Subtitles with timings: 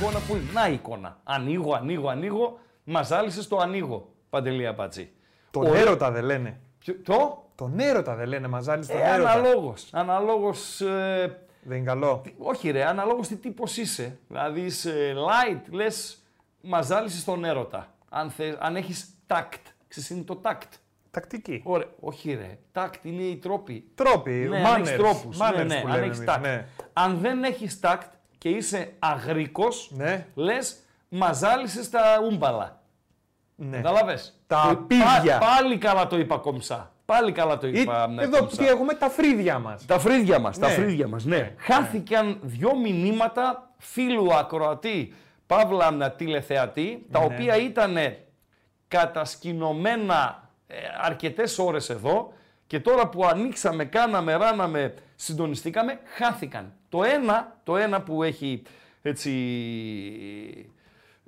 [0.00, 0.50] Εικόνα που είναι.
[0.52, 1.20] Να η εικόνα.
[1.24, 2.58] Ανοίγω, ανοίγω, ανοίγω.
[2.84, 4.12] Μας ζάλισε το ανοίγω.
[4.30, 5.10] Παντελή Απάτσι.
[5.50, 5.80] Τον Ωραίο.
[5.80, 6.60] έρωτα δεν λένε.
[6.78, 9.30] Ποιο- Το; Τον έρωτα δεν λένε, μαζάλεις τον Ε, έρωτα.
[9.30, 9.88] αναλόγως.
[9.92, 12.22] Αναλόγως, ε, Δεν είναι καλό.
[12.38, 14.18] όχι ρε, αναλόγως τι τύπος είσαι.
[14.28, 16.18] Δηλαδή είσαι light, λες,
[16.60, 17.94] μας ζάλισες τον έρωτα.
[18.08, 19.58] Αν, θες, αν έχεις tact.
[19.88, 20.78] Ξέρεις, είναι το tact.
[21.10, 21.62] Τακτική.
[21.64, 21.86] Ωραία.
[22.00, 23.90] Όχι ρε, tact είναι οι τρόποι.
[23.94, 25.38] Τρόποι, Ναι, αν manners, έχεις τρόπους.
[25.40, 26.40] manners ναι, ναι, που αν λέμε έχεις εμείς, tact.
[26.40, 26.66] ναι.
[26.92, 28.06] Αν δεν έχεις tact
[28.38, 30.26] και είσαι αγρικός, Ναι.
[30.34, 30.76] λες,
[31.08, 32.00] μας ζάλισες τα
[32.30, 32.80] ούμπαλα.
[33.56, 33.76] Ναι.
[33.76, 34.40] Κατάλαβες.
[34.46, 35.38] Τα Και πίδια.
[35.38, 36.90] πάλι καλά το είπα κομψά.
[37.04, 38.06] Πάλι καλά το Ή- είπα.
[38.08, 38.56] ναι, Εδώ κομψά.
[38.56, 39.86] τι έχουμε τα φρύδια μας.
[39.86, 40.72] Τα φρύδια μας, τα Ναι.
[40.72, 41.54] φρύδια μας, ναι.
[41.58, 45.14] Χάθηκαν δυο μηνύματα φίλου ακροατή,
[45.46, 47.24] παύλα τηλεθεατή, τα Ναι.
[47.24, 47.96] οποία ήταν
[48.88, 52.32] κατασκηνωμένα ε, αρκετές ώρες εδώ
[52.66, 56.72] και τώρα που ανοίξαμε, κάναμε, ράναμε, συντονιστήκαμε, χάθηκαν.
[56.96, 58.62] Το ένα, το ένα που έχει
[59.02, 59.30] έτσι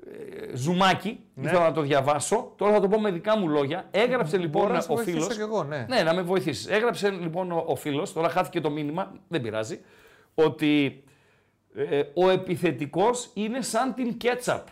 [0.07, 1.47] ε, ζουμάκι, Ναι.
[1.47, 3.89] ήθελα να το διαβάσω, τώρα θα το πω με δικά μου λόγια.
[3.91, 5.35] Έγραψε λοιπόν Μπορώ να σε ο βοηθήσω φίλος...
[5.35, 5.87] κι εγώ, ναι.
[5.89, 6.67] Ναι, να με βοηθήσεις.
[6.67, 9.81] Έγραψε λοιπόν ο, ο φίλος, τώρα χάθηκε το μήνυμα, δεν πειράζει,
[10.35, 11.03] ότι
[11.75, 14.67] ε, ο επιθετικός είναι σαν την κέτσαπ.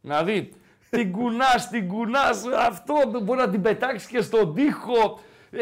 [0.00, 0.52] δηλαδή,
[0.90, 5.20] την κουνάς, την κουνάς, αυτό μπορεί να την πετάξεις και στον τοίχο.
[5.52, 5.58] Ε,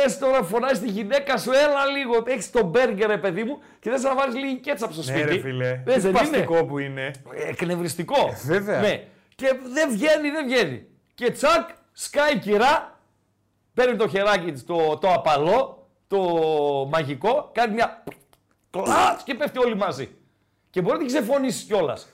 [0.00, 2.22] Λες τώρα, φωνάζεις τη γυναίκα σου, έλα λίγο.
[2.26, 5.34] Έχεις τον μπέργκερ, ρε παιδί μου, και θες να βάλεις λίγη κέτσαπ στο Ναι, σπίτι.
[5.34, 5.68] ρε φίλε.
[5.68, 6.18] Ε, Τι δεν είναι.
[6.18, 7.10] σπαστικό που είναι.
[7.48, 8.34] Εκνευριστικό.
[8.44, 8.80] βέβαια.
[8.80, 9.04] Ναι.
[9.34, 10.86] Και δεν βγαίνει, δεν βγαίνει.
[11.14, 13.00] Και τσακ, σκάει κυρά,
[13.74, 16.18] παίρνει το χεράκι της, το, το απαλό, το
[16.90, 18.04] μαγικό, κάνει μια
[18.70, 20.16] κλατς και πέφτει όλοι μαζί.
[20.70, 22.08] Και μπορεί να την ξεφωνήσεις κιόλας.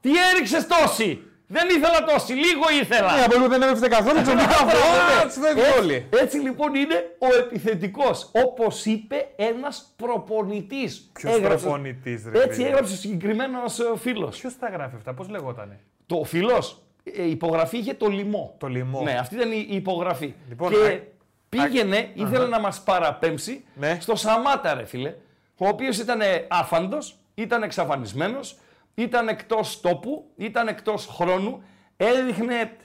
[0.00, 1.22] Τι έριξες τόση!
[1.54, 3.16] Δεν ήθελα τόση, λίγο ήθελα.
[3.16, 5.30] Ναι, από λίγο δεν έπαιξε καθόλου, ξαφνικά φρόντε.
[5.40, 6.06] Φεύγουν Έτσι- όλοι.
[6.22, 8.30] Έτσι λοιπόν είναι ο επιθετικός.
[8.32, 11.10] Όπως είπε ένας προπονητής.
[11.12, 14.38] Ποιος Έγραψε- προπονητής, ρε Έτσι φίλε; έγραψε ο συγκεκριμένος ε, φίλος.
[14.40, 18.54] Ποιος τα γράφει αυτά, πώς λεγότανε; Το φίλος, ε, υπογραφή είχε το λιμό.
[18.58, 19.00] Το λιμό.
[19.02, 20.34] Ναι, αυτή ήταν η η υπογραφή.
[20.48, 21.00] Λοιπόν, και α-
[21.48, 23.96] πήγαινε, ήθελε να μας παραπέμψει Ναι.
[24.00, 25.14] στο Σαμάτα, ρε φίλε,
[25.56, 28.56] ο οποίος ήταν άφαντος, ήταν εξαφανισμένος,
[28.94, 31.62] ήταν εκτός τόπου, ήταν εκτός χρόνου,
[31.96, 32.76] έδειχνε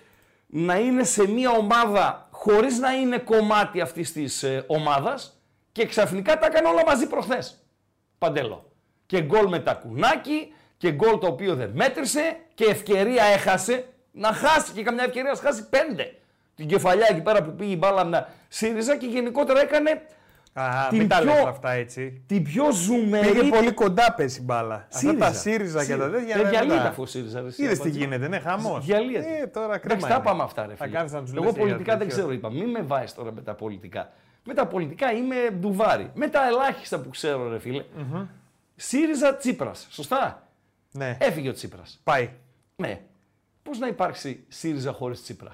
[0.47, 5.41] να είναι σε μια ομάδα χωρίς να είναι κομμάτι αυτής της ε, ομάδας
[5.71, 7.65] και ξαφνικά τα έκανε όλα μαζί προχθές.
[8.17, 8.71] Παντέλο.
[9.05, 14.33] Και γκολ με τα κουνάκι και γκολ το οποίο δεν μέτρησε και ευκαιρία έχασε να
[14.33, 16.15] χάσει και καμιά ευκαιρία να χάσει πέντε.
[16.55, 20.01] Την κεφαλιά εκεί πέρα που πήγε η μπάλα να ΣΥΡΙΖΑ και γενικότερα έκανε
[20.59, 22.21] Α, Την μην τα πιο- λες αυτά έτσι.
[22.27, 23.31] την πιο ζουμερή.
[23.31, 24.87] Πήγε πολύ κοντά πες η μπάλα.
[24.93, 26.35] Αυτά τα ΣΥΡΙΖΑ και τα τέτοια.
[26.35, 27.41] Ε, δεν διαλύεται τα- αφού ο ΣΥΡΙΖΑ.
[27.41, 27.99] ρε, εσύ, Είδες τι απάντησε.
[27.99, 28.85] γίνεται, ναι, χαμός.
[28.85, 29.37] Διαλύεται.
[29.41, 30.23] Ε, τώρα κρίμα Εντάξει, τα είναι.
[30.23, 30.95] πάμε αυτά, ρε Θα φίλε.
[30.97, 32.17] κάνεις να τους λες Εγώ για πολιτικά δεν τέτοιο.
[32.23, 32.51] ξέρω, είπα.
[32.51, 34.11] Μην με βάζει τώρα με τα πολιτικά.
[34.43, 36.11] Με τα πολιτικά είμαι ντουβάρι.
[36.13, 37.83] Με τα ελάχιστα που ξέρω, ρε φίλε.
[38.75, 39.87] ΣΥΡΙΖΑ Τσίπρας.
[39.89, 40.47] Σωστά;
[40.91, 41.99] Ναι, Έφυγε ο Τσίπρας.
[42.03, 42.29] πάει.
[42.75, 43.01] Ναι.
[43.63, 45.51] Πώς να υπάρξει ΣΥΡΙΖΑ χωρίς Τσίπρα;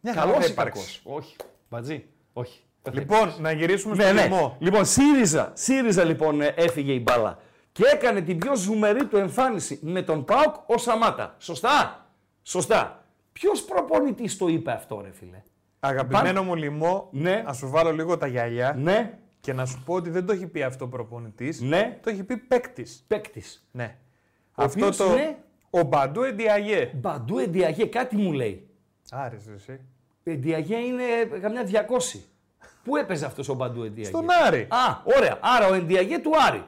[0.00, 1.00] Μια χαρά Καλός θα ή κακός; υπάρξει.
[1.04, 1.36] Όχι.
[1.70, 2.04] Μπατζή.
[2.32, 2.60] Όχι.
[2.92, 4.20] Λοιπόν, να γυρίσουμε Ναι, στο ναι.
[4.22, 4.56] λαιμό.
[4.58, 7.38] Λοιπόν, ΣΥΡΙΖΑ, ΣΥΡΙΖΑ λοιπόν ε, έφυγε η μπάλα
[7.72, 11.34] και έκανε την πιο ζουμερή του εμφάνιση με τον ΠΑΟΚ ο Σαμάτα.
[11.38, 12.06] Σωστά;
[12.42, 13.04] Σωστά.
[13.32, 15.42] Ποιος προπονητής το είπε αυτό, ρε φίλε;
[15.80, 17.42] Αγαπημένο μου λοιμό, Ναι.
[17.46, 20.46] να σου βάλω λίγο τα γυαλιά Ναι, και να σου πω ότι δεν το έχει
[20.46, 21.60] πει αυτό ο προπονητής.
[21.60, 23.04] ναι, Το έχει πει παίκτης.
[23.06, 23.66] παίκτης.
[23.70, 23.96] Ναι.
[24.54, 25.04] Ο αυτό οποίος το.
[25.04, 25.36] είναι-
[25.70, 26.90] Ο Μπαντού Εντιαγέ.
[26.94, 28.68] Μπαντού Εντιαγέ, κάτι μου λέει.
[29.10, 29.80] Άρεσε εσύ.
[30.24, 31.04] Εντιαγέ είναι
[31.40, 32.20] καμιά 200.
[32.86, 34.60] Πού έπαιζε αυτός ο Μπαντού Εντιαγέ; Στον Άρη.
[34.70, 35.38] Α, ωραία.
[35.40, 36.64] Άρα ο Εντιαγέ του Άρη.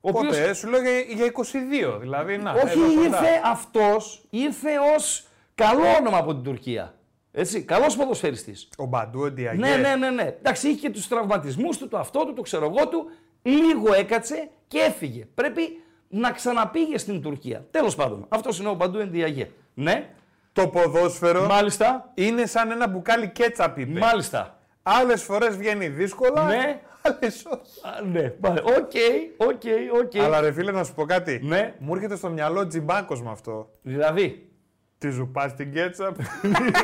[0.00, 1.98] Ο Πότε, οποίος- σου λέω για, για 22.
[2.00, 2.50] Δηλαδή, να.
[2.50, 3.02] Όχι, εδώ κοντά.
[3.02, 6.94] ήρθε αυτός, ήρθε ως καλό όνομα από την Τουρκία.
[7.32, 8.68] Έτσι, καλός ποδοσφαιριστής.
[8.78, 9.58] Ο Μπαντού Εντιαγέ.
[9.58, 10.22] Ναι, ναι, ναι, ναι.
[10.22, 13.10] Εντάξει, είχε και τους τραυματισμούς του, το αυτό του, το ξέρω εγώ του.
[13.42, 15.26] Λίγο έκατσε και έφυγε.
[15.34, 15.60] Πρέπει
[16.08, 17.66] να ξαναπήγε στην Τουρκία.
[17.70, 19.50] Τέλος πάντων, αυτός είναι ο Μπαντού Εντιαγέ.
[19.74, 20.08] Ναι,
[20.52, 22.10] Το ποδόσφαιρο μάλιστα.
[22.14, 23.98] είναι σαν ένα μπουκάλι κέτσαπ, είπε.
[23.98, 24.55] Μάλιστα.
[24.88, 26.44] Άλλες φορές βγαίνει δύσκολα.
[26.44, 26.80] Ναι.
[27.02, 27.80] Άλλες όχι.
[27.96, 28.64] Α, ναι, μάλιστα.
[28.76, 28.92] OK,
[29.36, 29.62] OK,
[30.04, 30.22] OK.
[30.24, 31.40] Αλλά ρε φίλε, να σου πω κάτι.
[31.42, 31.74] Ναι.
[31.78, 33.68] Μου έρχεται στο μυαλό τζιμπάκος με αυτό.
[33.82, 34.50] Δηλαδή,
[34.98, 36.16] Τη ζουπάς την κέτσαπ;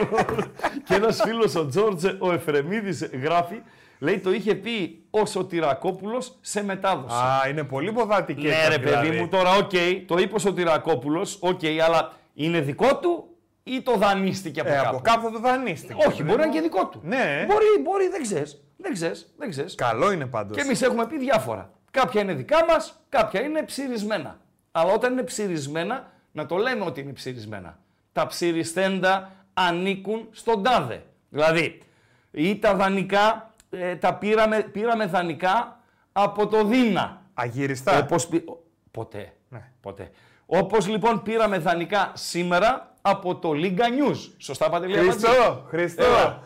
[0.87, 3.63] και ένας φίλος ο Τζόρτζε, ο Εφρεμίδης, γράφει,
[3.99, 7.15] λέει το είχε πει ο Σωτηρακόπουλος σε μετάδοση.
[7.15, 8.71] Α, είναι πολύ ποδάτη Ναι, κέτσαπ.
[8.71, 9.21] ρε παιδί δηλαδή.
[9.21, 9.71] μου, τώρα οκ,
[10.07, 13.27] το είπε ο Σωτηρακόπουλος, οκ, αλλά είναι δικό του
[13.63, 14.89] ή το δανείστηκε από Ε, κάπου.
[14.89, 16.05] από κάπου θα το δανείστηκε.
[16.07, 17.01] Όχι, μπορεί να είναι και δικό του.
[17.05, 17.45] Ναι.
[17.49, 18.63] Μπορεί, μπορεί, δεν ξέρεις.
[18.77, 19.75] Δεν ξέρεις, δεν ξέρεις.
[19.75, 20.57] Καλό είναι πάντως.
[20.57, 21.71] Και εμείς έχουμε πει διάφορα.
[21.91, 24.41] Κάποια είναι δικά μας, κάποια είναι ψειρισμένα.
[24.73, 27.79] Αλλά όταν είναι ψειρισμένα, να το λέμε ότι είναι ψειρισμένα.
[28.13, 31.03] Τα ψειρισθέντα ανήκουν στον τάδε.
[31.29, 31.79] Δηλαδή,
[32.31, 35.81] ή τα δανεικά, ε, τα πήραμε, πήραμε δανεικά
[36.13, 37.23] από το Δίνα.
[37.35, 37.99] Αγυριστά.
[37.99, 39.33] Όπως πη- ο- Ποτέ.
[39.49, 39.63] Ναι.
[39.81, 40.11] Ποτέ.
[40.47, 44.31] Όπως λοιπόν πήραμε δανεικά σήμερα από το Λίγκα News.
[44.39, 46.05] Σωστά Παντελή Αμπατζή; Χριστό, Χριστό.
[46.05, 46.41] Έλα.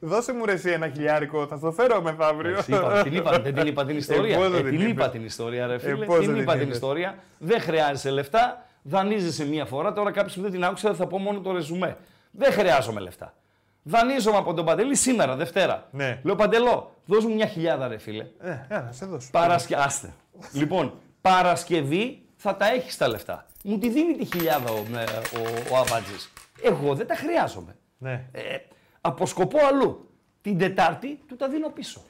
[0.00, 2.50] Δώσε μου ρε εσύ ένα χιλιάρικο, θα στο φέρω μεθαύριο.
[2.50, 4.34] Εντάξει, είπα, την είπα, δεν την είπα την ιστορία.
[4.34, 6.04] Ε, πώς Ε, δεν την την είπα είπες; την ιστορία, ρε φίλε.
[6.04, 7.18] πώς την δεν είπα την την είπες; ιστορία.
[7.38, 8.66] Δεν χρειάζεσαι λεφτά.
[8.82, 9.92] Δανείζεσαι μία φορά.
[9.92, 11.96] Τώρα κάποιος που δεν την άκουσε θα πω μόνο το ρεζουμέ.
[12.30, 13.34] Δεν χρειάζομαι λεφτά.
[13.82, 15.88] Δανείζομαι από τον Παντελή σήμερα, Δευτέρα.
[15.90, 16.20] Ναι.
[16.22, 18.26] Λέω Παντελό, δώσ' μου μια χιλιάδα, ρε φίλε.
[18.40, 19.28] Ε, έλα, σε δώσω.
[19.32, 19.76] Παρασκε...
[19.76, 20.12] Άστε.
[20.52, 23.46] λοιπόν, Παρασκευή θα τα έχεις τα λεφτά.
[23.68, 25.04] Μου τη δίνει τη χιλιάδα ο, με-
[25.38, 26.32] ο, ο Αμπάτζης.
[26.62, 27.76] Εγώ δεν τα χρειάζομαι.
[27.98, 28.24] Ναι.
[28.32, 28.56] Ε,
[29.00, 30.10] αποσκοπώ αλλού.
[30.42, 32.02] Την Τετάρτη του τα δίνω πίσω.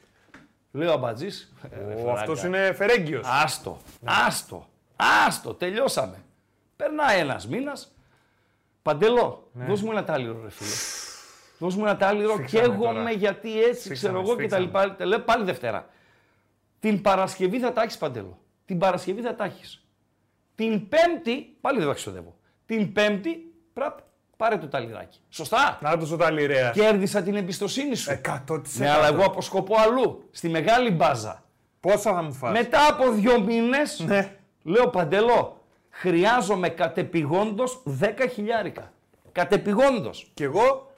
[0.73, 1.29] Λέω Αμπατζή.
[2.05, 3.27] Ο, αυτός είναι φερέγγιος.
[3.45, 3.79] Άστο.
[4.05, 4.69] Άστο.
[5.27, 5.55] Άστο.
[5.55, 6.23] Τελειώσαμε.
[6.77, 7.95] Περνάει ένας μήνας.
[8.83, 9.65] Παντελό, Ναι.
[9.65, 10.71] δώσ' μου ένα τάλιρο, ρε φίλε.
[11.59, 12.33] Δώσ' μου ένα τάλιρο.
[12.37, 13.11] Σφίξαμε Καίγομαι τώρα.
[13.11, 14.87] γιατί έτσι Σφίξαμε, ξέρω εγώ και τα σφίξαμε.
[14.87, 15.05] λοιπά.
[15.05, 15.89] Λέω πάλι Δευτέρα.
[16.81, 18.39] Την Παρασκευή θα τα έχεις παντελό.
[18.65, 19.86] Την Παρασκευή θα τα έχεις.
[20.57, 22.35] Την Πέμπτη, πάλι δεν τα ξοδεύω.
[22.67, 23.99] Την Πέμπτη, πραπ,
[24.37, 25.19] πάρε το ταλιράκι.
[25.29, 26.71] Σωστά; Να το τα λιρέα.
[26.71, 28.21] Κέρδισα την εμπιστοσύνη σου.
[28.49, 28.61] 100%.
[28.77, 30.29] Ναι, αλλά εγώ αποσκοπώ αλλού.
[30.31, 31.43] Στη μεγάλη μπάζα.
[31.81, 34.37] Πόσα θα μου φας; Μετά από δύο μήνες, Ναι.
[34.63, 35.61] λέω Παντελό,
[35.91, 38.93] χρειάζομαι κατεπηγόντως 10 χιλιάρικα.
[39.33, 40.31] Κατεπηγόντως.
[40.35, 40.95] Κι εγώ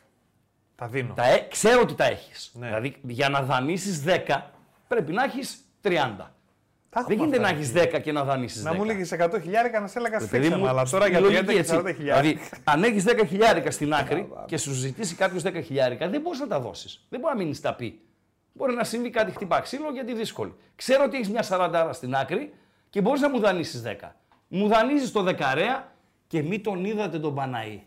[0.76, 1.14] τα δίνω.
[1.14, 2.50] Τα, ε- ξέρω ότι τα έχεις.
[2.54, 2.66] Ναι.
[2.66, 4.50] Δηλαδή, για να δανείσεις 10,
[4.88, 6.34] πρέπει να έχεις 30.
[7.00, 8.62] Τα Δεν έχουμε γίνεται να αυτά, ρε έχεις 10 και να δανείσει 10.
[8.62, 11.18] Να μου έλεγε 100 χιλιάρικα να σε έλεγα Παιδί σφίξαμε, μου, αλλά τώρα η για
[11.18, 11.80] 30 λογική και έτσι.
[11.84, 12.20] 40 χιλιάρικα.
[12.20, 16.40] Δηλαδή, αν έχεις 10 χιλιάρικα στην άκρη και σου ζητήσει κάποιος 10 χιλιάρικα, δεν μπορείς
[16.40, 17.06] να τα δώσεις.
[17.08, 18.00] Δεν μπορεί να μείνεις τα πει.
[18.52, 20.54] Μπορεί να συμβεί κάτι χτυπά ξύλο γιατί δύσκολη.
[20.76, 22.54] Ξέρω ότι έχεις μια 40 στην άκρη
[22.90, 24.16] και μπορείς να μου δανείσεις 10.
[24.48, 25.92] Μου δανείζεις το δεκαρέα
[26.26, 27.82] και μην τον είδατε τον Παναή.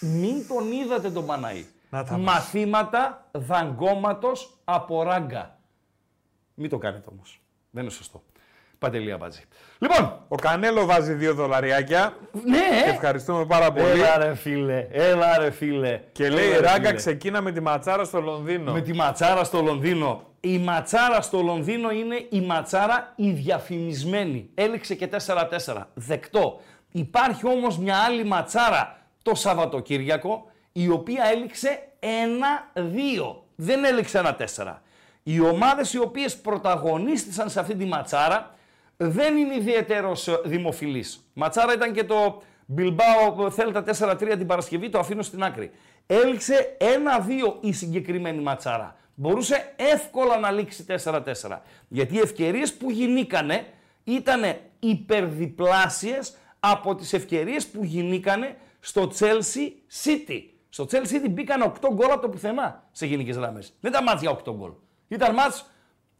[0.00, 1.66] Μην τον είδατε τον Παναή.
[1.90, 2.34] Να τα μας.
[2.34, 5.58] Μαθήματα δαγκώματος από ράγκα.
[6.54, 7.42] Μην το κάνετε όμως.
[7.70, 8.22] Δεν είναι σωστό.
[8.84, 9.40] Παντελή Αμπατζή.
[9.78, 12.16] Λοιπόν, Ο Κανέλο βάζει 2 δολαριάκια.
[12.44, 12.90] ναι, ε.
[12.90, 13.86] Ευχαριστούμε πάρα πολύ.
[13.90, 16.00] Έλα ρε φίλε, έλα ρε φίλε.
[16.12, 16.92] Και λέει Έλα, ρε, ράγκα φίλε.
[16.94, 18.72] ξεκίνα με τη ματσάρα στο Λονδίνο.
[18.72, 20.22] Με τη ματσάρα στο Λονδίνο.
[20.40, 24.50] Η ματσάρα στο Λονδίνο είναι η ματσάρα η διαφημισμένη.
[24.54, 25.74] Έληξε και 4-4.
[25.94, 26.60] Δεκτό.
[26.90, 33.36] Υπάρχει όμως μια άλλη ματσάρα το Σαββατοκύριακο η οποία έληξε 1-2.
[33.56, 34.80] Δεν έληξε 1-4.
[35.22, 38.53] Οι ομάδες οι οποίες πρωταγωνίστησαν σε αυτή τη ματσάρα
[38.96, 41.28] δεν είναι ιδιαίτερος ε, δημοφιλής.
[41.32, 42.42] Ματσάρα ήταν και το
[42.76, 45.70] Bilbao Θέλτα 4-3 την Παρασκευή, το αφήνω στην άκρη.
[46.06, 46.84] Έληξε 1-2
[47.60, 48.96] η συγκεκριμένη ματσάρα.
[49.14, 51.22] Μπορούσε εύκολα να λήξει 4-4.
[51.88, 53.66] Γιατί οι ευκαιρίες που γινήκανε
[54.04, 54.42] ήταν
[54.78, 59.70] υπερδιπλάσιες από τις ευκαιρίες που γινήκανε στο Chelsea
[60.04, 60.42] City.
[60.68, 63.74] Στο Chelsea City μπήκαν 8 γκολ από το πουθενά σε γενικές γραμμές.
[63.80, 64.70] Δεν ήταν μάτς για 8 γκολ.
[65.08, 65.70] Ήταν μάτς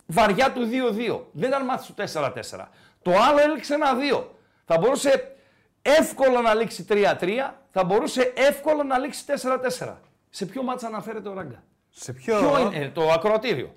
[0.06, 1.20] βαριά του 2-2.
[1.32, 2.32] Δεν ήταν μάτς του 4-4.
[3.02, 3.88] Το άλλο έληξε ένα
[4.20, 4.24] 2.
[4.64, 5.36] Θα μπορούσε
[5.82, 9.24] εύκολα να λήξει 3-3, θα μπορούσε εύκολα να λήξει
[9.80, 9.94] 4-4.
[10.30, 12.38] Σε ποιο μάτς αναφέρεται ο Ράγκα; Σε ποιο.
[12.38, 13.74] Ποιο είναι; Ε, το ακροατήριο.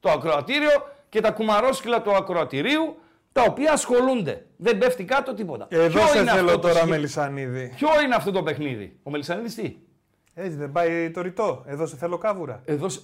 [0.00, 0.70] Το ακροατήριο
[1.08, 2.96] και τα κουμαρόσκυλα του ακροατηρίου
[3.32, 4.46] τα οποία ασχολούνται.
[4.56, 5.66] Δεν πέφτει κάτω τίποτα.
[5.70, 7.72] Εδώ Ποιο σε είναι θέλω αυτό το τώρα, συγκε- Μελισανίδη.
[7.76, 9.76] Ποιο είναι αυτό το παιχνίδι; Ο Μελισανίδης τι;
[10.34, 11.62] Έτσι δεν πάει το ρητό.
[11.66, 12.62] Εδώ σε θέλω κάβουρα.
[12.64, 12.88] Εδώ...
[12.88, 13.00] σε-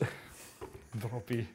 [0.99, 1.49] Ντροπή.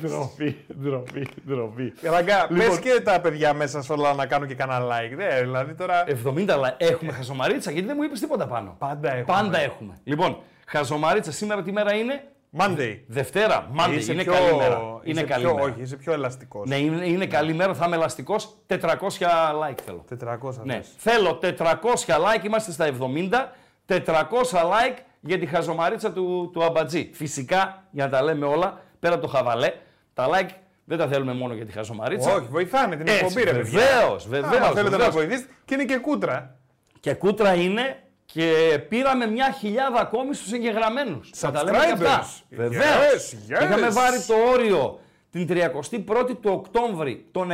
[0.00, 1.92] Ντροπή, ντροπή, ντροπή.
[2.02, 5.16] Ράγκα, Λοιπόν- πες και τα παιδιά μέσα σε όλα να κάνουν και κανένα like.
[5.16, 6.04] Ναι, δηλαδή τώρα.
[6.06, 6.74] 70 like.
[6.76, 8.74] Έχουμε χαζομαρίτσα γιατί δεν μου είπες τίποτα πάνω.
[8.78, 9.24] Πάντα έχουμε.
[9.24, 9.98] Πάντα έχουμε.
[10.04, 12.24] Λοιπόν, χαζομαρίτσα σήμερα τι μέρα είναι;
[12.58, 12.98] Monday.
[13.06, 13.94] Δευτέρα, Monday.
[13.96, 14.80] Είσαι είναι πιο- καλή μέρα.
[15.02, 15.66] είσαι Είναι καλή πιο- μέρα.
[15.66, 16.68] Όχι, είσαι πιο ελαστικός.
[16.68, 18.56] Ναι, είναι, είναι καλή μέρα, θα είμαι ελαστικός.
[18.66, 20.04] 400 like θέλω.
[20.08, 20.94] 400 Ναι, θες.
[20.96, 23.52] θέλω 400 like, είμαστε στα 70.
[23.86, 27.10] 400 like για τη χαζομαρίτσα του, του Αμπατζή.
[27.12, 29.72] Φυσικά, για να τα λέμε όλα, πέρα από το χαβαλέ,
[30.14, 30.50] τα like
[30.84, 32.34] δεν τα θέλουμε μόνο για τη χαζομαρίτσα.
[32.34, 33.62] Όχι, βοηθάνε την εκπομπή, ρε παιδιά.
[33.62, 34.72] Βεβαίως, Άμα βεβαίως.
[34.72, 35.52] θέλετε να βοηθήσετε.
[35.64, 36.56] Και είναι και κούτρα.
[37.00, 41.30] Και κούτρα είναι και πήραμε μια χιλιάδα ακόμη στους εγγεγραμμένους.
[41.34, 42.22] Θα τα λέμε και αυτά.
[42.22, 42.42] Subscribers.
[42.48, 43.34] Βεβαίως.
[43.48, 43.62] Yes, yes.
[43.62, 45.00] Είχαμε βάλει το όριο
[45.30, 47.50] την 31η του Οκτώβρη των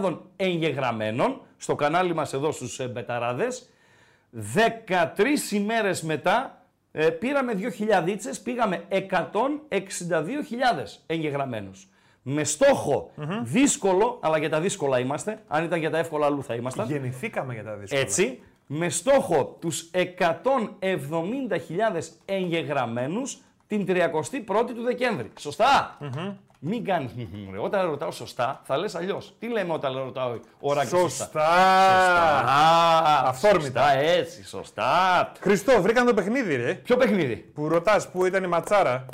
[0.00, 3.68] 160.000 εγγεγραμμένων στο κανάλι μας εδώ στους ε, Μπεταράδες.
[4.54, 6.62] 13 ημέρες μετά
[6.92, 7.66] ε, πήραμε 2.000
[8.42, 8.98] πήγαμε 162.000
[11.06, 11.86] εγγεγραμμένους.
[12.22, 13.10] Με στοχο
[13.42, 16.88] δύσκολο, αλλά για τα δύσκολα είμαστε, αν ήταν για τα εύκολα αλλού θα ήμασταν.
[16.88, 18.00] Γεννηθήκαμε για τα δύσκολα.
[18.00, 20.00] Έτσι, με στόχο τους 170.000
[22.24, 25.30] εγγεγραμμένους την 31η του Δεκέμβρη.
[26.64, 27.10] Μην κάνεις.
[27.60, 29.34] Όταν ρωτάω σωστά, θα λες αλλιώς.
[29.38, 31.24] Τι λέμε όταν ρωτάω ο Ράγκη Σωστά.
[31.24, 31.48] Σωστά.
[33.24, 33.82] Αυθόρμητα.
[33.82, 35.32] Σωστά, έτσι, σωστά.
[35.40, 36.74] Χριστό, βρήκαν το παιχνίδι, ρε.
[36.74, 39.04] Ποιο παιχνίδι; Που ρωτάς που ήταν η ματσάρα.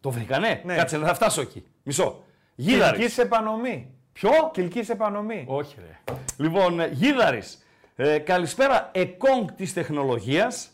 [0.00, 0.76] Το βρήκανε; Ναι.
[0.76, 1.64] Κάτσε να θα φτάσω εκεί.
[1.82, 2.22] Μισό.
[2.54, 2.98] Γίδαρης.
[2.98, 3.94] Κυλική επανομή.
[4.12, 5.44] Ποιο; Κυλική επανομή.
[5.48, 6.14] Όχι, ρε.
[6.36, 7.58] Λοιπόν, Γίδαρης.
[7.96, 10.68] Ε, καλησπέρα, εκόνγκ τη τεχνολογίας.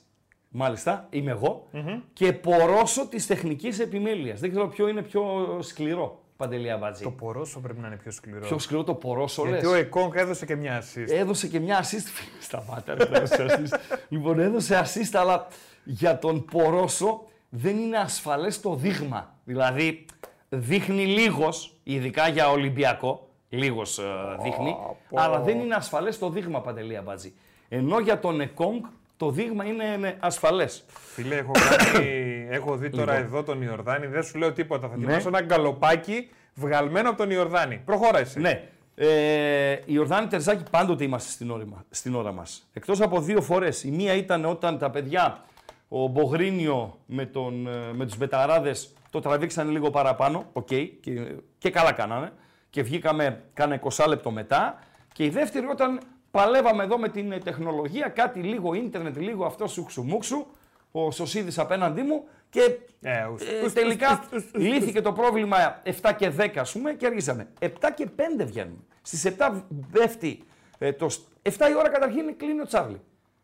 [0.57, 1.67] Μάλιστα, είμαι εγώ.
[2.13, 4.35] Και πορόσο τη τεχνική επιμέλεια.
[4.35, 5.23] Δεν ξέρω ποιο είναι πιο
[5.61, 6.23] σκληρό.
[6.37, 7.03] Παντελή Αμπατζή.
[7.03, 8.41] Το πορόσο πρέπει να είναι πιο σκληρό.
[8.47, 9.73] Πιο σκληρό το πορόσο, Γιατί λες.
[9.73, 11.11] ο Εκόνγκ έδωσε και μια assist.
[11.11, 12.09] Έδωσε και μια assist.
[12.47, 13.97] Σταμάτα, ρε, έδωσε assist.
[14.09, 15.47] λοιπόν, έδωσε assist, αλλά
[15.85, 19.35] για τον Πορόσο δεν είναι ασφαλές το δείγμα.
[19.45, 20.05] Δηλαδή,
[20.49, 24.03] δείχνει λίγος, ειδικά για Ολυμπιακό, λίγος ε,
[24.43, 24.77] δείχνει,
[25.09, 25.21] πω.
[25.21, 27.35] αλλά δεν είναι ασφαλές το δείγμα, Παντελή Αμπάτζη.
[27.69, 28.85] Ενώ για τον Εκόνγκ
[29.17, 30.85] το δείγμα είναι είναι ασφαλές.
[30.89, 33.27] Φίλε, έχω, κάνει, έχω δει τώρα Λοιπόν.
[33.27, 34.89] εδώ τον Ιορδάνη, δεν σου λέω τίποτα.
[34.89, 35.03] Θα Ναι.
[35.05, 37.83] ετοιμάσω ένα γκαλοπάκι βγαλμένο από τον Ιορδάνη.
[37.85, 38.41] Προχώρα εσύ.
[38.41, 38.69] Ναι.
[38.97, 42.69] Ε, η Ορδάνη Τερζάκη πάντοτε είμαστε στην ώρα, μα- στην ώρα μας.
[42.73, 43.85] Εκτός από δύο φορές.
[43.85, 45.45] Η μία ήταν όταν τα παιδιά,
[45.89, 51.71] ο Μπογρίνιο με, τον, ε, με τους Μπεταράδες το τραβήξαν λίγο παραπάνω, οκ, και, και
[51.71, 52.33] καλά κάνανε.
[52.71, 54.79] Και βγήκαμε κάνα 20 λεπτό μετά.
[55.13, 56.01] Και η δεύτερη όταν
[56.39, 60.47] παλεύαμε εδώ με την ε, τεχνολογία, κάτι λίγο ίντερνετ, λίγο αυτό σουξου μουξου,
[60.93, 62.61] ο Σωσίδης απέναντί μου και
[63.03, 66.73] Ε, ους- ε, ους- τελικά ους- ους- ους- λύθηκε το πρόβλημα 7 και 10 ας
[66.73, 67.49] πούμε και αργήσαμε.
[67.59, 68.79] 7 και 5 βγαίνουμε.
[69.03, 70.43] Στις 7 πέφτει
[70.79, 71.09] ε, το...
[71.09, 73.01] σ- 7 η ώρα καταρχήν κλείνει ο Τσάρλι.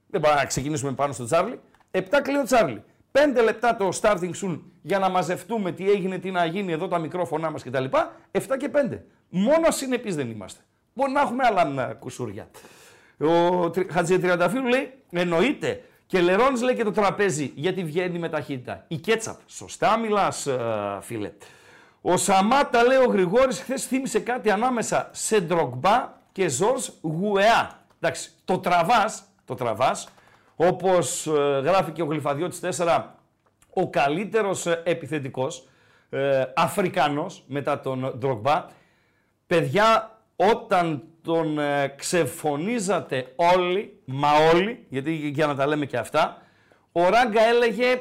[0.07, 1.61] Δεν πάμε να ξεκινήσουμε πάνω στο Τσάρλι.
[1.91, 2.83] 7 κλείνει ο Τσάρλι.
[3.13, 6.99] 5 λεπτά το starting soon για να μαζευτούμε τι έγινε, τι να γίνει εδώ τα
[6.99, 7.85] μικρόφωνά μας κτλ.
[8.31, 8.99] 7 και 5.
[9.29, 10.61] Μόνο συνεπείς δεν είμαστε.
[10.95, 12.49] Μπορεί να έχουμε άλλα ε, κουσούρια.
[13.19, 15.85] Ο Τρι- Χατζητριανταφύλου λέει εννοείται.
[16.07, 18.85] Και Λερόνς λέει και το τραπέζι γιατί βγαίνει με ταχύτητα.
[18.89, 19.37] Η Κέτσαπ.
[19.47, 20.59] Σωστά μιλάς ε,
[21.01, 21.33] φίλε.
[22.01, 27.79] Ο Σαμάτα λέει ο Γρηγόρης χθες θύμισε κάτι ανάμεσα σε Ντρογκμπά και Ζορς Γουεά.
[28.01, 30.09] Εντάξει, το τραβάς, το τραβάς,
[30.57, 33.03] όπως ε, γράφει και ο Γλυφαδιώτης 4,
[33.73, 35.69] ο καλύτερος ε, επιθετικός,
[36.11, 38.65] ε, Αφρικανός μετά τον Ντρογκμπά.
[39.47, 40.10] Παιδιά,
[40.53, 46.43] όταν τον ε, ξεφωνίζατε όλοι, μα όλοι, γιατί για να τα λέμε και αυτά,
[46.93, 48.01] ο Ράγκα έλεγε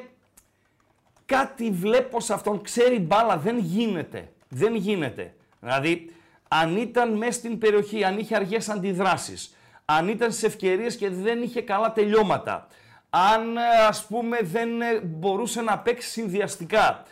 [1.25, 4.31] κάτι βλέπω σε αυτόν, ξέρει μπάλα, δεν γίνεται.
[4.49, 5.33] Δεν γίνεται.
[5.59, 6.13] Δηλαδή,
[6.47, 9.55] αν ήταν μέσα στην περιοχή, αν είχε αργές αντιδράσεις,
[9.85, 12.67] αν ήταν σε ευκαιρίες και δεν είχε καλά τελειώματα,
[13.09, 17.03] αν ε, ας πούμε δεν ε, μπορούσε να παίξει συνδυαστικά,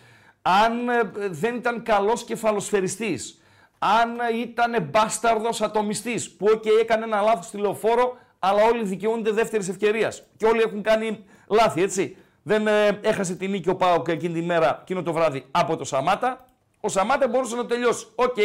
[0.42, 3.42] αν ε, δεν ήταν καλός κεφαλοσφαιριστής,
[3.80, 9.32] αν ε, ήταν μπάσταρδος ατομιστής, που okay, έκανε ένα λάθος στη λεωφόρο, αλλά όλοι δικαιούνται
[9.32, 10.24] δεύτερης ευκαιρίας.
[10.38, 12.18] Και όλοι έχουν κάνει λάθη, έτσι.
[12.44, 15.84] Δεν ε, έχασε την νίκη ο Πάοκ εκείνη τη μέρα, εκείνο το βράδυ, από το
[15.84, 16.46] Σαμάτα.
[16.80, 18.08] Ο Σαμάτα μπορούσε να τελειώσει.
[18.16, 18.36] Οκ,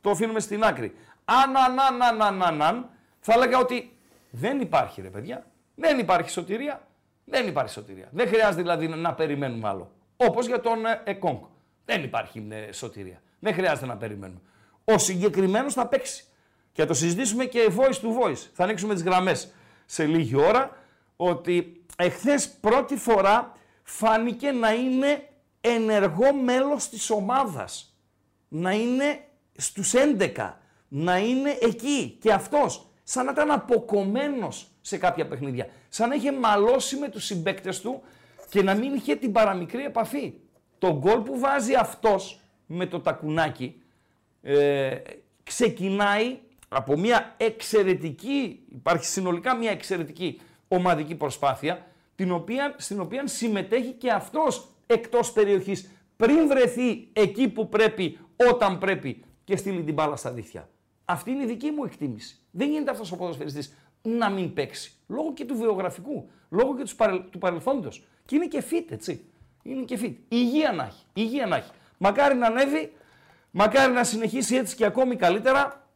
[0.00, 0.94] το αφήνουμε στην άκρη.
[1.24, 2.88] Αν, αν, αν, αν, αν, αν, αν,
[3.20, 3.96] θα έλεγα ότι
[4.30, 5.46] δεν υπάρχει ρε παιδιά.
[5.74, 6.86] Δεν υπάρχει σωτηρία.
[7.24, 8.08] Δεν υπάρχει σωτηρία.
[8.10, 9.90] Δεν χρειάζεται δηλαδή να, να περιμένουμε άλλο.
[10.16, 11.38] Όπως για τον ε, Εκόνγκ.
[11.84, 13.22] Δεν υπάρχει ε, σωτηρία.
[13.38, 14.40] Δεν χρειάζεται να περιμένουμε.
[14.88, 16.24] Ο συγκεκριμένος θα παίξει.
[16.72, 18.48] Και θα το συζητήσουμε και voice to voice.
[18.52, 19.52] Θα ανοίξουμε τις γραμμές
[19.86, 20.76] σε λίγη ώρα.
[21.16, 23.52] Ότι εχθές πρώτη φορά
[23.82, 25.28] φάνηκε να είναι
[25.60, 27.96] ενεργό μέλος της ομάδας.
[28.48, 29.24] Να είναι
[29.56, 30.60] στους 11.
[30.88, 32.18] Να είναι εκεί.
[32.20, 35.68] Και αυτός σαν να ήταν αποκομμένος σε κάποια παιχνίδια.
[35.88, 38.02] Σαν να είχε μαλώσει με τους συμπαίκτες του
[38.48, 40.34] και να μην είχε την παραμικρή επαφή.
[40.78, 43.82] Το γκολ που βάζει αυτός με το τακουνάκι
[44.46, 44.96] ε,
[45.42, 46.38] ξεκινάει
[46.68, 54.10] από μια εξαιρετική, υπάρχει συνολικά μια εξαιρετική ομαδική προσπάθεια, την οποία, στην οποία συμμετέχει και
[54.10, 58.18] αυτός εκτός περιοχής, πριν βρεθεί εκεί που πρέπει,
[58.50, 60.68] όταν πρέπει και στείλει την μπάλα στα δίχτυα.
[61.04, 62.38] Αυτή είναι η δική μου εκτίμηση.
[62.50, 64.92] Δεν γίνεται αυτός ο ποδοσφαιριστής να μην παίξει.
[65.06, 68.06] Λόγω και του βιογραφικού, λόγω και τους, παρελ, του παρελθόντος.
[68.24, 69.24] Και είναι και fit, έτσι.
[69.62, 70.14] Είναι και fit.
[70.28, 71.04] Υγεία να έχει.
[71.12, 71.70] Υγεία να έχει.
[71.98, 72.92] Μακάρι να ανέβει,
[73.56, 75.86] μακάρι να συνεχίσει έτσι και ακόμη καλύτερα,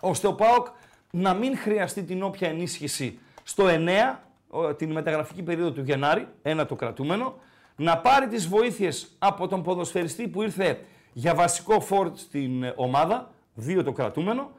[0.00, 0.66] ώστε ο ΠΑΟΚ
[1.10, 6.66] να μην χρειαστεί την όποια ενίσχυση στο 9, ο- την μεταγραφική περίοδο του Γενάρη, ένα
[6.66, 7.34] το κρατούμενο,
[7.76, 10.80] να πάρει τις βοήθειες από τον ποδοσφαιριστή που ήρθε
[11.12, 14.50] για βασικό φόρτ στην ε, ομάδα, δύο το κρατούμενο,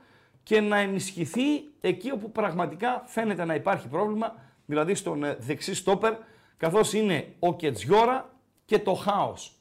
[0.43, 1.41] και να ενισχυθεί
[1.81, 4.35] εκεί όπου πραγματικά φαίνεται να υπάρχει πρόβλημα,
[4.65, 6.13] δηλαδή στον ε, δεξί στόπερ,
[6.57, 8.29] καθώς είναι ο Κετζιόρα
[8.65, 9.51] και το Χάος.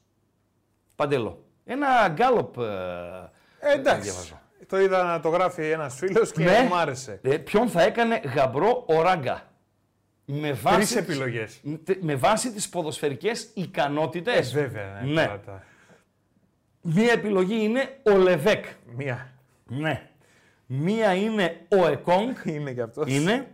[0.97, 1.46] Παντελό.
[1.67, 2.59] Ένα γκάλοπ.
[2.59, 2.63] ε,
[3.61, 4.01] Ε, εντάξει.
[4.11, 4.41] διαβάζω.
[4.69, 6.67] Το είδα να το γράφει ένας φίλος και Ναι.
[6.69, 7.19] μου άρεσε.
[7.23, 9.51] Ε, ποιον θα έκανε γαμπρό ο Ράγκα.
[10.25, 11.61] Με βάση, Τρεις τις- επιλογές.
[11.85, 14.55] τε- με βάση τις ποδοσφαιρικές ικανότητες.
[14.55, 15.01] Ε, βέβαια.
[15.05, 15.25] Ναι.
[15.25, 15.65] τώρα τα-
[16.81, 18.65] Μία επιλογή είναι ο Λεβέκ.
[18.97, 19.33] Μία.
[19.67, 20.09] Ναι.
[20.67, 22.35] Μία είναι ο Εκόνγκ.
[22.45, 23.13] Είναι και αυτός.
[23.13, 23.51] είναι.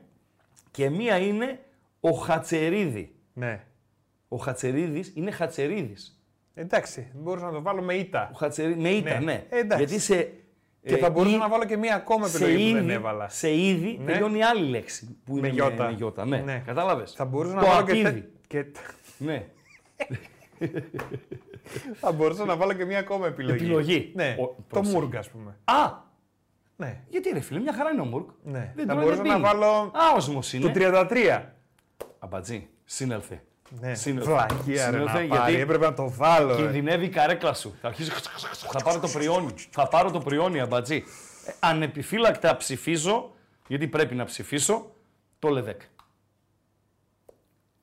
[0.71, 1.59] Και μία είναι
[2.01, 3.15] ο Χατσερίδη.
[3.33, 3.65] Ναι.
[4.29, 6.22] Ο Χατσερίδης είναι Χατσερίδης.
[6.55, 8.31] Εντάξει, μπορούσα να το βάλω με ήττα.
[8.33, 9.25] Ο Χατσερίδη, με ήττα, Ναι.
[9.25, 9.45] ναι.
[9.49, 9.85] Ε, εντάξει.
[9.85, 10.23] Γιατί σε.
[10.87, 12.91] Και ε, θα μπορούσα ή- να βάλω και μία ακόμα σε επιλογή που είδη, δεν
[12.91, 13.29] έβαλα.
[13.29, 14.13] σε είδη Ναι.
[14.13, 15.17] τελειώνει άλλη λέξη.
[15.25, 15.85] Που είναι Με γιώτα.
[15.85, 16.37] Με, με γιώτα, ναι.
[16.39, 16.63] Ναι.
[16.67, 17.13] Κατάλαβες.
[17.13, 18.21] Θα μπορούσα Το να βάλω και, ακίδη.
[18.21, 18.27] τε...
[18.47, 18.67] και...
[19.19, 19.47] Ναι.
[22.01, 23.65] θα μπορούσα να βάλω και μία ακόμα επιλογή.
[23.65, 24.13] Επιλογή.
[24.15, 24.99] Ναι, Ο- το πρόσεχε.
[24.99, 25.57] Μούργ, ας πούμε.
[25.65, 25.93] Α,
[26.77, 27.01] Ναι.
[27.09, 28.29] γιατί ρε φίλε, μια χαρά είναι ο Μουρκ.
[28.45, 28.73] Ναι.
[28.75, 29.47] Δεν θα τρώει, μπορούσα δεν να πίνει.
[29.61, 30.65] βάλω Άοσμος είναι.
[30.65, 31.43] το 33.
[32.19, 33.43] Αμπατζή, σύνελθε.
[33.81, 34.31] Ναι, Σύνελθε.
[34.31, 36.57] βλακεία ρε Σύνελθε, να πάρει, γιατί έπρεπε να το βάλω.
[36.57, 36.63] ρε.
[36.63, 37.75] Κινδυνεύει η καρέκλα σου.
[37.81, 38.11] Θα αρχίσει.
[38.73, 39.55] θα πάρω το πριόνι.
[39.71, 41.05] θα πάρω το πριόνι, αμπατζή.
[41.47, 43.33] Ε, ανεπιφύλακτα ψηφίζω,
[43.67, 44.91] γιατί πρέπει να ψηφίσω,
[45.39, 45.81] το Λεβέκ.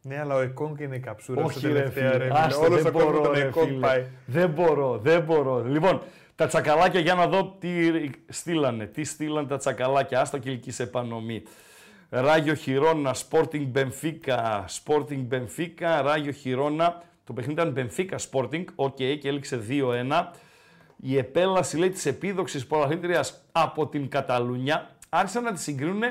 [0.02, 2.24] Ναι, αλλά ο Εκόνγκ είναι η καψούρα Όχι στο ρε τελευταία φίλε.
[2.24, 2.30] ρε.
[2.34, 3.80] Άστο, Όλος δεν ο κόσμος μπορώ, τον ρε, Εκόνγκ φίλε.
[3.80, 4.06] πάει.
[4.26, 5.64] Δεν μπορώ, δεν μπορώ.
[5.64, 6.02] Λοιπόν,
[6.36, 7.70] τα τσακαλάκια για να δω τι
[8.28, 8.86] στείλανε.
[8.86, 10.22] Τι στείλανε τα τσακαλάκια.
[10.22, 11.44] Άστα κυλική επανομή.
[12.10, 17.04] Ράγιο Χιρόνα, Sporting Benfica, Sporting Benfica, Ράγιο Χιρόνα.
[17.24, 20.32] Το παιχνίδι ήταν Benfica Sporting, OK, και έληξε 2-1.
[21.02, 26.04] Η επέλαση λέει της επίδοξης πρωταθλήτριας από την Καταλούνια άρχισαν να τη συγκρίνουν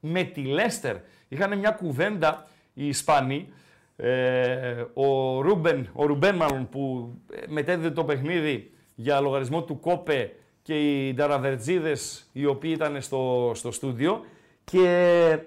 [0.00, 0.96] με τη Λέστερ.
[1.28, 3.52] Είχαν μια κουβέντα οι Ισπανοί,
[3.96, 10.32] ε, ο Ρούμπεν, ο Ρουμπέν μάλλον που ε, μετέδιδε το παιχνίδι για λογαριασμό του Κόπε
[10.62, 14.24] και οι Νταραβερτζίδες οι οποίοι ήταν στο, στο στούντιο
[14.70, 15.38] και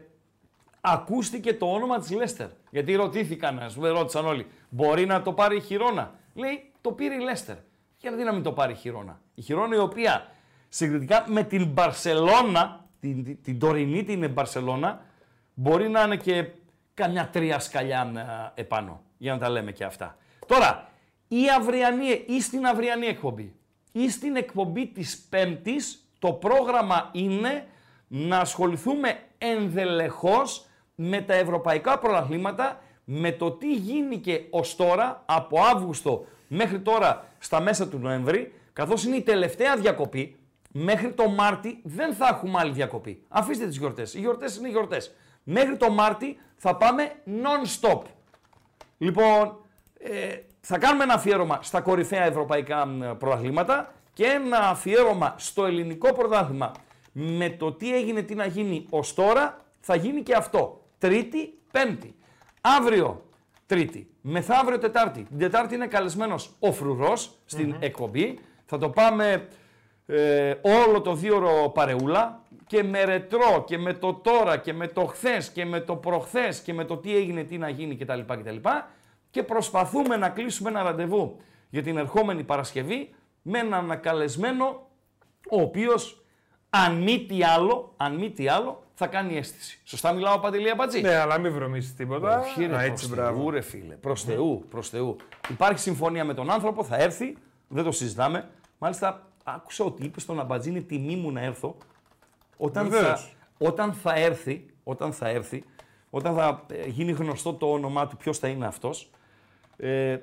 [0.81, 2.47] ακούστηκε το όνομα της Λέστερ.
[2.69, 7.15] Γιατί ρωτήθηκαν, ας πούμε, ρώτησαν όλοι, μπορεί να το πάρει η Χιρόνα; Λέει, το πήρε
[7.15, 7.55] η Λέστερ.
[7.97, 9.21] Γιατί να μην το πάρει η Χιρόνα.
[9.35, 10.27] Η Χιρόνα η οποία
[10.69, 15.01] συγκριτικά με την Μπαρσελώνα, την, την, την τωρινή την Μπαρσελώνα,
[15.53, 16.47] μπορεί να είναι και
[16.93, 18.11] καμιά τρία σκαλιά
[18.55, 20.17] ε, επάνω, για να τα λέμε και αυτά.
[20.47, 20.89] Τώρα,
[21.27, 23.55] η αυριανή, ή στην αυριανή εκπομπή,
[23.91, 27.67] ή στην εκπομπή της Πέμπτης, το πρόγραμμα είναι
[28.15, 36.25] να ασχοληθούμε ενδελεχώς με τα ευρωπαϊκά πρωταθλήματα, με το τι γίνηκε ως τώρα, από Αύγουστο
[36.47, 40.35] μέχρι τώρα στα μέσα του Νοέμβρη, καθώς είναι η τελευταία διακοπή,
[40.71, 43.23] μέχρι το Μάρτι δεν θα έχουμε άλλη διακοπή.
[43.27, 44.13] Αφήστε τις γιορτές.
[44.13, 45.15] Οι γιορτές είναι γιορτές.
[45.43, 48.01] Μέχρι το Μάρτι θα πάμε non-stop.
[48.97, 49.57] Λοιπόν,
[49.99, 56.13] ε, θα κάνουμε ένα αφιέρωμα στα κορυφαία ευρωπαϊκά μ, πρωταθλήματα και ένα αφιέρωμα στο ελληνικό
[56.13, 56.71] πρωτάθλημα
[57.13, 60.81] με το τι έγινε, τι να γίνει ως τώρα, θα γίνει και αυτό.
[60.97, 62.15] Τρίτη, Πέμπτη.
[62.61, 63.23] Αύριο,
[63.65, 64.07] Τρίτη.
[64.21, 65.23] Μεθαύριο, Τετάρτη.
[65.23, 68.39] Την Τετάρτη είναι καλεσμένος ο Φρουρός στην εκπομπή.
[68.65, 69.47] Θα το πάμε
[70.05, 75.05] ε, όλο το δίωρο παρεούλα και με ρετρό και με το τώρα και με το
[75.05, 78.19] χθες και με το προχθές και με το τι έγινε, τι να γίνει κτλ.
[78.19, 78.69] κτλ.
[79.29, 81.37] Και προσπαθούμε να κλείσουμε ένα ραντεβού
[81.69, 83.09] για την ερχόμενη Παρασκευή
[83.41, 84.87] με έναν ανακαλεσμένο
[85.49, 86.22] ο οποίος
[86.75, 89.79] αν μη τι άλλο, αν μη τι άλλο θα κάνει αίσθηση.
[89.83, 91.01] Σωστά μιλάω Παντελή Αμπατζή.
[91.01, 92.39] Ναι, αλλά μην βρωμίσεις τίποτα.
[92.39, 93.49] Όχι ρε, Α, προς έτσι, Θεού, μπράβο.
[93.49, 93.93] ρε φίλε.
[93.93, 95.15] Προς Θεού, προς Θεού.
[95.49, 98.49] Υπάρχει συμφωνία με τον άνθρωπο, θα έρθει, δεν το συζητάμε.
[98.77, 101.77] Μάλιστα, άκουσα ότι είπε στον Αμπατζή είναι τιμή μου να έρθω.
[102.57, 103.35] Όταν θα, Βεβαίως.
[103.57, 105.63] όταν θα έρθει, όταν θα έρθει,
[106.09, 109.09] όταν θα ε, γίνει γνωστό το όνομά του, ποιος θα είναι αυτός,
[109.77, 110.17] ε,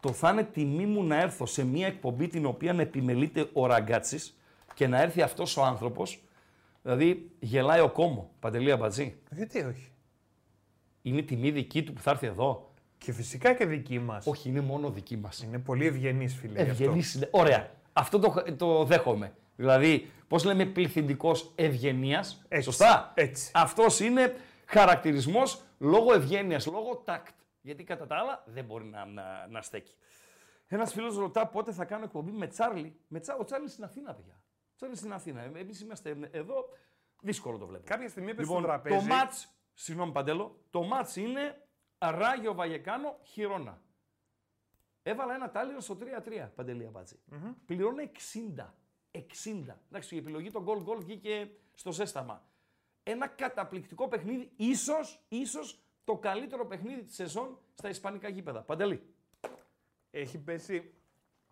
[0.00, 3.66] το θα είναι τιμή μου να έρθω σε μια εκπομπή την οποία με επιμελείται ο
[3.66, 4.37] Ραγκάτσης
[4.78, 6.22] και να έρθει αυτός ο άνθρωπος,
[6.82, 9.18] δηλαδή γελάει ο κόμμο, Παντελή Αμπατζή.
[9.30, 9.92] Γιατί όχι;
[11.02, 12.72] Είναι τιμή δική του που θα έρθει εδώ.
[12.98, 14.26] Και φυσικά και δική μας.
[14.26, 15.42] Όχι, είναι μόνο δική μας.
[15.42, 16.52] Είναι πολύ ευγενής, φίλε.
[16.62, 16.84] γι' αυτό.
[16.84, 17.28] Ευγενής είναι.
[17.30, 17.70] Ωραία.
[17.92, 19.32] Αυτό το, το δέχομαι.
[19.56, 22.44] Δηλαδή, πώς λέμε πληθυντικός ευγενίας.
[22.48, 23.12] Έτσι, Σωστά.
[23.14, 23.50] έτσι.
[23.54, 24.36] Αυτός είναι
[24.66, 27.34] χαρακτηρισμός λόγω ευγένειας, λόγω τάκτ.
[27.60, 29.94] Γιατί κατά τα άλλα δεν μπορεί να, να, να στέκει.
[30.66, 32.96] Ένας φίλος ρωτά πότε θα κάνω εκπομπή με Τσάρλι.
[33.08, 33.36] Με Τσα...
[33.40, 34.40] Ο Τσάρλι στην Αθήνα, παιδιά.
[34.78, 35.58] Ο Τσάρλι στην Αθήνα.
[35.58, 36.68] Εμείς είμαστε εδώ.
[37.22, 37.84] Δύσκολο το βλέπω.
[37.86, 38.96] Κάποια στιγμή είπε Λοιπόν, στο τραπέζι.
[38.96, 41.66] το μάτς, συγγνώμη Παντέλο, το μάτς είναι
[41.98, 43.82] Ράγιο Βαγεκάνο Χιρόνα.
[45.02, 47.16] Έβαλα ένα τάλιρο στο 3-3, Παντελή Αμπάτζη.
[47.66, 48.02] Πληρώνω
[48.56, 48.74] 60.
[49.10, 49.20] 60.
[49.88, 52.46] Εντάξει, η επιλογή των γκολ γκολ βγήκε στο ζέσταμα.
[53.02, 58.62] Ένα καταπληκτικό παιχνίδι, ίσως, ίσως το καλύτερο παιχνίδι της σεζόν στα ισπανικά γήπεδα.
[58.62, 59.14] Παντελή.
[60.10, 60.94] Έχει πέσει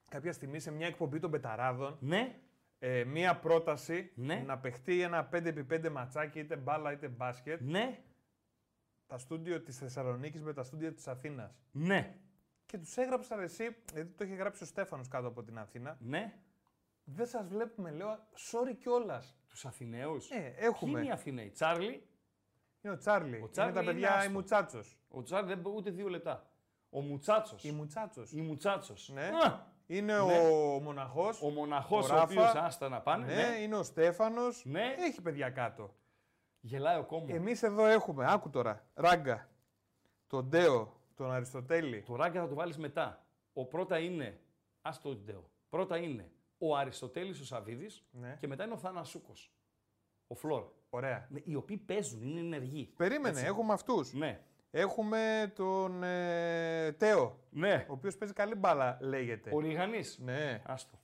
[0.09, 2.41] κάποια στιγμή σε μια εκπομπή των Πεταράδων Ναι,
[2.79, 4.43] ε, μία πρόταση Ναι.
[4.47, 8.03] να παιχτεί ένα 5x5 ματσάκι, είτε μπάλα είτε μπάσκετ, ναι,
[9.07, 11.61] τα στούντιο της Θεσσαλονίκης με τα στούντιο της Αθήνας.
[11.73, 12.17] ναι,
[12.67, 15.97] Και τους έγραψα εσύ, γιατί το είχε γράψει ο Στέφανος κάτω από την Αθήνα.
[16.01, 16.39] ναι.
[17.09, 18.19] Δεν σας βλέπουμε, λέω,
[18.51, 19.37] sorry κιόλας.
[19.49, 20.31] Τους Αθηναίους.
[20.31, 20.99] Ε, Ποιοι έχουμε.
[20.99, 21.51] είναι οι Αθηναίοι.
[21.51, 22.07] Τσάρλι,
[22.83, 23.41] Είναι ο Τσάρλι.
[23.43, 24.31] Ο Τσάρλι είναι τα είναι παιδιά άστο.
[24.31, 24.99] η Μουτσάτσος.
[25.09, 26.51] Ο Τσάρλι δεν μπορεί ούτε δύο λεπτά.
[26.91, 27.65] Ο Μουτσάτσος.
[27.65, 28.33] Η Μουτσάτσος.
[28.33, 29.09] Η Μουτσάτσος.
[29.09, 29.31] Ναι.
[29.87, 30.27] Είναι ο
[30.83, 31.43] μοναχός.
[31.43, 32.23] Ο μοναχός Ο ο, Ράφα.
[32.25, 33.27] οποίος άστα να πάνε.
[33.27, 33.57] Ναι, Ναι.
[33.57, 34.63] είναι ο Στέφανος.
[34.65, 34.95] Ναι.
[34.99, 35.95] Έχει παιδιά κάτω.
[36.61, 37.35] Γελάει ο κόμμα.
[37.35, 39.49] Εμείς εδώ έχουμε, άκου τώρα, ράγκα,
[40.27, 42.03] τον Ντέο, τον Αριστοτέλη.
[42.03, 43.25] Το ράγκα θα το βάλεις μετά.
[43.53, 44.41] Ο πρώτα είναι.
[44.83, 45.51] Α το ντέο.
[45.69, 48.37] Πρώτα είναι ο Αριστοτέλης ο Σαββίδης Ναι.
[48.39, 49.53] και μετά είναι ο Θανασούκος.
[50.27, 50.65] Ο Φλόρ.
[50.91, 51.27] Ωραία.
[51.31, 52.93] Ναι, οι οποίοι παίζουν, είναι ενεργοί.
[52.97, 54.13] Περίμενε, έχουμε αυτούς.
[54.13, 54.41] Ναι.
[54.71, 57.87] Έχουμε τον ε, Τέο, Ναι.
[57.89, 59.51] ο οποίος παίζει καλή μπάλα, λέγεται.
[59.55, 60.01] Ο Ριγανή.
[60.19, 60.63] Ναι.
[60.67, 60.99] Άστο.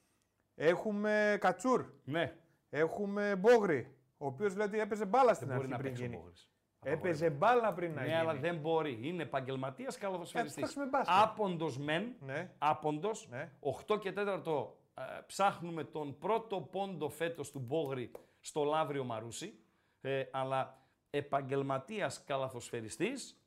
[0.54, 1.84] Έχουμε Κατσούρ.
[2.04, 2.36] Ναι.
[2.70, 6.02] Έχουμε Μπόγρι, ο οποίος λέει ότι έπαιζε μπάλα στην Δεν μπορεί αρχή να πριν παίξει
[6.02, 6.18] ο γίνει.
[6.22, 6.50] Μπόγρης.
[6.84, 8.18] Έπαιζε μπάλα πριν να Ναι, γίνει.
[8.18, 8.98] αλλά δεν μπορεί.
[9.02, 10.60] Είναι επαγγελματίας καλαθοσφαιριστή.
[10.60, 11.14] Ε, φτιάξουμε μπάσκετ.
[11.22, 12.14] Άποντος μεν.
[12.20, 12.50] Ναι.
[12.58, 13.28] Άποντος.
[13.30, 13.50] Ναι.
[13.60, 19.58] 8 και 4 ε, ψάχνουμε τον πρώτο πόντο φέτος του Μπόγρη στο Λαύριο Μαρούσι.
[20.00, 23.41] Ε, αλλά επαγγελματίας καλαθοσφαιριστής,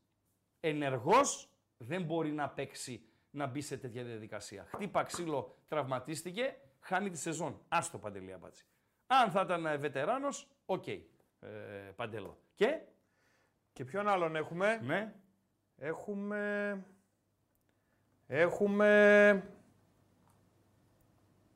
[0.67, 4.65] ενεργός, δεν μπορεί να παίξει να μπει σε τέτοια διαδικασία.
[4.67, 7.61] Χτύπα ξύλο, τραυματίστηκε, χάνει τη σεζόν.
[7.67, 8.65] Άστο Παντελή Αμπατζή.
[9.07, 10.87] Αν θα ήταν βετεράνος, οκ.
[10.87, 11.01] Ε,
[11.95, 12.37] Παντέλο.
[12.55, 12.79] Και,
[13.73, 15.13] Και ποιον άλλον έχουμε; ναι,
[15.77, 16.83] Έχουμε.
[18.27, 19.43] Έχουμε.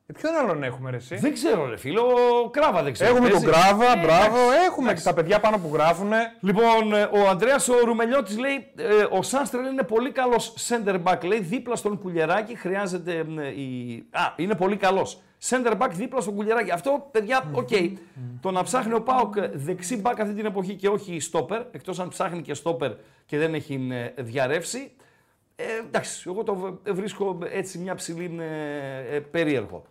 [0.10, 2.04] Ε, ποιον άλλον έχουμε, ρε, εσύ; Δεν ξέρω, ρε φίλο.
[2.52, 3.10] Κράβα δεν ξέρω.
[3.16, 3.60] Έχουμε τον Παίζει.
[3.60, 4.38] Κράβα, Ε, μπράβο.
[4.38, 5.04] εντάξει, Έχουμε και εντάξει.
[5.04, 6.12] τα παιδιά πάνω που γράφουν.
[6.40, 11.24] Λοιπόν, ε, ο Ανδρέας ο Ρουμελιώτης λέει: ε, Ο Σάνστρελ είναι πολύ καλός center back.
[11.24, 13.26] Λέει δίπλα στον Κουλιεράκη χρειάζεται.
[13.40, 14.04] ε, η...
[14.12, 15.22] Α, είναι πολύ καλός.
[15.50, 16.72] Center back δίπλα στον Κουλιεράκη.
[16.72, 17.70] Αυτό, παιδιά, οκ.
[18.42, 22.08] Το να ψάχνει ο Πάοκ δεξί μπακ αυτή την εποχή και όχι στόπερ, εκτός αν
[22.10, 22.92] ψάχνει και στόπερ
[23.26, 24.92] και δεν έχει ε, διαρρεύσει.
[25.56, 29.84] Ε, εντάξει, εγώ το β- βρίσκω έτσι μια ψηλή ε, ε, περίεργο.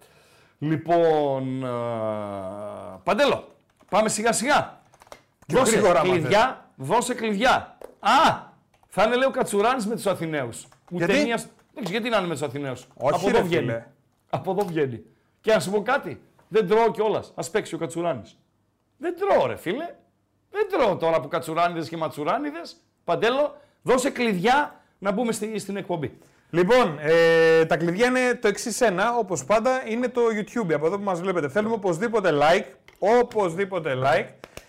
[0.59, 1.69] Λοιπόν, ε,
[3.05, 3.49] Παντέλο,
[3.89, 4.81] πάμε σιγά σιγά.
[5.47, 7.79] Πιο Δώσε γρήγορας, άμα κλειδιά, δώσε κλειδιά.
[7.99, 8.47] Α,
[8.89, 10.67] θα είναι λέει ο Κατσουράνης με τους Αθηναίους.
[10.89, 11.25] Γιατί; Δεν
[11.85, 13.65] ξέρω γιατί να είναι με τους Αθηναίους; Όχι, Από ρε εδώ βγαίνει.
[13.67, 13.85] φίλε.
[14.31, 15.03] Από εδώ βγαίνει.
[15.41, 17.33] Και να σου πω κάτι, δεν τρώω κιόλας.
[17.35, 18.39] Α παίξει ο Κατσουράνης.
[18.97, 19.95] Δεν τρώω, ρε φίλε.
[20.51, 22.77] Δεν τρώω τώρα από Κατσουράνιδες και Ματσουράνιδες.
[23.05, 26.19] Παντέλο, δώσε κλειδιά να μπούμε στη, στην εκπομπή.
[26.51, 30.73] Λοιπόν, ε, τα κλειδιά είναι το εξής ένα, όπως πάντα, είναι το YouTube.
[30.73, 32.65] Από εδώ που μας βλέπετε, θέλουμε οπωσδήποτε like,
[32.99, 34.27] οπωσδήποτε like,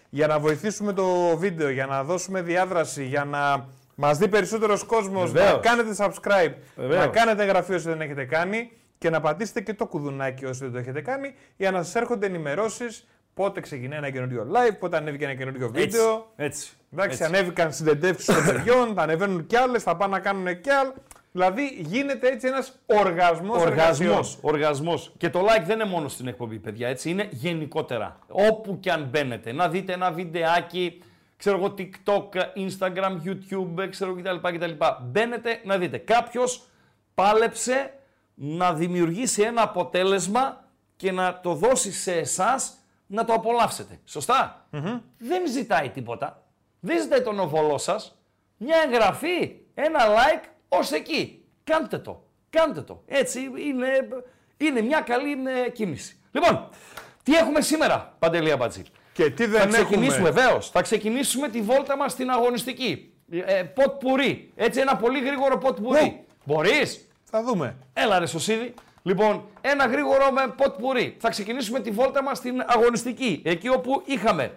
[0.10, 3.66] για να βοηθήσουμε το βίντεο, για να δώσουμε διάδραση, για να
[3.96, 5.34] μας δει περισσότερος κόσμος.
[5.34, 5.60] Να Βεβαίως.
[5.62, 7.00] κάνετε subscribe, Βεβαίως.
[7.06, 10.72] να κάνετε εγγραφή όσοι δεν έχετε κάνει και να πατήσετε και το κουδουνάκι όσοι δεν
[10.72, 15.24] το έχετε κάνει, για να σας έρχονται ενημερώσεις πότε ξεκινάει ένα καινούριο live, πότε ανέβηκε
[15.24, 16.32] ένα καινούριο βίντεο.
[16.36, 16.70] Έτσι.
[16.94, 17.24] Εντάξει, Έτσι.
[17.24, 20.94] ανέβηκαν συνεντεύξει των παιδιών, θα ανεβαίνουν κι άλλες, θα πάνε να κάνουν κι άλλα.
[21.32, 23.62] Δηλαδή γίνεται έτσι ένας οργασμός.
[23.62, 25.14] Οργασμός, οργασμός.
[25.18, 28.20] Και το like δεν είναι μόνο στην εκπομπή, παιδιά, έτσι, είναι γενικότερα.
[28.28, 31.02] Όπου και αν μπαίνετε, να δείτε ένα βιντεάκι,
[31.38, 34.36] ξέρω εγώ, TikTok, Instagram, YouTube, ξέρω κτλ.
[34.56, 34.72] κτλ.
[35.02, 35.98] Μπαίνετε να δείτε.
[35.98, 36.64] Κάποιος
[37.14, 37.94] πάλεψε
[38.36, 40.64] να δημιουργήσει ένα αποτέλεσμα
[40.96, 42.74] και να το δώσει σε εσάς
[43.08, 44.00] να το απολαύσετε.
[44.06, 44.68] Σωστά;
[45.18, 46.44] Δεν ζητάει τίποτα.
[46.80, 48.18] Δεν ζητάει τον οβολό σας.
[48.58, 51.44] Μια εγγραφή, ένα like, ως εκεί.
[51.64, 52.24] Κάντε το.
[52.50, 53.04] Κάντε το.
[53.08, 53.88] Έτσι είναι,
[54.58, 56.20] είναι μια καλή ε, κίνηση.
[56.32, 56.70] Λοιπόν,
[57.24, 58.84] τι έχουμε σήμερα, Παντελία Μπατζή.
[59.14, 60.42] Και τι Θα δεν ξεκινήσουμε, έχουμε.
[60.42, 60.70] βεβαίως.
[60.70, 63.14] Θα ξεκινήσουμε τη βόλτα μας στην αγωνιστική.
[63.32, 64.52] Ε, ποτ πουρί.
[64.56, 66.02] Έτσι, ένα πολύ γρήγορο ποτ πουρί.
[66.02, 66.20] Ναι.
[66.44, 67.76] Μπορείς; Θα δούμε.
[67.94, 68.74] Έλα ρε Σωσίδη.
[69.04, 71.16] Λοιπόν, ένα γρήγορο με ποτ πουρί.
[71.20, 73.42] Θα ξεκινήσουμε τη βόλτα μας στην αγωνιστική.
[73.46, 74.52] Εκεί όπου είχαμε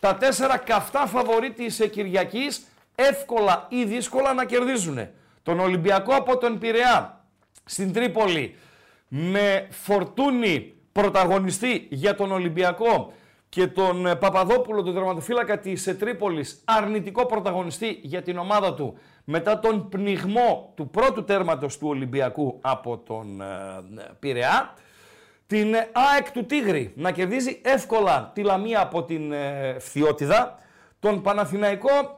[0.00, 5.08] τα τέσσερα καυτά φαβορή της ε, Κυριακής εύκολα ή δύσκολα να κερδίζουν.
[5.48, 7.24] Τον Ολυμπιακό από τον Πειραιά
[7.64, 8.54] στην Τρίπολη
[9.08, 13.12] με φορτούνη πρωταγωνιστή για τον Ολυμπιακό
[13.48, 18.98] και τον ε, Παπαδόπουλο, τον τερματοφύλακα της ε, Τρίπολης, αρνητικό πρωταγωνιστή για την ομάδα του
[19.24, 23.44] μετά τον πνιγμό του πρώτου τέρματος του Ολυμπιακού από τον ε,
[24.00, 24.74] ε, Πειραιά.
[25.46, 30.58] Την ε, ΑΕΚ του Τίγρη να κερδίζει εύκολα τη Λαμία από την ε, Φθιώτιδα.
[31.00, 32.17] Τον Παναθηναϊκό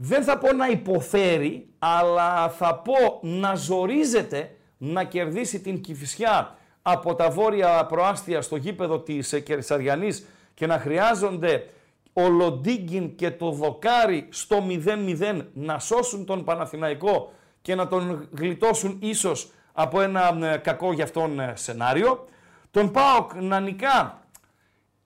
[0.00, 7.14] δεν θα πω να υποφέρει, αλλά θα πω να ζορίζεται να κερδίσει την Κηφισιά από
[7.14, 11.68] τα βόρεια προάστια στο γήπεδο της ε, Κερσαριανής και να χρειάζονται
[12.12, 17.32] ο Λοντίγκιν και το Δοκάρι στο 0-0 να σώσουν τον Παναθηναϊκό
[17.62, 22.28] και να τον γλιτώσουν ίσως από ένα ε, κακό για αυτόν ε, σενάριο.
[22.70, 24.22] Τον ΠΑΟΚ να νικά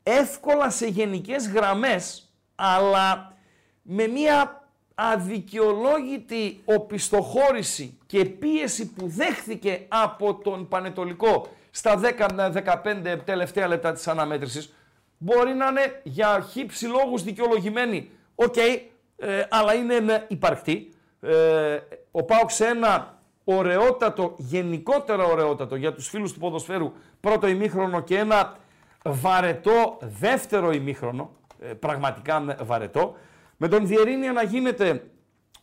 [0.02, 3.37] εύκολα σε γενικές γραμμές, αλλά
[3.83, 4.62] με μια
[5.11, 12.01] αδικαιολόγητη οπισθοχώρηση και πίεση που δέχθηκε από τον Πανετολικό στα
[12.85, 14.75] 10-15 τελευταία λεπτά της αναμέτρησης,
[15.19, 18.11] μπορεί να είναι για χ, ψ λόγους δικαιολογημένη.
[18.35, 20.95] Οκ, ε, αλλά είναι με υπαρκτή.
[21.21, 21.79] Ε,
[22.11, 28.19] ο Πάοκ σε ένα ωραιότατο, γενικότερα ωραιότατο για τους φίλους του ποδοσφαίρου πρώτο ημίχρονο και
[28.19, 28.57] ένα
[29.05, 33.17] βαρετό δεύτερο ημίχρονο, ε, πραγματικά βαρετό,
[33.62, 35.05] με τον Διερήνια να γίνεται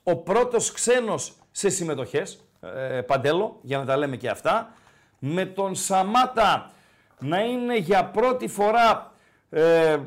[0.04, 4.74] ο πρώτος ξένος σε συμμετοχές, ε, Παντέλο, για να τα λέμε και αυτά,
[5.20, 6.72] με τον Σαμάτα
[7.20, 9.14] να είναι για πρώτη φορά
[9.50, 9.98] ε,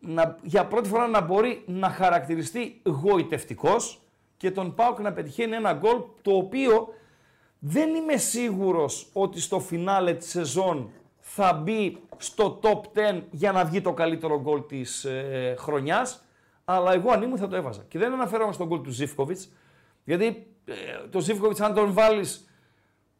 [0.00, 4.00] να, για πρώτη φορά να μπορεί να χαρακτηριστεί γοητευτικός
[4.36, 6.88] και τον Πάοκ να πετυχαίνει ένα γκολ το οποίο
[7.58, 13.64] δεν είμαι σίγουρος ότι στο φινάλε της σεζόν θα μπει στο top 10 για να
[13.64, 16.24] βγει το καλύτερο γκολ της ε, χρονιάς,
[16.64, 17.84] αλλά εγώ αν ήμουν θα το έβαζα.
[17.88, 19.52] Και δεν αναφέρομαι στον γκολ του Ζίφκοβιτς,
[20.04, 20.72] γιατί ε,
[21.10, 22.48] το Ζίφκοβιτς αν τον βάλεις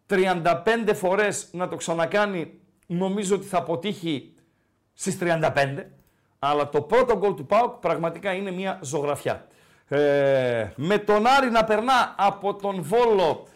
[0.09, 0.42] 35
[0.94, 4.35] φορές να το ξανακάνει, νομίζω ότι θα αποτύχει
[4.92, 5.85] στις 35,
[6.38, 9.46] αλλά το πρώτο γκολ του ΠΑΟΚ πραγματικά είναι μια ζωγραφιά.
[9.88, 13.46] Ε, με τον Άρη να περνά από τον Βόλο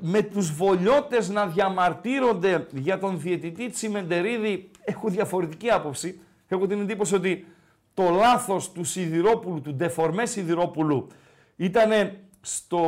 [0.00, 6.20] με τους βολιώτες να διαμαρτύρονται για τον διαιτητή Τσιμεντερίδη έχω διαφορετική άποψη.
[6.48, 7.46] Έχω την εντύπωση ότι
[7.98, 11.06] το λάθος του Σιδηρόπουλου, του Ντεφορμέ Σιδηρόπουλου
[11.56, 11.90] ήταν
[12.40, 12.80] στο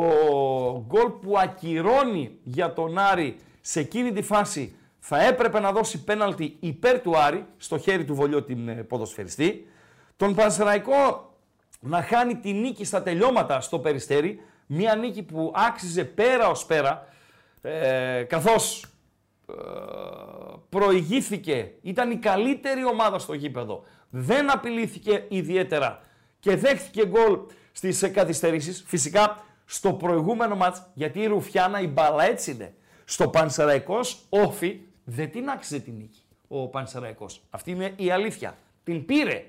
[0.87, 6.57] γκολ που ακυρώνει για τον Άρη σε εκείνη τη φάση θα έπρεπε να δώσει πέναλτι
[6.61, 9.69] υπέρ του Άρη στο χέρι του Βολιώτη την ε, ποδοσφαιριστή.
[10.17, 11.35] Τον Πανσεραϊκό
[11.81, 17.07] να χάνει τη νίκη στα τελειώματα στο Περιστέρι Μία νίκη που άξιζε πέρα ως πέρα,
[17.63, 18.85] ε, καθώς
[19.49, 19.53] ε,
[20.69, 26.01] προηγήθηκε, ήταν η καλύτερη ομάδα στο γήπεδο, δεν απειλήθηκε ιδιαίτερα
[26.41, 27.39] και δέχθηκε γκολ
[27.73, 28.85] στις καθυστερήσεις.
[28.87, 35.31] Φυσικά στο προηγούμενο μάτς, γιατί η Ρουφιάνα η μπάλα έτσι είναι, στο Πανσεραϊκός όφι δεν
[35.31, 37.43] την άξιζε την νίκη ο Πανσεραϊκός.
[37.51, 38.57] Αυτή είναι η αλήθεια.
[38.85, 39.45] Την πήρε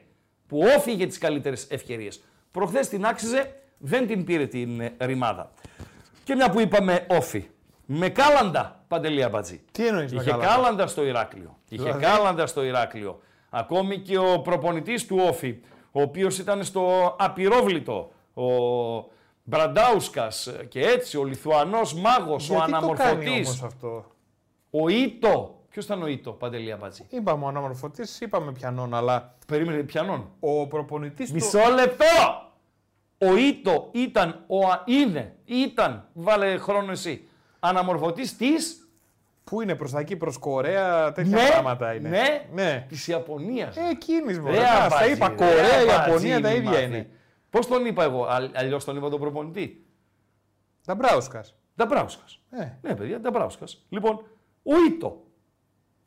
[0.48, 2.22] που όφι είχε τις καλύτερες ευκαιρίες.
[2.52, 5.52] Προχθές την άξιζε δεν την πήρε την ε, ρημάδα.
[6.24, 7.50] Και μια που είπαμε όφη.
[7.86, 9.62] Με κάλαντα, Παντελία Μπατζή.
[9.72, 11.58] Τι εννοείς Είχε κάλαντα; κάλαντα στο Ηράκλειο.
[11.70, 13.22] Είχε δηλαδή; κάλαντα στο Ηράκλειο.
[13.54, 15.60] Ακόμη και ο προπονητής του όφη,
[15.92, 18.44] ο οποίος ήταν στο απειρόβλητο, ο
[19.44, 23.60] Μπραντάουσκας και έτσι, ο Λιθουανός μάγος, ο αναμορφωτής.
[23.60, 24.06] Το αυτό;
[24.70, 25.56] Ο Ήτο.
[25.70, 27.06] Ποιος ήταν ο Ήτο, Παντελία Μπατζή.
[27.10, 29.36] Είπαμε ο αναμορφωτής, είπαμε πιανόν, αλλά.
[29.48, 30.30] Περίμενε πιανόν.
[30.40, 32.06] Ο προπονητής Μισό λεπτό!
[33.18, 37.28] Ο Ήτο ήταν, ο, είναι, ήταν, βάλε χρόνο εσύ,
[37.60, 38.81] αναμορφωτής της...
[39.44, 42.10] Πού είναι, προς τα εκεί, προς Κορέα, τέτοια ναι, πράγματα είναι.
[42.10, 42.86] Ναι, ναι.
[42.90, 43.76] της Ιαπωνίας.
[43.76, 44.52] Ε, εκείνης μου.
[45.00, 47.10] Τα είπα, Κορέα, Ιαπωνία τα ίδια είναι.
[47.50, 49.86] Πώς τον είπα εγώ, αλλιώς τον είπα τον προπονητή;
[50.86, 51.56] Νταμπράουσκας.
[51.76, 52.40] Νταμπράουσκας.
[52.50, 52.78] Ε.
[52.82, 53.86] Ναι, παιδιά, Νταμπράουσκας.
[53.90, 54.24] Λοιπόν,
[54.64, 55.24] ο Ήτο.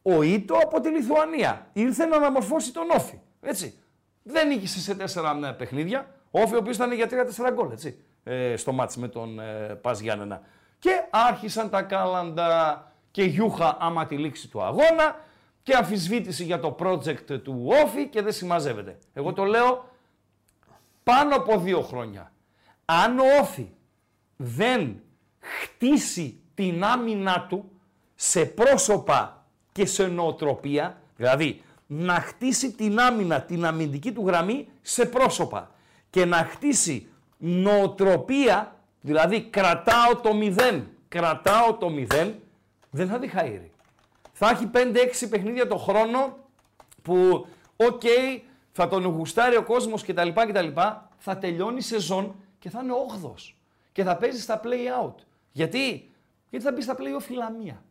[0.03, 1.67] Ο Ήτο από τη Λιθουανία.
[1.73, 3.21] Ήρθε να αναμορφώσει τον Όφη.
[3.41, 3.79] Έτσι.
[4.23, 6.15] Δεν νίκησε σε τέσσερα ναι, παιχνίδια.
[6.31, 10.01] Όφη ο οποίος ήταν για 3-4 γκολ, έτσι, ε, στο μάτς με τον ε, Πας
[10.01, 10.41] Γιάννενα.
[10.79, 15.25] Και άρχισαν τα κάλαντα και γιούχα άμα τη λήξη του αγώνα
[15.63, 18.99] και αμφισβήτηση για το project του Όφη και δεν συμμαζεύεται.
[19.13, 19.89] Εγώ το λέω
[21.03, 22.33] πάνω από δύο χρόνια.
[22.85, 23.69] Αν ο Όφη
[24.37, 25.03] δεν
[25.39, 27.71] χτίσει την άμυνά του
[28.15, 35.07] σε πρόσωπα και σε νοοτροπία, δηλαδή να χτίσει την άμυνα, την αμυντική του γραμμή σε
[35.07, 35.71] πρόσωπα
[36.11, 42.39] και να χτίσει νοοτροπία, δηλαδή κρατάω το μηδέν, κρατάω το μηδέν,
[42.95, 43.71] δεν θα δει χαΐρι.
[44.33, 46.37] Θα έχει 5-6 παιχνίδια το χρόνο
[47.03, 48.03] που, οκ,
[48.73, 50.29] θα τον γουστάρει ο κόσμος κτλ.
[50.29, 50.81] κτλ
[51.17, 53.35] θα τελειώνει η σεζόν και θα είναι 8
[53.93, 55.15] και θα παίζει στα play out.
[55.53, 56.11] Γιατί,
[56.51, 57.85] Γιατί θα μπει στα play off η Λαμία.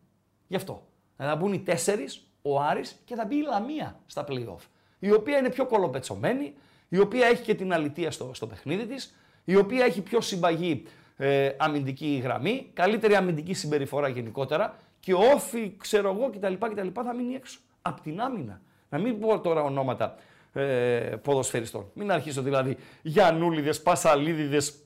[0.48, 0.88] Γι' αυτό.
[1.18, 4.68] Θα μπουν οι τέσσερις, ο Άρης και θα μπει η Λαμία στα play off.
[5.00, 6.54] Η οποία είναι πιο κωλοπετσωμένη,
[6.89, 10.84] η οποία έχει και την αλητεία στο, στο παιχνίδι της, η οποία έχει πιο συμπαγή
[11.18, 16.54] ε, αμυντική γραμμή, καλύτερη αμυντική συμπεριφορά γενικότερα και όφη, ξέρω εγώ κτλ.
[16.54, 17.60] κτλ θα μείνει έξω.
[17.82, 18.62] Απ' την άμυνα.
[18.89, 20.16] Να μην πω τώρα ονόματα
[20.54, 20.63] ε,
[21.22, 21.92] ποδοσφαιριστών.
[21.94, 24.84] Μην αρχίσω δηλαδή Γιαννούλιδες, Πασαλίδιδες,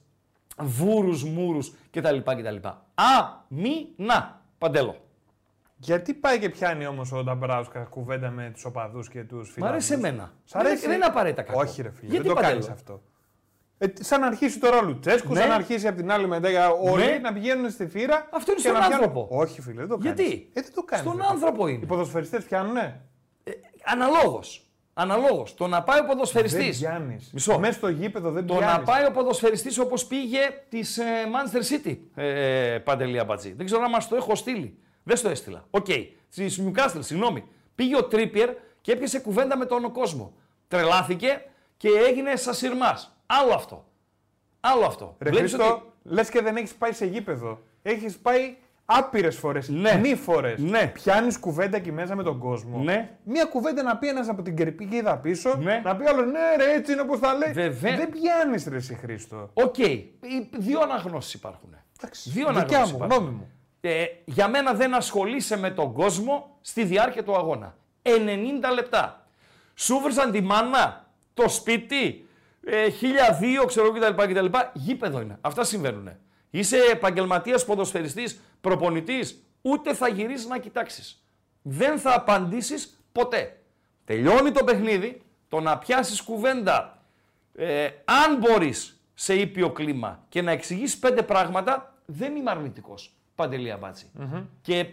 [0.58, 2.18] Βούρους, Μούρους κτλ.
[2.18, 2.68] κτλ.
[2.96, 4.42] Αμυνα.
[4.58, 4.96] Παντέλο.
[5.78, 9.66] Γιατί πάει και πιάνει όμως ο Νταμπράουσκα κουβέντα με τους οπαδούς και τους φίλου.
[9.66, 10.34] Μ' αρέσει εμένα.
[10.44, 11.60] Σ' αρέσει; Δεν, είναι απαραίτητα κακό.
[11.60, 12.12] Όχι, ρε φίλε.
[12.12, 13.02] Γιατί δεν το κάνεις αυτό.
[13.78, 15.40] Ε, σαν να αρχίσει τώρα ο Λουτσέσκου, ναι.
[15.40, 17.20] σαν να αρχίσει από την άλλη μετά όλοι ναι.
[17.22, 18.28] να πηγαίνουν στη φύρα.
[18.32, 19.26] Αυτό είναι στον άνθρωπο.
[19.28, 19.44] Πιάνουν...
[19.44, 20.22] Όχι, φίλε, δεν το κάνεις.
[20.22, 21.80] Γιατί; Ε, δεν το κάνεις, στον άνθρωπο είναι.
[21.84, 23.02] Οι ποδοσφαιριστές πιάνουνε;
[23.44, 23.52] Ε,
[23.84, 24.62] Αναλόγως.
[24.94, 25.54] Αναλόγως.
[25.54, 26.84] Το να πάει ο ποδοσφαιριστής.
[27.32, 27.60] Μισό.
[27.60, 28.62] Μέσα στο γήπεδο δεν πιάνει.
[28.62, 31.98] Το να πάει ο ποδοσφαιριστής όπως πήγε της ε, Manchester City.
[32.16, 33.54] Ε, Παντελή Αμπατζή.
[33.54, 34.78] Δεν ξέρω αν μας το έχω στείλει.
[35.04, 35.66] Δεν στο έστειλα.
[35.70, 35.86] OK.
[35.90, 36.08] Okay.
[36.30, 37.44] Στη Νιουκάστελ, συγγνώμη.
[37.76, 38.50] Πήγε ο Τρίπιερ
[38.82, 40.34] και έπιασε κουβέντα με τον κόσμο.
[40.68, 41.42] Τρελάθηκε
[41.78, 43.00] και έγινε σασιρμά.
[43.28, 43.86] Άλλο αυτό.
[44.60, 45.16] Άλλο αυτό.
[45.20, 47.60] Ρε Βλέπεις Χρήστο, ότι- λες και δεν έχεις πάει σε γήπεδο.
[47.82, 49.70] Έχεις πάει άπειρες φορές.
[49.70, 49.96] Ναι.
[49.96, 50.60] Μη φορές.
[50.60, 50.88] Ναι.
[50.88, 52.78] Πιάνεις κουβέντα εκεί μέσα με τον κόσμο.
[52.84, 53.18] Ναι.
[53.24, 55.56] Μία κουβέντα να πει ένας από την κερκίδα πίσω.
[55.56, 55.82] Ναι.
[55.84, 57.52] Να πει άλλο ναι, ρε, έτσι είναι όπως τα λέει.
[57.54, 59.50] Βεβαία- Δεν πιάνεις ρε, εσύ Χρήστο.
[59.54, 59.78] Οκ.
[59.78, 60.12] Οι
[60.58, 61.70] Δύο αναγνώσεις υπάρχουν.
[62.24, 63.24] Δύο Δικιά αναγνώσεις μου, υπάρχουν.
[63.26, 63.52] γνώμη μου.
[63.82, 67.76] Ε, για μένα δεν ασχολείσαι με τον κόσμο στη διάρκεια του αγώνα.
[68.02, 69.28] 90 λεπτά.
[69.76, 72.14] Σου βρίζαν τη μάνα, το σπίτι, ε,
[73.62, 74.58] 1002 ξέρω κτλ, κτλ.
[74.74, 75.38] Γήπεδο είναι.
[75.42, 76.10] Αυτά συμβαίνουν.
[76.50, 81.24] Είσαι επαγγελματίας ποδοσφαιριστής, προπονητής, ούτε θα γυρίσεις να κοιτάξεις.
[81.62, 83.60] Δεν θα απαντήσεις ποτέ.
[84.06, 87.04] Τελειώνει το παιχνίδι, το να πιάσεις κουβέντα,
[87.56, 93.16] ε, αν μπορείς σε ήπιο κλίμα και να εξηγήσει πέντε πράγματα, δεν είμαι αρνητικός.
[93.36, 94.12] Παντελή Αμπάτση.
[94.62, 94.90] Και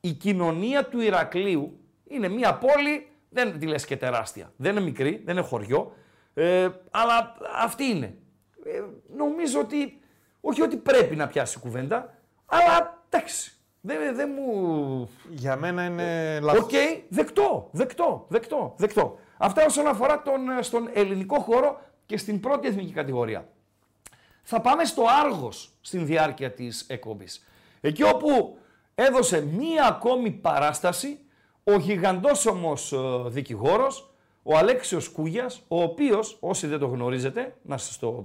[0.00, 4.52] η κοινωνία του Ηρακλείου είναι μια πόλη, δεν τη λες και τεράστια.
[4.56, 5.96] Δεν είναι μικρή, δεν είναι χωριό,
[6.38, 8.16] ε, αλλά αυτή είναι.
[8.64, 8.82] Ε,
[9.16, 10.00] νομίζω ότι,
[10.40, 12.14] όχι ότι πρέπει να πιάσει κουβέντα,
[12.46, 13.50] αλλά εντάξει.
[13.80, 16.62] Δεν, δεν μου Για μένα είναι λάθος.
[16.62, 16.70] Οκ,
[17.08, 19.18] δεκτό, δεκτό, δεκτό, δεκτό.
[19.36, 23.48] Αυτά όσον αφορά τον, ε, στον ελληνικό χώρο και στην πρώτη εθνική κατηγορία.
[24.42, 27.46] Θα πάμε στο Άργος στην διάρκεια της εκπομπής.
[27.80, 28.58] Εκεί όπου
[28.94, 31.18] έδωσε μία ακόμη παράσταση
[31.64, 34.10] ο γιγαντός όμως ε, δικηγόρος,
[34.48, 38.24] ο Αλέξιος Κούγιας, ο οποίος, όσοι δεν το γνωρίζετε, να σας το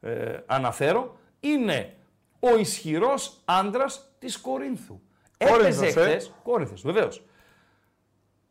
[0.00, 1.94] ε, ε, αναφέρω, είναι
[2.40, 5.00] ο ισχυρός άντρας της Κορίνθου.
[5.38, 7.24] Κόρινθος, Έπαιζε ε; χθες, Κόρινθος, βεβαίως.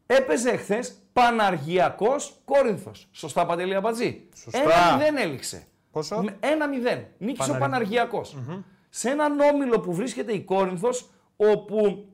[0.05, 3.07] Έπαιζε χθες Παναργιακός Κόρινθος.
[3.11, 4.59] Σωστά, Παντελή Αμπατζή; Σωστά.
[4.61, 5.67] Ένα μηδέν έληξε.
[5.91, 7.05] Πόσο; Με Ένα μηδέν.
[7.17, 8.37] Νίκησε ο Παναργ- Παναργιακός.
[8.89, 12.05] Σε έναν όμιλο που βρίσκεται η Κόρινθος, όπου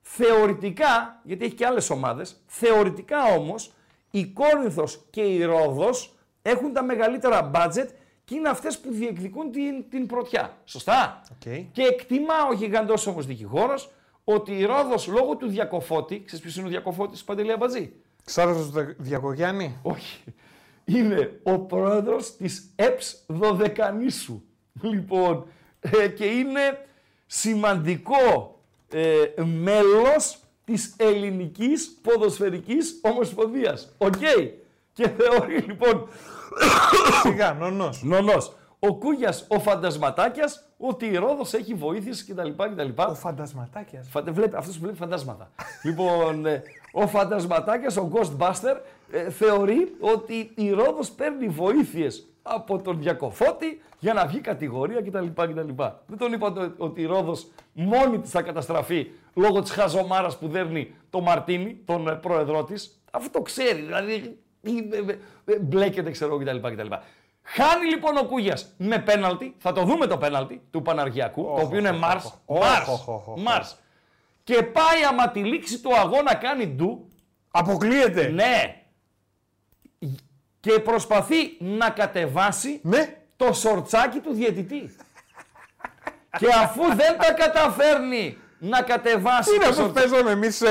[0.00, 3.72] θεωρητικά, γιατί έχει και άλλες ομάδες, θεωρητικά όμως
[4.10, 7.90] η Κόρινθος και η Ρόδος έχουν τα μεγαλύτερα μπάτζετ
[8.24, 10.56] και είναι αυτές που διεκδικούν την, την πρωτιά.
[10.64, 11.52] Σωστά; Οκ.
[11.72, 13.90] Και εκτιμά ο γιγαντός όμως δικηγόρος
[14.24, 17.92] ότι η Ρόδος λόγω του Διακοφώτη, ξέρεις ποιος είναι ο Διακοφώτης Παντελή Αμπατζή;
[18.24, 19.78] Ξάρος Διακογιάννη.
[19.82, 20.24] Όχι.
[20.84, 24.42] Είναι ο πρόεδρος της ΕΠΣ Δωδεκανήσου.
[24.80, 25.46] Λοιπόν,
[25.80, 26.86] ε, και είναι
[27.26, 28.60] σημαντικό
[28.92, 33.94] ε, μέλος της ελληνικής ποδοσφαιρικής ομοσπονδίας.
[33.98, 34.14] Οκ.
[34.92, 36.08] Και θεωρεί λοιπόν
[37.22, 38.02] Σιγά, νονός.
[38.02, 42.48] νονός ο Κούγιας ο Φαντασματάκιας ότι η Ρόδος έχει βοήθειες κτλ.
[42.56, 42.88] κτλ.
[42.96, 44.08] Ο φαντασματάκιας.
[44.08, 44.32] Φαντα...
[44.32, 45.50] Βλέπει, αυτός που βλέπει φαντάσματα.
[45.86, 48.76] λοιπόν, ε, ο φαντασματάκιας, ο Ghostbuster,
[49.10, 55.26] ε, θεωρεί ότι η Ρόδος παίρνει βοήθειες από τον Διακοφώτη για να βγει κατηγορία κτλ.
[55.26, 55.72] κτλ.
[56.06, 60.48] Δεν τον είπα το- ότι η Ρόδος μόνη της θα καταστραφεί λόγω της χαζομάρας που
[60.48, 63.00] δέρνει το Μαρτίνι, τον ε, πρόεδρό της.
[63.12, 65.18] Αυτό το ξέρει, δηλαδή ε, ε,
[65.54, 66.56] ε, μπλέκεται ξέρω κτλ.
[66.56, 66.92] κτλ.
[67.42, 71.78] Χάνει λοιπόν ο Κούγιας με πέναλτι, θα το δούμε το πέναλτι του Παναργιακού, το οποίο
[71.78, 73.40] είναι οχ, Μάρς, οχ, οχ, Μάρς, οχ, οχ, οχ.
[73.42, 73.78] Μάρς.
[74.44, 77.08] Και πάει άμα τη λήξη του αγώνα κάνει ντου,
[77.50, 78.28] Αποκλείεται.
[78.28, 78.77] ναι,
[80.60, 83.16] και προσπαθεί να κατεβάσει Ναι.
[83.36, 84.96] το σορτσάκι του διαιτητή.
[86.38, 90.62] και αφού δεν τα καταφέρνει να κατεβάσει Είναι το όπω σορτσάκι, παίζαμε εμείς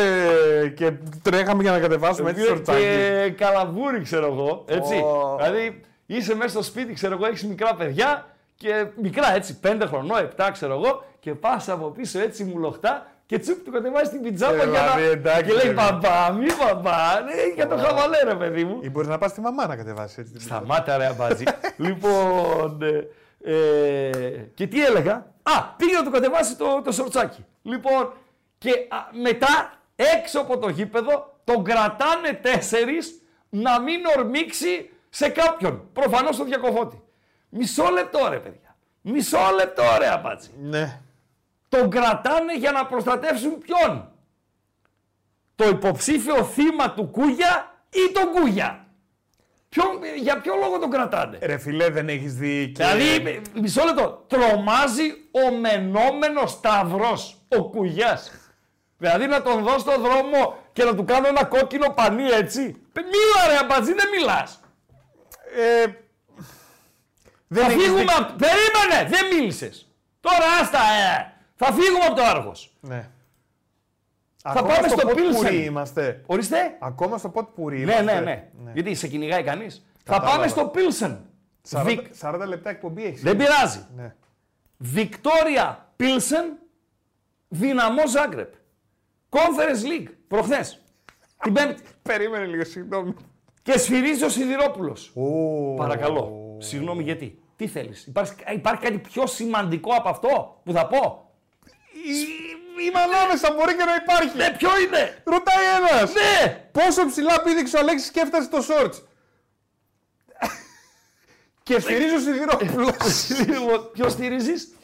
[0.75, 2.79] και τρέχαμε για να κατεβάσουμε έτσι σορτσάκι.
[2.79, 4.63] και καλαβούρι, ξέρω εγώ.
[4.67, 4.95] Έτσι.
[4.95, 5.35] Ω.
[5.41, 8.25] Δηλαδή είσαι μέσα στο σπίτι, ξέρω εγώ, έχεις μικρά παιδιά
[8.57, 13.39] και μικρά έτσι, 5 χρονών, 7 ξέρω εγώ, και πας από πίσω έτσι μουλοχτά και
[13.39, 15.09] τσουπ του κατεβάζει την πιτζάμα Ε, για δηλαδή, να.
[15.09, 15.73] εντάξει, και λέει ρε.
[15.73, 18.79] παπά, μη παπά, ναι, για το χαβαλέ, ρε παιδί μου.
[18.81, 20.31] Ή μπορείς να πας στη μαμά να κατεβάσεις έτσι.
[20.31, 21.43] την Σταμάτα ρε αμπάτζι.
[21.85, 23.07] λοιπόν, ε,
[23.53, 24.11] ε,
[24.53, 25.13] και τι έλεγα;
[25.43, 27.45] Α, πήγε να του κατεβάσει το, το σορτσάκι.
[27.61, 28.13] Λοιπόν,
[28.57, 35.89] και α, μετά έξω από το γήπεδο τον κρατάνε τέσσερις να μην ορμήξει σε κάποιον.
[35.93, 37.01] Προφανώς τον διακοφώτη.
[37.49, 38.75] Μισό λεπτό ρε παιδιά.
[39.01, 40.49] Μισό λεπτό ρε αμπάτζι.
[40.61, 41.01] Ναι.
[41.69, 44.11] Τον κρατάνε για να προστατεύσουν ποιον;
[45.55, 48.85] Το υποψήφιο θύμα του Κούγια ή τον Κούγια;
[49.69, 49.87] Ποιον,
[50.17, 52.71] για ποιο λόγο τον κρατάνε; Ρε φιλέ, δεν έχεις δει.
[52.75, 52.83] Και...
[52.83, 58.31] Δηλαδή, μισό λεπτό, τρομάζει ο μενόμενος σταυρός, ο Κουγιάς.
[58.97, 62.61] Δηλαδή να τον δω στο δρόμο και να του κάνω ένα κόκκινο πανί έτσι.
[62.93, 64.59] Μίλα ρε αμπατζή, δεν μιλάς.
[65.57, 65.85] Ε,
[67.47, 69.87] δεν θα έχεις φύγουμε, δει- απ- περίμενε, δεν μίλησες.
[70.19, 71.31] Τώρα άστα, ε.
[71.59, 72.73] Θα φύγουμε από το Άργος.
[72.79, 73.09] Ναι.
[74.49, 75.53] Θα πάμε στο πουρί Pilsen.
[75.53, 76.23] είμαστε.
[76.25, 76.77] Ορίστε.
[76.79, 78.19] Ακόμα στο ποτ πουρί Ναι, είμαστε.
[78.19, 79.85] ναι, ναι, Γιατί σε κυνηγάει κανείς.
[80.03, 80.35] Θα Κατάλαβα.
[80.35, 81.25] πάμε στο Πίλσεν.
[81.69, 83.21] 40, 40 λεπτά εκπομπή έχεις.
[83.21, 83.85] Δεν πειράζει.
[83.95, 84.15] Ναι.
[84.77, 86.57] Βικτόρια Πίλσεν,
[87.47, 88.53] Δυναμό Ζάγκρεπ.
[89.29, 90.81] Conference League, προχθές.
[91.43, 91.81] Την Πέμπτη.
[92.01, 93.13] Περίμενε λίγο, συγγνώμη.
[93.61, 95.11] Και σφυρίζει ο Σιδηρόπουλος.
[95.15, 95.73] Ω.
[95.73, 96.55] Παρακαλώ.
[96.59, 97.39] Συγγνώμη γιατί.
[97.55, 101.26] Τι θέλεις, υπάρχει, υπάρχει κάτι πιο σημαντικό από αυτό που θα πω;
[102.85, 104.37] Είμαι ανάμεσα, μπορεί και να υπάρχει.
[104.37, 106.13] Ναι, ποιο είναι; Ρωτάει ένας.
[106.13, 106.69] Ναι.
[106.71, 108.93] Πόσο ψηλά πήδηξε ο Αλέξης και έφτασε το σόρτ.
[111.63, 112.93] και σφυρίζει ο Σιδηρόπουλο.
[113.93, 114.75] Ποιος στηρίζεις;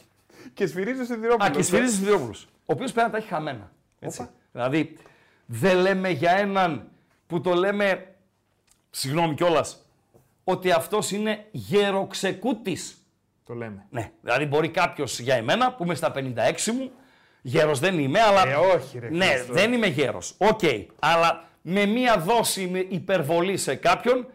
[0.54, 1.48] και σφυρίζει ο Σιδηρόπουλος.
[1.48, 2.44] Α, και σφυρίζεις ο Σιδηρόπουλος.
[2.44, 3.72] Ο οποίος πρέπει να τα έχει χαμένα.
[3.98, 4.28] Έτσι.
[4.52, 4.96] Δηλαδή,
[5.46, 6.88] δεν λέμε για έναν
[7.26, 8.14] που το λέμε,
[8.90, 9.86] συγγνώμη κιόλας,
[10.44, 12.98] ότι αυτός είναι γεροξεκούτης.
[13.46, 13.86] Το λέμε.
[13.90, 16.90] Ναι, δηλαδή μπορεί κάποιος για εμένα που είμαι στα 56 μου,
[17.46, 18.48] γέρος δεν είμαι, αλλά.
[18.48, 19.08] Ε, όχι, ρε.
[19.10, 19.52] ναι, Χριστό.
[19.52, 20.34] δεν είμαι γέρος.
[20.38, 20.60] Οκ.
[20.98, 24.26] Αλλά με μία δόση με υπερβολή σε κάποιον,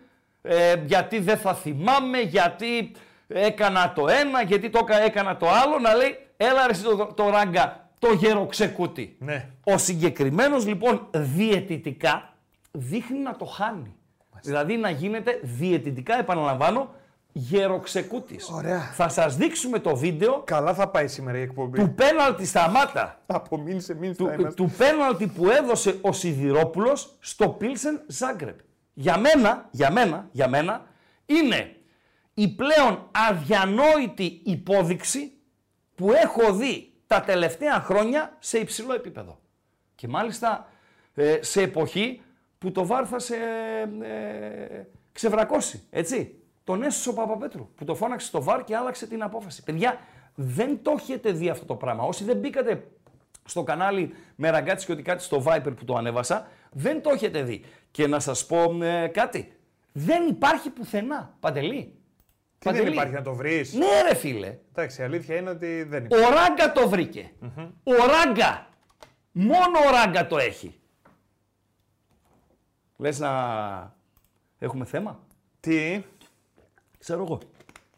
[0.42, 2.92] ε, γιατί δεν θα θυμάμαι, γιατί
[3.28, 7.14] έκανα το ένα, γιατί το έκα- έκανα το άλλο, να λέει, έλα ρε εσύ το,
[7.16, 9.16] το ράγκα, το γεροξεκούτι.
[9.20, 9.50] Ναι.
[9.64, 12.34] Ο συγκεκριμένος λοιπόν διαιτητικά
[12.72, 13.94] δείχνει να το χάνει.
[14.42, 16.94] Δηλαδή να γίνεται διαιτητικά, επαναλαμβάνω,
[17.40, 18.50] γεροξεκούτης.
[18.50, 18.80] Ωραία.
[18.82, 21.80] Θα σας δείξουμε το βίντεο Καλά θα πάει σήμερα η εκπομπή.
[21.80, 23.22] του πέναλτι σταμάτα.
[23.26, 24.64] Από μήνυ σε μήνυ θα Του, είμαστε.
[24.64, 28.60] του πέναλτι που έδωσε ο Σιδηρόπουλος στο Πίλσεν Ζάγκρεπ.
[28.94, 30.86] Για μένα, για μένα, για μένα,
[31.26, 31.76] είναι
[32.34, 35.32] η πλέον αδιανόητη υπόδειξη
[35.96, 39.40] που έχω δει τα τελευταία χρόνια σε υψηλό επίπεδο.
[39.96, 40.68] Και μάλιστα
[41.16, 42.22] ε, σε εποχή
[42.58, 43.36] που το ΒΑΡ θα σε
[44.02, 46.34] ε, ξεβρακώσει, έτσι.
[46.70, 49.64] Τον έσωσε ο Παπαπέτρου που το φώναξε στο ΒΑΡ και άλλαξε την απόφαση.
[49.64, 50.00] Παιδιά,
[50.36, 52.04] δεν το έχετε δει αυτό το πράγμα.
[52.04, 52.88] Όσοι δεν μπήκατε
[53.46, 57.44] στο κανάλι με ραγκάτσι και ότι κάτι στο Viper που το ανέβασα, δεν το έχετε
[57.44, 57.64] δει.
[57.92, 59.54] Και να σας πω ε, κάτι.
[59.92, 61.36] Δεν υπάρχει πουθενά.
[61.40, 61.94] Παντελή.
[62.60, 64.58] Τι δεν υπάρχει να το βρεις; Ναι ρε φίλε.
[64.70, 66.26] Εντάξει, η αλήθεια είναι ότι δεν υπάρχει.
[66.26, 67.32] Ο Ράγκα το βρηκε
[67.84, 68.68] Ο Ράγκα.
[69.32, 70.80] Μόνο ο Ράγκα το έχει.
[72.98, 73.96] Λες να
[74.60, 75.20] έχουμε θέμα;
[75.60, 76.04] Τι;
[77.00, 77.40] Ξέρω εγώ.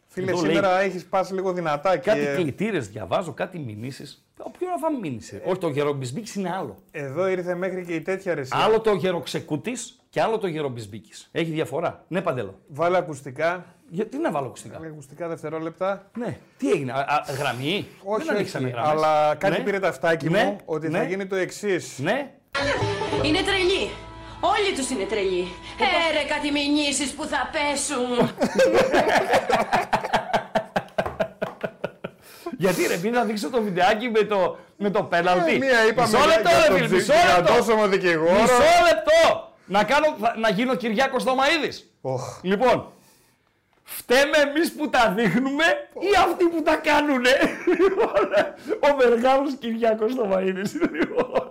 [0.08, 4.26] Φίλε, Εδώ σήμερα έχεις πάσει λίγο δυνατά και Κάτι κλητήρες διαβάζω, κάτι μηνύσεις.
[4.58, 5.42] Ποιο να φάμε μήνυση.
[5.46, 6.78] Όχι, το γερομπισμπίκης είναι άλλο.
[6.92, 8.58] εδώ ήρθε μέχρι και η τέτοια ρεσιά.
[8.58, 11.30] Άλλο το γεροξεκούτης και άλλο το γερομπισμπίκης.
[11.32, 12.04] Έχει διαφορά.
[12.08, 12.60] Ναι, παντέλο.
[12.68, 13.66] Βάλε ακουστικά.
[13.90, 16.10] Γιατί να βάλω ακουστικά; Βάλε ακουστικά δευτερόλεπτα.
[16.18, 16.38] Ναι.
[16.58, 18.92] Τι έγινε, α, α, γραμμή; Όχι, Δεν ανοίξαμε όχι, γραμμές.
[19.04, 19.64] αλλά κάτι Ναι.
[19.64, 21.06] πήρε τα αυτάκι Ναι, μου ότι θα ναι.
[21.06, 22.00] γίνει το εξής.
[22.00, 22.32] Ναι.
[23.24, 23.90] Είναι τρελοί.
[24.42, 25.48] Όλοι τους είναι τρελοί.
[25.80, 28.30] Ε, ρε, κάτι μηνύσεις που θα πέσουν.
[32.58, 35.54] Γιατί ρε, επειδή θα δείξω το βιντεάκι με το, με το πέναλτι.
[35.54, 37.54] Ε, μία είπαμε μισό λεπτό, για ρε τον φίλε, τζι- μισό για λεπτό.
[37.54, 38.32] τόσο δικηγόρο.
[38.42, 38.54] Μισό
[38.90, 39.50] λεπτό.
[39.66, 41.92] Να, κάνω, θα- να γίνω Κυριάκος Θωμαίδης.
[42.02, 42.40] Οχ.
[42.42, 42.92] Λοιπόν,
[43.84, 45.64] φταίμε εμείς που τα δείχνουμε
[46.00, 47.30] ή αυτοί που τα κάνουνε.
[48.80, 50.72] Ο μεγάλος Κυριάκος Θωμαίδης.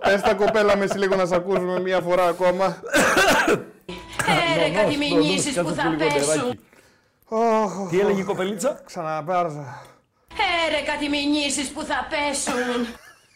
[0.05, 0.11] Λοιπόν.
[0.13, 2.77] Πες τα κοπέλα με εσύ λίγο να σε ακούσουμε μία φορά ακόμα.
[4.27, 6.25] Ε, ρε, κάτι Νονός, μηνύσεις νονός, που κάτσε θα λίγο νεράκι.
[6.25, 6.59] πέσουν.
[7.27, 9.81] Οχ, Τι έλεγε η κοπελίτσα; Ξαναπάρζα.
[10.33, 12.85] Ε, ρε, κάτι μηνύσεις που θα πέσουν.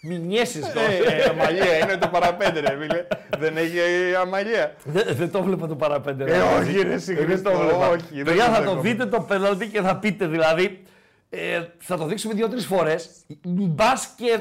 [0.02, 0.92] Μη νιέσεις τώρα.
[0.92, 3.08] Ε, αμαλία, είναι το παραπέντε ρε φίλε.
[3.40, 3.78] Δεν έχει
[4.22, 4.76] αμαλία.
[4.84, 6.24] Δεν δεν το βλέπα το παραπέντε.
[6.24, 6.42] Ε, ρε.
[6.60, 7.88] όχι ρε εσύ Ε, δεν το Χριστό, βλέπα.
[7.90, 8.06] όχι.
[8.14, 8.82] δεν Παιδιά, το θα το δέχομαι.
[8.82, 10.84] δείτε το πέναλτι και θα πείτε δηλαδή.
[11.30, 13.10] Ε, θα το δείξουμε δύο-τρεις φορές.
[13.44, 14.40] Μπας και,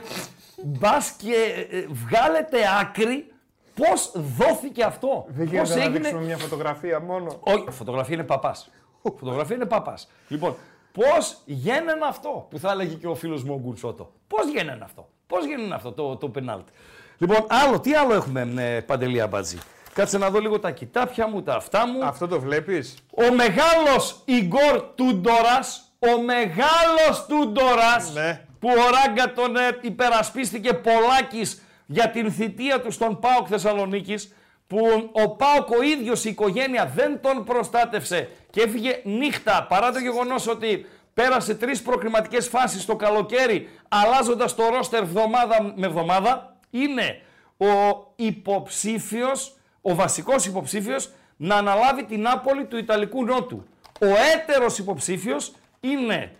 [0.65, 3.33] μπας και ε, βγάλετε άκρη
[3.75, 5.25] πώς δόθηκε αυτό.
[5.29, 7.37] Δεν Πώς γίνεται να δείξουμε μια φωτογραφία μόνο.
[7.41, 8.71] Όχι, φωτογραφία είναι παπάς.
[9.03, 10.11] φωτογραφία είναι παπάς.
[10.29, 10.57] Λοιπόν,
[10.93, 14.13] πώς γέννανε αυτό που θα έλεγε και ο φίλος μου ο Γκουρσότο.
[14.27, 15.09] Πώς γέννανε αυτό.
[15.27, 16.73] Πώς γέννανε αυτό το, το πενάλτι.
[17.19, 19.59] Λοιπόν, άλλο, τι άλλο έχουμε, ε, Παντελή Αμπατζή;
[19.93, 22.05] Κάτσε να δω λίγο τα κοιτάπια μου, τα αυτά μου.
[22.05, 28.47] Αυτό το βλέπεις; Ο μεγάλος Ιγκόρ Τούντορας, ο μεγάλος Τούντορας, Ναι.
[28.65, 34.35] Που ο Ράγκα τον ε, υπερασπίστηκε πολλάκις για την θητεία του στον ΠΑΟΚ Θεσσαλονίκης,
[34.67, 34.79] που
[35.13, 40.47] ο ΠΑΟΚ ο ίδιος η οικογένεια δεν τον προστάτευσε και έφυγε νύχτα, παρά το γεγονός
[40.49, 47.21] ότι πέρασε τρεις προκριματικές φάσεις το καλοκαίρι, αλλάζοντας το ρόστερ εβδομάδα με εβδομάδα, είναι
[47.57, 53.67] ο υποψήφιος, ο βασικός υποψήφιος να αναλάβει την Νάπολη του Ιταλικού Νότου.
[54.01, 56.33] Ο έτερος υποψήφιος είναι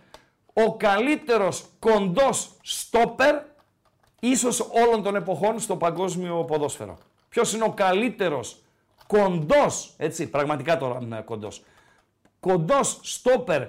[0.63, 3.35] ο καλύτερος κοντός στόπερ
[4.19, 6.97] ίσως όλων των εποχών στο παγκόσμιο ποδόσφαιρο.
[7.29, 8.57] Ποιος είναι ο καλύτερος
[9.07, 11.63] κοντός, έτσι, πραγματικά τώρα είναι κοντός,
[12.39, 13.67] κοντός στόπερ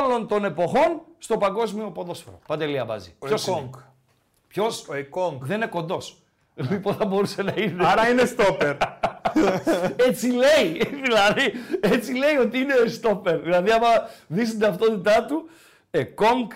[0.00, 2.38] όλων των εποχών στο παγκόσμιο ποδόσφαιρο.
[2.46, 3.14] Παντελή Αμπάζη.
[3.18, 3.74] Ο Ποιος είναι; Εκόνγκ.
[4.48, 5.44] Ποιος; Ο Εκόνγκ.
[5.44, 6.16] Δεν είναι κοντός.
[6.54, 7.86] Λοιπόν θα μπορούσε να είναι.
[7.86, 8.76] Άρα είναι στόπερ.
[10.08, 10.84] Έτσι λέει.
[11.02, 13.38] δηλαδή, έτσι λέει ότι είναι στόπερ.
[13.38, 13.86] Δηλαδή, άμα
[14.26, 15.48] δεις την ταυτότητά του,
[15.90, 16.50] Εκόνγκ,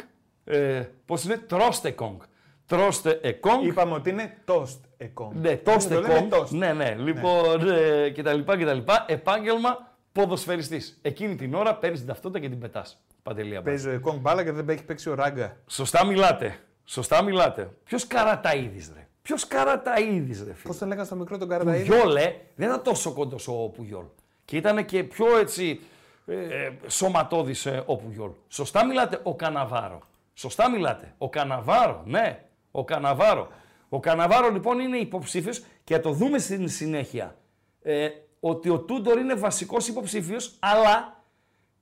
[0.45, 2.21] ε, πώς είναι, Τρώστε Κόνγκ.
[2.67, 3.65] Τρώστε Εκόνγκ.
[3.65, 5.33] Είπαμε ότι είναι toast Εκόνγκ.
[5.35, 6.29] Ναι, τόστε Το λένε κόμ.
[6.33, 6.49] toast.
[6.49, 6.95] Ναι, ναι.
[6.99, 9.05] Λοιπόν, ε, και τα λοιπά και τα λοιπά.
[9.09, 10.99] Επάγγελμα ποδοσφαιριστής.
[11.03, 13.05] Εκείνη την ώρα παίρνεις την ταυτότητα και την πετάς.
[13.23, 13.71] Παντελία Μπάτζη.
[13.71, 15.57] Παίζει ο Εκόνγκ μπάλα και δεν έχει παίξει ο Ράγκα.
[15.67, 16.59] Σωστά μιλάτε.
[16.85, 17.71] Σωστά μιλάτε.
[17.85, 19.07] Ποιος Καραταίδης, ρε.
[19.23, 20.63] Ποιος Καραταίδης, ρε φίλε.
[20.63, 24.05] Πώς τον λέγανε στο μικρό τον Καραταίδη; Πουγιόλ, ε, δεν ήταν τόσο κοντός ο Πουγιόλ.
[24.45, 25.81] Και ήταν και πιο έτσι
[26.27, 28.31] ε, σωματώδη ε, ο Πουγιόλ.
[28.49, 30.01] Σωστά μιλάτε ο Καναβάρο.
[30.35, 31.15] Σωστά μιλάτε.
[31.19, 32.45] Ο Καναβάρο, ναι.
[32.71, 33.49] Ο Καναβάρο.
[33.89, 37.37] Ο Καναβάρο λοιπόν είναι υποψήφιος και θα το δούμε στην συνέχεια.
[37.83, 38.09] Ε,
[38.41, 41.23] ότι ο Τούντορ είναι βασικός υποψήφιος, αλλά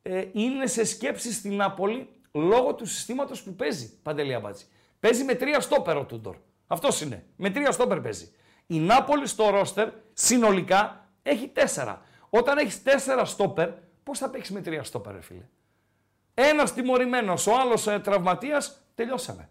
[0.03, 4.01] ε, είναι σε σκέψη στην Νάπολη λόγω του συστήματος που παίζει.
[4.03, 4.65] Παντελία Μπάτζη.
[5.01, 6.37] Παίζει με τρία στόπερ ο Τούντορ.
[6.67, 7.25] Αυτός είναι.
[7.37, 8.33] Με τρία στόπερ παίζει.
[8.67, 12.03] Η Νάπολη στο ρόστερ συνολικά έχει τέσσερα.
[12.31, 13.69] Όταν έχεις τέσσερα στόπερ,
[14.05, 15.45] πώς θα παίξεις με τρία στόπερ, ρε φίλε;
[16.35, 19.49] Ένας τιμωρημένος, ο άλλος ε, τραυματίας, τελειώσαμε.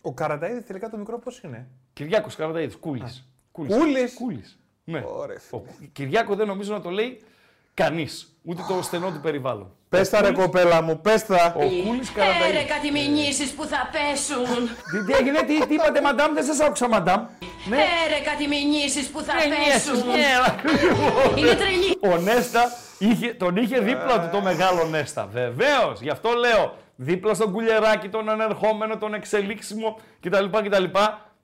[0.00, 3.28] Ο Καραταίδης τελικά το μικρό πώς είναι; Κυριάκος Καραταίδης, κούλης.
[3.52, 4.14] Κούλης.
[4.14, 5.02] Κούλης; Ναι.
[5.06, 5.58] Ωραία, Ο
[5.92, 7.20] Κυριάκο δεν νομίζω να το λέει
[7.74, 8.28] κανείς.
[8.42, 9.72] Ούτε το στενό του περιβάλλον.
[9.88, 11.54] Πες τα ρε κοπέλα μου, πες τα.
[11.56, 12.56] Ο Κούλης Καραταίδης.
[12.56, 14.68] Έρε κάτι μηνύσεις που θα πέσουν.
[14.90, 17.26] Τι, τι έγινε, τι, τι είπατε, μαντάμ, δεν σας άκουσα, μαντάμ.
[17.68, 20.06] Ναι, Έρε κάτι μηνύσεις που θα πέσουν.
[20.06, 22.14] ναι, Είναι τρελή.
[22.14, 22.72] Ο Νέστα
[23.08, 25.26] είχε, τον είχε δίπλα του το μεγάλο Νέστα.
[25.26, 26.74] Βεβαίως, γι' αυτό λέω.
[26.96, 30.44] Δίπλα στον κουλεράκι, τον ανερχόμενο, τον εξελίξιμο κτλ.
[30.44, 30.84] κτλ.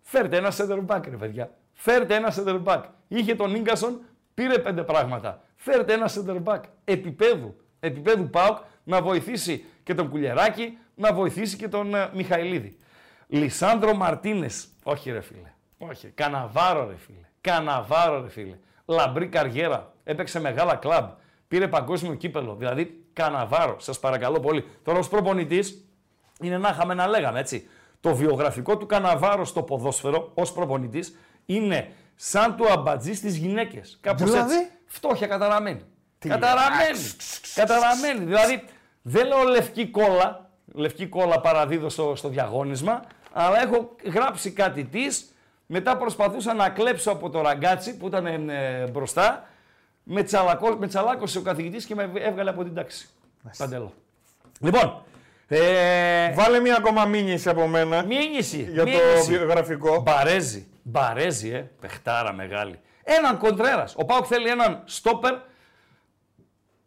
[0.02, 1.50] Φέρτε ένα center back, ρε παιδιά.
[1.72, 2.82] Φέρτε ένα center back.
[3.08, 4.00] Είχε τον γκασον,
[4.34, 5.42] πήρε πέντε πράγματα.
[5.56, 7.56] Φέρτε ένα center back επίπεδου.
[7.80, 12.76] Επίπεδου ΠΑΟΚ να βοηθήσει και τον κουλεράκι, να βοηθήσει και τον ε, Μιχαηλίδη.
[13.26, 14.68] Λισάνδρο Μαρτίνες.
[14.82, 15.52] Όχι, ρε φίλε.
[15.78, 16.08] Όχι.
[16.08, 17.26] Καναβάρο, ρε φίλε.
[17.40, 18.58] Καναβάρο, ρε φίλε.
[18.84, 19.92] Λαμπρή καριέρα.
[20.04, 21.08] Έπαιξε μεγάλα κλαμπ.
[21.50, 22.54] Πήρε παγκόσμιο κύπελο.
[22.54, 23.76] Δηλαδή, Καναβάρο.
[23.80, 24.64] Σας παρακαλώ πολύ.
[24.82, 25.84] Τώρα, ως προπονητής,
[26.40, 27.68] είναι να είχαμε να λέγαμε έτσι.
[28.00, 33.98] Το βιογραφικό του Καναβάρο στο ποδόσφαιρο ως προπονητής είναι σαν του αμπατζή στις γυναίκες.
[34.00, 34.70] Κάπως Δηλαδή; έτσι.
[34.86, 35.80] Φτώχεια καταραμένη.
[36.18, 36.98] Καταραμένη.
[37.54, 38.24] Καταραμένη.
[38.24, 38.64] Δηλαδή,
[39.02, 40.50] δεν λέω λευκή κόλλα.
[40.74, 43.02] Λευκή κόλλα παραδίδω στο, στο διαγώνισμα.
[43.32, 45.34] Αλλά έχω γράψει κάτι της.
[45.66, 49.48] Μετά προσπαθούσα να κλέψω από το ραγκάτσι που ήταν ε, μπροστά.
[50.12, 53.08] Με, τσαλακώ, με τσαλάκωσε ο καθηγητής και με έβγαλε από την τάξη.
[53.58, 53.92] Παντελώ.
[54.60, 55.02] Λοιπόν,
[55.48, 58.62] ε, Βάλε μία ακόμα μήνυση από μένα μήνυση.
[58.72, 59.36] για το μήνυση.
[59.36, 60.00] βιογραφικό.
[60.02, 60.66] Μπαρέζι.
[60.82, 61.70] Μπαρέζι, ε.
[61.80, 62.80] Πεχτάρα μεγάλη.
[63.02, 63.94] Έναν κοντρέρας.
[63.96, 65.34] Ο Πάουκ θέλει έναν στόπερ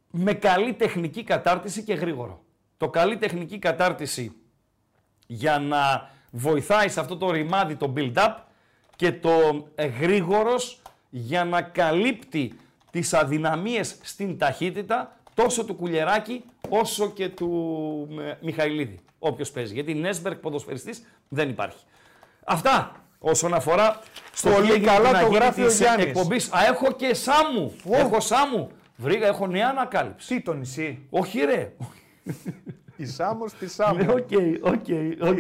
[0.10, 2.44] με καλή τεχνική κατάρτιση και γρήγορο.
[2.78, 4.36] Το καλή τεχνική κατάρτιση
[5.28, 8.36] για να βοηθάει σε αυτό το ρημάδι το build-up
[8.96, 12.58] και το ε, γρήγορος για να καλύπτει
[12.94, 19.74] τις αδυναμίες στην ταχύτητα τόσο του Κουλιεράκη όσο και του ε, Μιχαηλίδη, όποιος παίζει.
[19.74, 21.84] Γιατί Νέσμπερκ ποδοσφαιριστής δεν υπάρχει.
[22.46, 24.00] Αυτά όσον αφορά
[24.34, 26.06] στο Πολύ τι έγινε καλά την το αγίνη γράφει ο της Γιάννης.
[26.06, 26.52] εκπομπής.
[26.54, 27.74] Α, έχω και Σάμου.
[27.92, 28.70] Έχω Σάμου.
[28.96, 30.36] Βρήκα, έχω νέα ανακάλυψη.
[30.36, 31.06] Τι το νησί.
[31.10, 31.74] Όχι ρε.
[32.96, 34.14] Η Σάμος στη Ναι, Σάμο.
[34.14, 34.30] OK,
[34.62, 34.86] OK,
[35.30, 35.38] OK.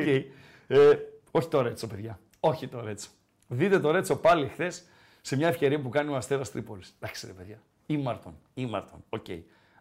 [0.68, 0.98] Ε,
[1.32, 2.20] Όχι το Ρέτσο, παιδιά.
[2.40, 3.08] Όχι το Ρέτσο.
[3.48, 4.84] Δείτε το Ρέτσο πάλι χθες
[5.26, 6.82] σε μια ευκαιρία που κάνει ο Αστέρα Τρίπολη.
[7.00, 7.62] Εντάξει, ρε παιδιά.
[7.86, 8.36] Ήμαρτον.
[8.54, 9.04] Ήμαρτον.
[9.10, 9.26] Οκ.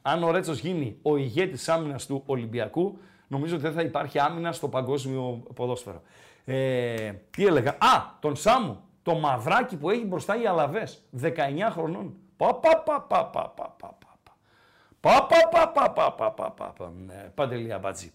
[0.03, 4.53] Αν ο Ρέτσο γίνει ο ηγέτη άμυνα του Ολυμπιακού, νομίζω ότι δεν θα υπάρχει άμυνα
[4.53, 6.03] στο παγκόσμιο ποδόσφαιρο.
[6.45, 7.70] Ε, τι έλεγα.
[7.70, 8.80] Α, τον Σάμου.
[9.03, 10.88] Το μαυράκι που έχει μπροστά οι Αλαβέ.
[11.22, 11.28] 19
[11.70, 12.14] χρονών.
[12.36, 14.36] Πα, πα, πα, πα, πα, πα, πα, πα.
[15.01, 16.93] Πα, πα, πα, πα, πα, πα, πα, πα, πα.
[17.07, 18.12] Ναι, Παντελή Αμπατζή.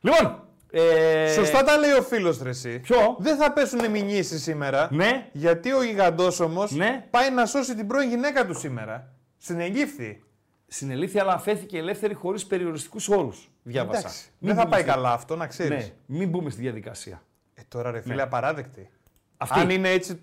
[0.00, 2.78] Λοιπόν, ε, Σωστά τα λέει ο φίλος Τρεσί.
[2.78, 4.88] Ποιο; Δεν θα πέσουν μηνύσει σήμερα.
[4.92, 5.28] Ναι.
[5.32, 7.06] Γιατί ο γιγαντός όμως Ναι.
[7.10, 9.12] πάει να σώσει την πρώην γυναίκα του σήμερα.
[9.38, 10.22] Συνεγγίφθη.
[10.66, 13.50] Συνελήφθη, αλλά αφέθηκε ελεύθερη χωρίς περιοριστικούς όρους.
[13.62, 13.98] Διάβασα.
[13.98, 14.24] Εντάξει.
[14.38, 15.84] Μην Δεν θα μπούμε πάει στη- καλά αυτό, να ξέρεις.
[16.06, 17.22] Ναι, μην μπούμε στη διαδικασία.
[17.54, 18.22] Ε, τώρα ρε φίλε, Ναι.
[18.22, 18.90] απαράδεκτη.
[19.36, 19.60] Αυτή.
[19.60, 20.20] Αν είναι έτσι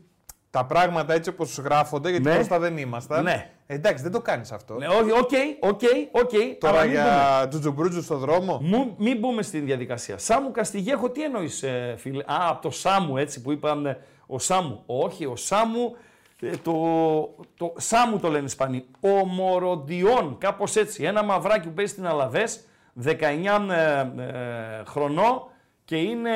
[0.58, 2.34] τα πράγματα έτσι όπως γράφονται, γιατί Ναι.
[2.36, 3.24] μπροστά δεν ήμασταν.
[3.24, 3.50] Ναι.
[3.68, 4.74] Ε, εντάξει, δεν το κάνεις αυτό.
[4.74, 5.30] Ναι, όχι, OK,
[5.60, 5.82] OK,
[6.12, 6.30] OK.
[6.60, 7.04] Τώρα αλλά μην μπούμε.
[7.40, 8.60] για τζουτζουμπρούτζου στο δρόμο.
[8.62, 10.18] Μου, μην μπούμε στη διαδικασία.
[10.18, 11.64] Σάμου Καστιγέχο, τι εννοείς,
[11.98, 14.00] φίλε; Α, από το Σάμου, έτσι που είπαμε.
[14.28, 14.84] Ο Σάμου.
[14.86, 15.96] Όχι, ο Σάμου.
[16.42, 16.74] ε, Το,
[17.58, 18.86] το Σάμου το λένε οι Ισπανοί.
[19.00, 21.04] Ο Μοροντιόν, κάπως έτσι.
[21.04, 22.44] Ένα μαυράκι που παίζει στην Αλαβέ,
[23.06, 25.42] 19 ε, ε, χρονών
[25.86, 26.32] και είναι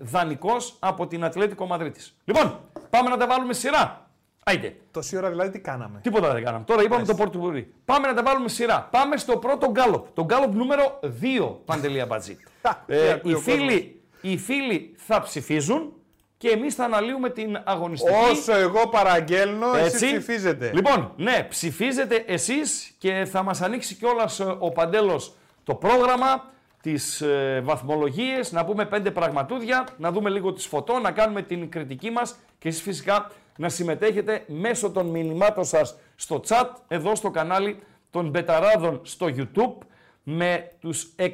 [0.00, 2.16] δανεικός από την Ατλέτικο Μαδρίτης.
[2.24, 2.58] Λοιπόν,
[2.90, 4.10] πάμε να τα βάλουμε σειρά.
[4.44, 4.76] Άιντε.
[4.90, 6.64] Τόση ώρα δηλαδή τι κάναμε; Τίποτα δεν κάναμε.
[6.64, 7.74] Τώρα είπαμε το Πορτογαλί.
[7.84, 8.88] Πάμε να τα βάλουμε σειρά.
[8.90, 10.06] Πάμε στο πρώτο γκάλοπ.
[10.14, 12.36] Το γκάλοπ νούμερο 2, Παντελία Μπατζή.
[12.86, 15.92] Τι ε, ακούει οι, ο φίλοι, οι φίλοι θα ψηφίζουν
[16.36, 18.14] και εμείς θα αναλύουμε την αγωνιστική.
[18.30, 20.06] Όσο εγώ παραγγέλνω, εσείς Έτσι.
[20.06, 20.70] ψηφίζετε.
[20.74, 25.34] Λοιπόν, ναι, ψηφίζετε εσείς και θα μας ανοίξει κιόλας ε, ο Παντέλος
[25.64, 26.50] το πρόγραμμα,
[26.82, 31.70] τις ε, βαθμολογίες, να πούμε πέντε πραγματούδια, να δούμε λίγο τις φωτό, να κάνουμε την
[31.70, 37.30] κριτική μας και εσείς φυσικά να συμμετέχετε μέσω των μηνυμάτων σας στο chat, εδώ στο
[37.30, 37.78] κανάλι
[38.10, 39.86] των Μπεταράδων στο YouTube.
[40.22, 41.26] με τους 162.000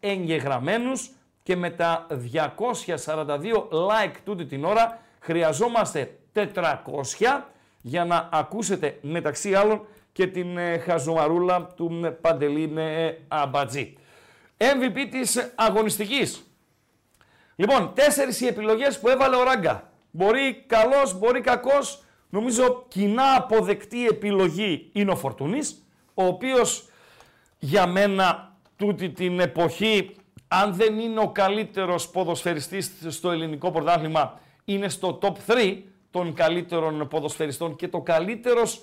[0.00, 1.10] εγγεγραμμένους
[1.42, 6.42] και με τα 242 like τούτη την ώρα χρειαζόμαστε 400
[7.80, 13.94] για να ακούσετε μεταξύ άλλων και την ε, χαζομαρούλα του ε, Παντελή ε, Αμπατζή.
[14.56, 16.44] MVP της αγωνιστικής.
[17.56, 19.90] Λοιπόν, τέσσερις οι επιλογές που έβαλε ο Ράγκα.
[20.10, 22.04] Μπορεί καλός, μπορεί κακός.
[22.28, 25.84] Νομίζω κοινά αποδεκτή επιλογή είναι ο Φορτούνης,
[26.14, 26.88] ο οποίος
[27.58, 30.14] για μένα τούτη την εποχή,
[30.48, 37.08] αν δεν είναι ο καλύτερος ποδοσφαιριστής στο ελληνικό πρωτάθλημα, είναι στο top 3 των καλύτερων
[37.08, 38.82] ποδοσφαιριστών και το καλύτερος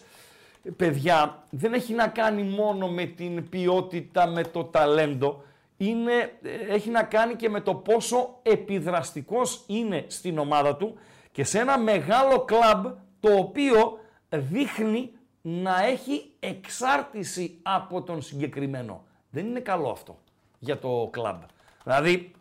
[0.76, 5.44] παιδιά δεν έχει να κάνει μόνο με την ποιότητα, με το ταλέντο,
[5.78, 6.40] είναι,
[6.70, 10.98] έχει να κάνει και με το πόσο επιδραστικός είναι στην ομάδα του
[11.32, 12.86] και σε ένα μεγάλο κλαμπ
[13.20, 14.00] το οποίο
[14.30, 19.04] δείχνει να έχει εξάρτηση από τον συγκεκριμένο.
[19.30, 20.20] Δεν είναι καλό αυτό
[20.60, 21.42] για το κλαμπ.
[21.84, 22.32] Δηλαδή,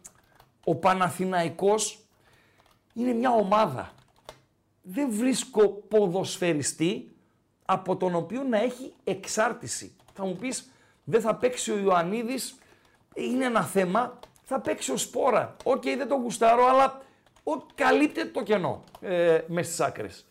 [0.65, 1.99] ο Παναθηναϊκός
[2.95, 3.91] είναι μια ομάδα.
[4.83, 7.16] Δεν βρίσκω ποδοσφαιριστή
[7.67, 9.97] από τον οποίο να έχει εξάρτηση.
[10.15, 10.73] Θα μου πεις,
[11.05, 12.59] δεν θα παίξει ο Ιωαννίδης,
[13.15, 15.57] είναι ένα θέμα, θα παίξει ο Σπόρα.
[15.65, 17.01] Οκ, δεν το γουστάρω, αλλά
[17.43, 20.27] ο, καλύπτεται το κενό ε, μέσα στις άκρες.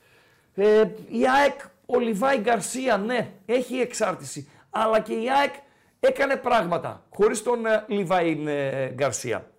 [0.55, 5.53] Ε, η ΑΕΚ, ο Λιβάη Γκαρσία, ναι, έχει εξάρτηση, αλλά και η ΑΕΚ
[5.99, 9.49] έκανε πράγματα χωρίς τον ε, Λιβάη ε, Γκαρσία.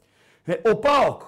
[0.44, 1.22] Ε, ο ΠΑΟΚ,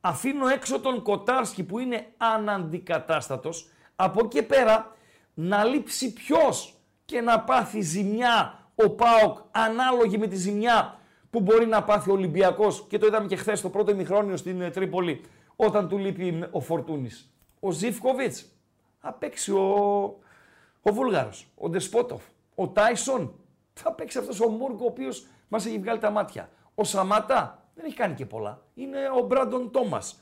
[0.00, 4.96] αφήνω έξω τον Κοτάρσκι που είναι αναντικατάστατος, από εκεί πέρα
[5.42, 6.74] να λείψει ποιος
[7.04, 10.98] και να πάθει ζημιά ο ΠΑΟΚ ανάλογη με τη ζημιά
[11.30, 14.60] που μπορεί να πάθει ο Ολυμπιακός και το είδαμε και χθες το πρώτο ημιχρόνιο στην
[14.60, 15.20] ε, Τρίπολη
[15.56, 17.34] όταν του λείπει ο Φορτούνης.
[17.60, 18.46] Ο Ζιφκοβίτς,
[18.98, 20.02] θα παίξει ο,
[20.82, 22.22] ο Βούλγαρος, ο Ντεσπότοφ,
[22.54, 23.34] ο Τάισον,
[23.72, 26.50] θα παίξει αυτός ο Μούργκο ο οποίος μας έχει βγάλει τα μάτια.
[26.74, 28.62] Ο Σαμάτα δεν έχει κάνει και πολλά.
[28.74, 30.20] Είναι ο Μπράντον Τόμας.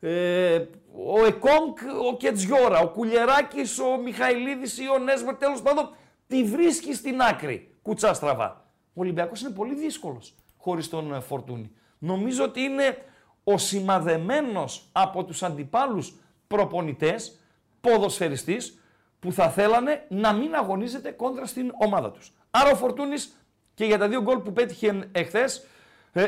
[0.00, 0.64] Ε,
[1.04, 1.78] ο Εκόνκ,
[2.12, 5.90] ο Κετζιόρα, ο Κουλιεράκης, ο Μιχαηλίδης ή ο Νέσμερ, τέλος πάντων,
[6.26, 8.70] τη βρίσκει στην άκρη, κουτσά στραβά.
[8.88, 11.70] Ο Ολυμπιακός είναι πολύ δύσκολος χωρίς τον ε, Φορτούνη.
[11.98, 12.98] Νομίζω ότι είναι
[13.44, 16.14] ο σημαδεμένος από τους αντιπάλους
[16.46, 17.40] προπονητές,
[17.80, 18.80] ποδοσφαιριστής,
[19.18, 22.32] που θα θέλανε να μην αγωνίζεται κόντρα στην ομάδα τους.
[22.50, 23.36] Άρα ο Φορτούνης
[23.74, 25.66] και για τα δύο γκολ που πέτυχε εχθές, ε,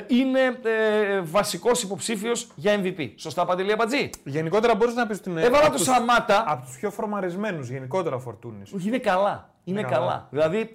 [0.06, 3.12] είναι ε, βασικός υποψήφιος για MVP.
[3.16, 5.38] Σωστά, Παντελή Αμπατζή; Γενικότερα μπορείς να πεις την.
[5.38, 6.44] Έβαλα το Σαμάτα.
[6.46, 8.72] Από τους πιο φορμαρισμένους γενικότερα φορτούνης.
[8.72, 9.54] Όχι, είναι καλά.
[9.64, 10.26] Είναι καλά.
[10.30, 10.72] Δηλαδή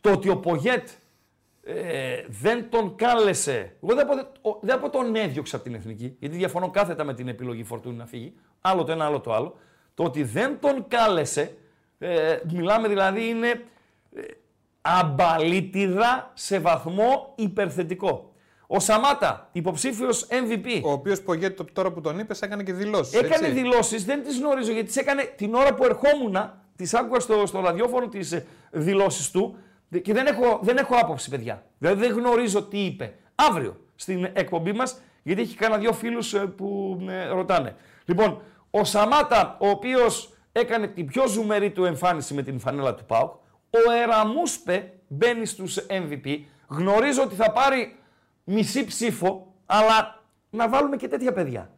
[0.00, 0.88] το ότι ο Πογέτ
[1.64, 3.76] ε, δεν τον κάλεσε.
[3.82, 7.28] Εγώ δεν πω, δεν πω τον έδιωξε από την εθνική, γιατί διαφωνώ κάθετα με την
[7.28, 8.34] επιλογή Φορτούνη να φύγει.
[8.60, 9.56] Άλλο το ένα, άλλο το άλλο.
[9.94, 11.56] Το ότι δεν τον κάλεσε,
[11.98, 13.48] ε, μιλάμε δηλαδή είναι
[14.16, 14.22] ε,
[14.80, 18.31] αμπαλίτιδα σε βαθμό υπερθετικό.
[18.74, 20.80] Ο Σαμάτα, υποψήφιος MVP.
[20.84, 23.20] Ο οποίος Πογέτη τώρα που τον είπες έκανε και δηλώσεις.
[23.20, 26.36] Έκανε δηλώσεις, δεν τις γνωρίζω γιατί τις έκανε την ώρα που ερχόμουν,
[26.76, 29.56] τις άκουγα στο, στο ραδιόφωνο τις ε, δηλώσεις του
[30.02, 31.64] και δεν έχω, δεν έχω άποψη, παιδιά.
[31.78, 33.14] Δηλαδή δεν γνωρίζω τι είπε.
[33.34, 37.76] Αύριο στην εκπομπή μας, γιατί έχει κανένα δύο φίλους ε, που με ρωτάνε.
[38.04, 43.04] Λοιπόν, ο Σαμάτα, ο οποίος έκανε την πιο ζουμερή του εμφάνιση με την φανέλα του
[43.04, 43.32] ΠΑΟΚ,
[43.70, 46.38] ο Εραμούσπε μπαίνει στους MVP.
[46.68, 47.96] Γνωρίζω ότι θα πάρει
[48.44, 51.70] μισή ψήφο, αλλά να βάλουμε και τέτοια παιδιά.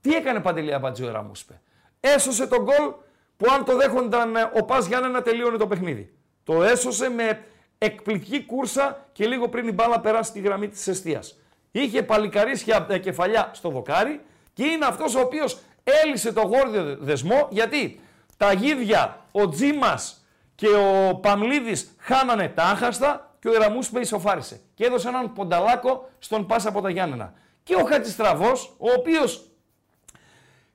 [0.00, 1.60] Τι έκανε Παντελή Αμπατζή ο Ραμούσπε.
[2.00, 2.92] Έσωσε τον γκολ
[3.36, 6.14] που αν το δέχονταν ε, ο Πας Γιάννενα να τελείωνε το παιχνίδι.
[6.44, 7.44] Το έσωσε με
[7.78, 11.38] εκπληκτική κούρσα και λίγο πριν η μπάλα περάσει τη γραμμή της αιστείας.
[11.70, 14.20] Είχε παλικαρίσια ε, κεφαλιά στο δοκάρι
[14.52, 18.00] και είναι αυτός ο οποίος έλυσε το γόρδιο δεσμό γιατί
[18.36, 24.60] τα γίδια, ο Τζίμας και ο Παμλίδης χάνανε τα άχαστα και ο Ιραμούσπε ισοφάρισε.
[24.74, 27.32] Και έδωσε έναν πονταλάκο στον Πάσα από τα Γιάννενα.
[27.62, 29.50] Και ο Χατζηστραβός, ο οποίος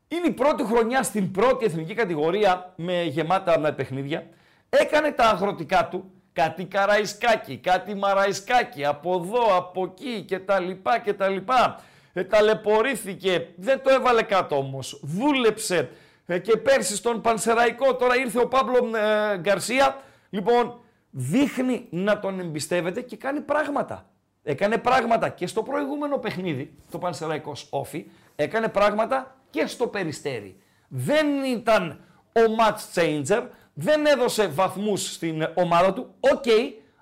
[0.08, 4.28] είναι η πρώτη χρονιά στην πρώτη εθνική κατηγορία με γεμάτα με παιχνίδια,
[4.70, 11.00] έκανε τα αγροτικά του, κάτι καραϊσκάκι, κάτι μαραϊσκάκι, από εδώ, από εκεί και τα λοιπά
[11.00, 11.80] και τα λοιπά.
[12.14, 15.90] Ε, ταλαιπωρήθηκε, δεν το έβαλε κάτω όμως, δούλεψε
[16.26, 19.98] ε, και πέρσι στον Πανσεραϊκό, τώρα ήρθε ο Παύλο ε, Γκαρσία.
[20.30, 20.82] Λοιπόν,
[21.20, 24.06] δείχνει να τον εμπιστεύεται και κάνει πράγματα.
[24.44, 28.06] Έκανε πράγματα και στο προηγούμενο παιχνίδι, το Πανσεραϊκός ΟΦΗ,
[28.36, 30.58] έκανε πράγματα και στο Περιστέρι.
[30.88, 32.00] Δεν ήταν
[32.34, 33.44] ο match changer,
[33.74, 36.46] δεν έδωσε βαθμούς στην ομάδα του, οκ,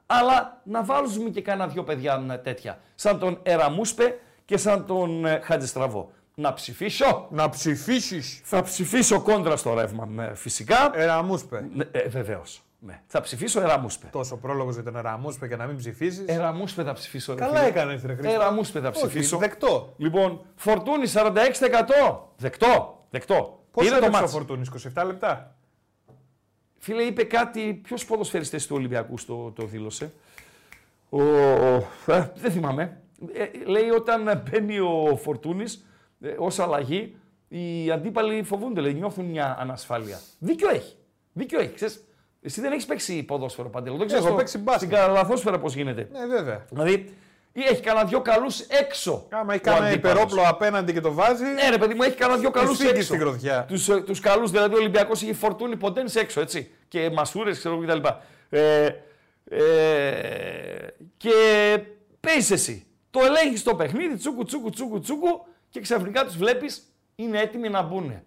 [0.06, 5.40] αλλά να βάλουμε και κάνα δυο παιδιά τέτοια, σαν τον Εραμούσπε και σαν τον ε,
[5.44, 6.12] Χατζηστραβό.
[6.36, 7.28] Να ψηφίσω.
[7.32, 8.42] Να ψηφίσεις.
[8.44, 10.92] Θα ψηφίσω κόντρα στο ρεύμα, φυσικά.
[10.94, 11.70] Εραμούσπε.
[11.92, 12.65] Ε, Βεβαίως.
[12.86, 13.02] Ναι.
[13.08, 14.08] Θα ψηφίσω Εραμούσπε.
[14.12, 16.24] Τόσο πρόλογος για τον Εραμούσπε και να μην ψηφίσεις.
[16.28, 17.34] Εραμούσπε θα ψηφίσω.
[17.34, 17.68] ρε Καλά φίλε.
[17.68, 18.32] έκανε, ρε Χρήστο.
[18.34, 19.36] Εραμούσπε θα ψηφίσω.
[19.38, 19.94] Όχι, δεκτό.
[19.98, 22.20] Λοιπόν, Φορτούνη 46%.
[22.38, 23.04] Δεκτό.
[23.10, 23.64] Δεκτό.
[23.72, 24.32] Πόσο Είδε το έπαιξε ο μάτς.
[24.32, 25.56] Φορτούνης, 27 λεπτά;
[26.78, 27.74] Φίλε, είπε κάτι.
[27.84, 30.14] Ποιος ποδοσφαιριστή του Ολυμπιακού το, το δήλωσε;
[31.10, 33.02] Ο, ο- ε, δεν θυμάμαι.
[33.34, 35.86] Ε, λέει όταν μπαίνει ο Φορτούνης
[36.22, 37.16] ε, ως αλλαγή,
[37.48, 40.20] οι αντίπαλοι φοβούνται, λέει, νιώθουν μια ανασφάλεια.
[40.40, 40.96] Δίκιο έχει.
[41.34, 41.74] Δίκιο έχει.
[41.74, 42.04] Ξέρεις,
[42.46, 43.98] εσύ δεν έχεις παίξει ποδόσφαιρο παντελώ.
[43.98, 44.90] Δεν ξέρει Έχω παίξει μπάσκετ.
[44.90, 46.08] στην καλαθόσφαιρα πώς γίνεται.
[46.12, 46.66] Ναι, βέβαια.
[46.70, 47.14] Δηλαδή,
[47.52, 49.26] ή έχει κανένα δυο καλούς έξω.
[49.30, 50.14] Άμα έχει ο κάνει αντίπαλος.
[50.14, 51.44] υπερόπλο απέναντι και το βάζει.
[51.44, 53.02] Ναι, ρε παιδί μου, έχει κανένα δυο καλούς φύγει έξω.
[53.04, 53.66] στην γροθιά.
[53.68, 56.72] Τους τους καλούς, δηλαδή ο Ολυμπιακός έχει φορτούνη ποντέν έξω, έτσι.
[56.88, 58.08] Και μασούρες, ξέρω εγώ κτλ.
[58.50, 58.86] Ε,
[59.50, 60.88] ε,
[61.18, 61.32] και
[62.20, 62.86] παίζεις εσύ.
[63.12, 66.84] Το ελέγχεις το παιχνίδι, τσούκου, τσούκου, τσούκου, τσούκου και ξαφνικά τους βλέπεις
[67.16, 68.22] είναι έτοιμοι να μπουν.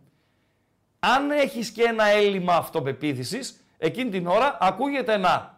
[0.98, 5.56] Αν έχεις και ένα έλλειμμα αυτοπεποίθησης, εκείνη την ώρα ακούγεται ένα.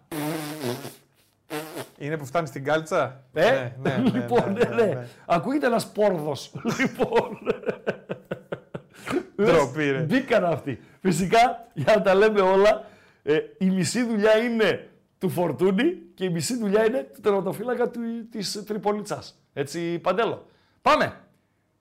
[1.98, 4.94] Είναι που φτάνει στην κάλτσα; Ε, Ναι, ναι, ναι, λοιπόν, ναι, ναι, ναι, ναι.
[4.94, 5.06] ναι.
[5.26, 6.52] Ακούγεται ένας πόρδος.
[6.78, 7.38] λοιπόν.
[9.42, 9.98] Ντροπή, ρε.
[9.98, 10.80] Μπήκαν αυτοί.
[11.00, 12.84] Φυσικά, για να τα λέμε όλα,
[13.22, 18.00] ε, η μισή δουλειά είναι του Φορτούνη και η μισή δουλειά είναι του τερματοφύλακα του,
[18.30, 19.38] της Τριπολίτσας.
[19.52, 20.46] Έτσι, Παντέλο.
[20.82, 21.12] Πάμε.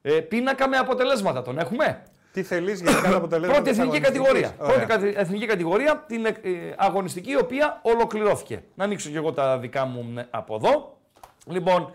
[0.01, 2.03] Ε, πίνακα με αποτελέσματα τον έχουμε;
[2.39, 3.61] Τι θελείς για να κάνει αποτελέσματα.
[3.61, 4.55] Πρώτη της εθνική αγωνιστικής; κατηγορία.
[4.59, 4.73] Ωραία.
[4.73, 8.63] Πρώτη καθη- εθνική κατηγορία, την ε, ε, αγωνιστική η οποία ολοκληρώθηκε.
[8.75, 10.97] Να ανοίξω και εγώ τα δικά μου ε, από εδώ.
[11.45, 11.91] Λοιπόν,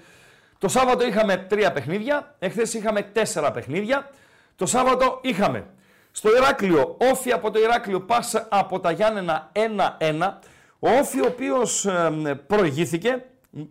[0.58, 4.10] το Σάββατο είχαμε τρία παιχνίδια, εχθές είχαμε τέσσερα παιχνίδια.
[4.56, 5.66] Το Σάββατο είχαμε
[6.10, 10.38] στο Ηράκλειο, Όφη από το Ηράκλειο, Πάσα από τα Γιάννενα 1-1.
[10.78, 12.10] Ο Όφη ο οποίος ε,
[12.46, 13.24] προηγήθηκε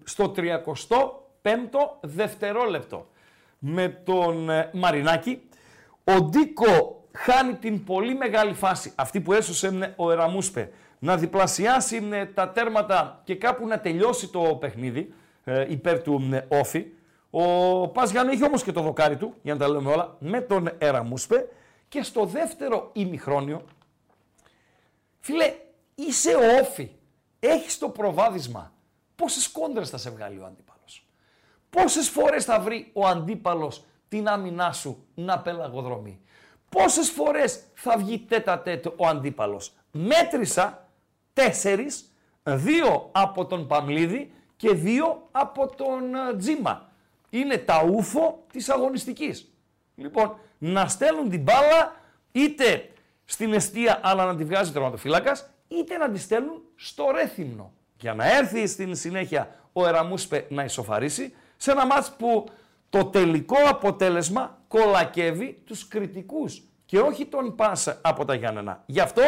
[0.03, 1.51] στο 35ο
[2.01, 3.07] δευτερόλεπτο
[3.59, 5.41] με τον ε, Μαρινάκη.
[6.03, 12.09] Ο Ντίκο χάνει την πολύ μεγάλη φάση, αυτή που έσωσε ε, ο Εραμούσπε, να διπλασιάσει
[12.11, 16.85] ε, τα τέρματα και κάπου να τελειώσει το παιχνίδι ε, υπέρ του ε, Όφη.
[17.29, 20.41] Ο Πας Γιάννου είχε όμως και το δοκάρι του, για να τα λέμε όλα, με
[20.41, 21.47] τον Εραμούσπε
[21.87, 23.65] και στο δεύτερο ημιχρόνιο,
[25.19, 25.53] φίλε,
[25.95, 26.91] είσαι Όφη,
[27.39, 28.73] έχεις το προβάδισμα.
[29.15, 31.07] Πόσες κόντρες θα σε βγάλει ο αντίπαλος.
[31.69, 36.19] Πόσες φορές θα βρει ο αντίπαλος την άμυνά σου να πελαγοδρομεί.
[36.69, 40.89] Πόσες φορές θα βγει τέτα τέτ ο αντίπαλος; Μέτρησα
[41.33, 42.11] τέσσερις,
[42.43, 46.89] δύο από τον Παμλίδη και δύο από τον ε, Τζίμα.
[47.29, 49.53] Είναι τα ούφο της αγωνιστικής.
[49.95, 51.95] Λοιπόν, να στέλνουν την μπάλα
[52.31, 52.89] είτε
[53.25, 57.73] στην αιστεία αλλά να τη βγάζει ο τερματοφύλακας, είτε να τη στέλνουν στο ρέθυμνο.
[57.99, 62.45] Για να έρθει στην συνέχεια ο Εραμούσπε να ισοφαρίσει σε ένα μάτς που
[62.93, 68.83] το τελικό αποτέλεσμα κολακεύει τους κριτικούς και όχι τον Πάσα από τα Γιάννενα.
[68.85, 69.21] Γι' αυτό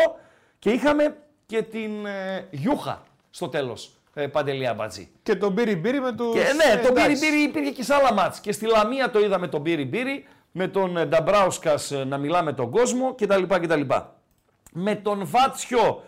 [0.59, 5.11] και είχαμε και την ε, Γιούχα στο τέλος, ε, Παντελία Μπατζή.
[5.24, 6.34] Και τον πήρε μπύρι με τους.
[6.34, 8.39] Και ναι, τον Μπύρι Μπύρι υπήρχε και σε άλλα μάτς.
[8.39, 12.43] Και στη Λαμία το είδαμε τον Μπύρι Μπύρι, με τον ε, Νταμπράουσκας ε, να μιλά
[12.43, 13.43] με τον κόσμο κτλ.
[13.43, 13.82] κτλ.
[14.72, 16.03] Με τον Βάτσιο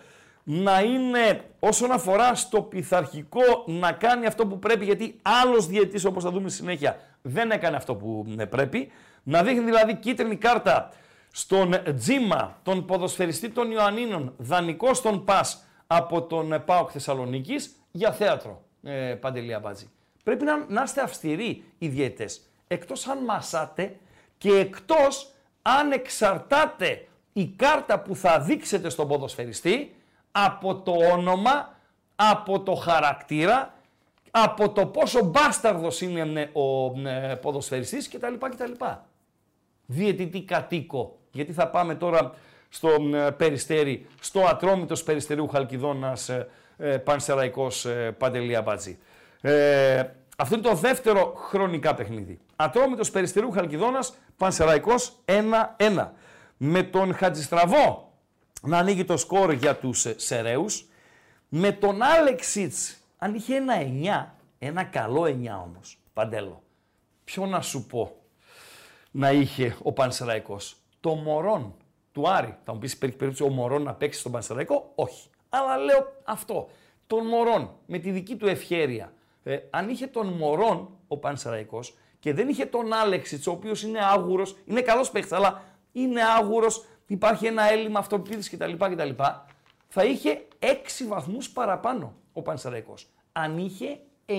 [0.49, 6.23] να είναι όσον αφορά στο πειθαρχικό να κάνει αυτό που πρέπει γιατί άλλος διαιτής όπως
[6.23, 8.91] θα δούμε στη συνέχεια δεν έκανε αυτό που ε, πρέπει.
[9.23, 10.91] Να δείχνει δηλαδή κίτρινη κάρτα
[11.31, 18.11] στον Τζίμα, τον ποδοσφαιριστή των Ιωαννίνων, δανεικό στον Πας από τον ε, ΠΑΟΚ Θεσσαλονίκης για
[18.11, 19.89] θέατρο, ε, Παντελή Αμπάτζη.
[20.23, 22.41] Πρέπει να, να είστε αυστηροί οι διαιτές.
[22.67, 23.95] Εκτός αν μασάτε
[24.37, 29.95] και εκτός αν εξαρτάται η κάρτα που θα δείξετε στον ποδοσφαιριστή
[30.31, 31.75] από το όνομα,
[32.15, 33.73] από το χαρακτήρα,
[34.43, 38.33] από το πόσο μπάσταρδος είναι ε, ο ε, ποδοσφαιριστής κτλ.
[38.49, 38.71] κτλ.
[39.85, 41.17] Διαιτητή κατοίκο.
[41.31, 42.33] Γιατί θα πάμε τώρα
[42.69, 48.97] στο ε, Περιστέρι, στο Ατρόμητος Περιστερίου Χαλκιδόνας ε, ε, Πανσεραϊκός ε, Παντελή Αμπάτζη.
[49.41, 50.03] Ε,
[50.37, 52.39] αυτό είναι το δεύτερο χρονικά παιχνίδι.
[52.55, 56.07] Ατρόμητος Περιστερίου Χαλκιδόνας Πανσεραϊκός 1-1.
[56.57, 58.11] Με τον Χατζηστραβό
[58.61, 60.85] να ανοίγει το σκορ για τους ε, Σεραίους.
[61.49, 63.75] Με τον Άλεξιτς, αν είχε ένα
[64.29, 66.63] 9, ένα καλό 9 όμως, Παντέλο.
[67.23, 68.15] Ποιο να σου πω
[69.11, 71.75] να είχε ο Πανσεραϊκός; Το Μωρόν
[72.11, 72.57] του Άρη.
[72.63, 75.29] Θα μου πεις υπάρχει περίπτωση ο Μωρόν να παίξει στον Πανσεραϊκό; Όχι.
[75.49, 76.69] Αλλά λέω αυτό.
[77.07, 79.13] Τον Μωρόν με τη δική του ευχέρεια.
[79.43, 83.99] Ε, αν είχε τον Μωρόν ο Πανσεραϊκός και δεν είχε τον Άλεξιτς ο οποίος είναι
[84.03, 88.73] άγουρος, είναι καλός παίκτης αλλά είναι άγουρος, υπάρχει ένα έλλειμμα αυτοπεποίθησης κτλ.
[88.73, 89.09] κτλ.
[89.87, 93.07] Θα είχε 6 βαθμούς παραπάνω ο Πανσεραϊκός.
[93.31, 94.33] Αν είχε 9.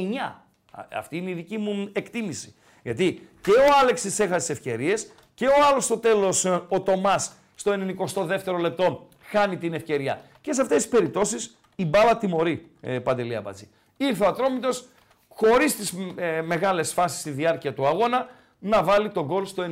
[0.71, 2.55] Α, Αυτή είναι η δική μου εκτίμηση.
[2.83, 7.19] Γιατί και ο Άλεξης έχασε ευκαιρίες και ο άλλος στο τέλος, ο Τομά,
[7.55, 10.21] στο 92ο λεπτό, χάνει την ευκαιρία.
[10.41, 13.69] Και σε αυτές τις περιπτώσεις η μπάλα τιμωρεί ε, Παντελή Αμπατζή.
[13.97, 14.89] Ήρθε ο Ατρόμητος
[15.29, 18.29] χωρίς τις ε, μεγάλες φάσεις στη διάρκεια του αγώνα
[18.59, 19.65] να βάλει τον γκολ στο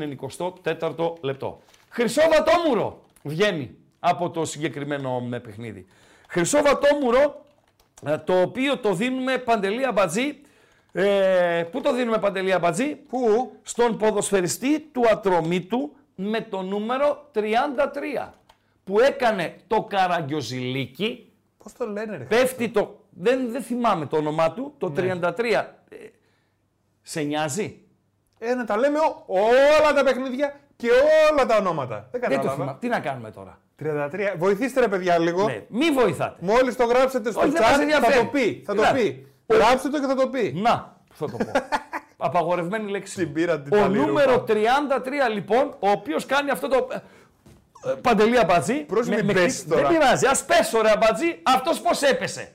[0.64, 1.60] 94ο λεπτό.
[1.88, 5.86] Χρυσό Βατόμουρο βγαίνει από το συγκεκριμένο ε, παιχνίδι.
[6.28, 7.45] Χρυσό Βατόμουρο ε,
[8.24, 10.40] το οποίο το δίνουμε Παντελή Αμπατζή
[10.92, 18.28] ε, πού το δίνουμε Παντελή Αμπατζή, Πού; στον ποδοσφαιριστή του Ατρομήτου με το νούμερο 33
[18.84, 21.32] που έκανε το Καραγκιοζηλίκι,
[21.62, 22.24] Πώς το λένε, ρε.
[22.24, 25.40] πέφτει το, δεν, δεν θυμάμαι το όνομά του, το 33.
[25.88, 25.96] Ε,
[27.02, 27.80] σε νοιάζει;
[28.38, 29.24] Ε, να τα λέμε ό-
[29.80, 30.88] όλα τα παιχνίδια και
[31.32, 32.08] όλα τα ονόματα.
[32.10, 32.54] Δεν Δεν το κατάλαβα.
[32.54, 32.78] θυμάμαι.
[32.80, 34.34] Τι να κάνουμε τώρα; 33.
[34.38, 35.44] Βοηθήστε ρε παιδιά λίγο.
[35.44, 36.36] Ναι, μη βοηθάτε.
[36.40, 38.18] Μόλις το γράψετε στο Όχι, δεν chat μας θα ενδιαφέρει.
[38.18, 38.62] το πει.
[38.66, 39.08] Θα το Κοιτάξτε.
[39.08, 39.26] πει.
[39.54, 40.52] Γράψτε το και θα το πει.
[40.56, 41.50] Να, που θα το πω.
[42.26, 43.14] Απαγορευμένη λέξη.
[43.16, 44.54] Την πήρα την Ο ταλή νούμερο ρούπα.
[45.28, 46.86] 33 λοιπόν, ο οποίος κάνει αυτό το.
[46.90, 46.96] ε,
[47.90, 48.74] ε, Παντελή Αμπατζή.
[48.74, 49.88] Προς μην με πέσεις χτύ- τώρα.
[49.88, 50.26] Δεν πειράζει.
[50.26, 52.52] Α πέσω ρε Αμπατζή, αυτός πώς έπεσε.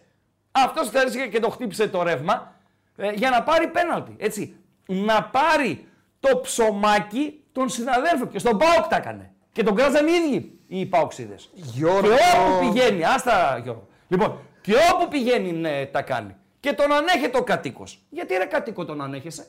[0.52, 2.56] Αυτός θέλησε και το χτύπησε το ρεύμα
[2.96, 4.16] ε, για να πάρει πέναλτι.
[4.18, 4.56] Έτσι.
[4.86, 5.88] Να πάρει
[6.20, 8.28] το ψωμάκι των συναδέλφων.
[8.30, 9.34] Και στον Πάοκ τα έκανε.
[9.52, 11.50] Και τον κράζαν οι ίδιοι οι Πάοξίδες.
[11.54, 12.16] Γιώργο.
[12.16, 13.88] Και όπου πηγαίνει, άστα Γιώργο.
[14.08, 16.36] Λοιπόν, και όπου πηγαίνει ναι, τα κάνει.
[16.60, 18.02] Και τον ανέχεται ο κατοίκος.
[18.10, 19.48] Γιατί ρε κατοίκο τον ανέχεσαι;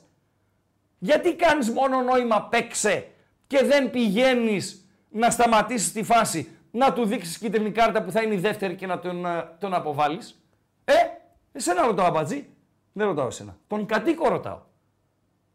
[0.99, 3.09] Γιατί κάνεις μόνο νόημα παίξε
[3.47, 8.35] και δεν πηγαίνεις να σταματήσεις τη φάση, να του δείξεις κίτρινη κάρτα που θα είναι
[8.35, 10.43] η δεύτερη και να τον, ε, τον αποβάλεις;
[10.85, 10.93] Ε,
[11.53, 12.47] εσένα ρωτάω αμπατζή.
[12.93, 13.57] Δεν ρωτάω εσένα.
[13.67, 14.61] Τον κατοίκο ρωτάω.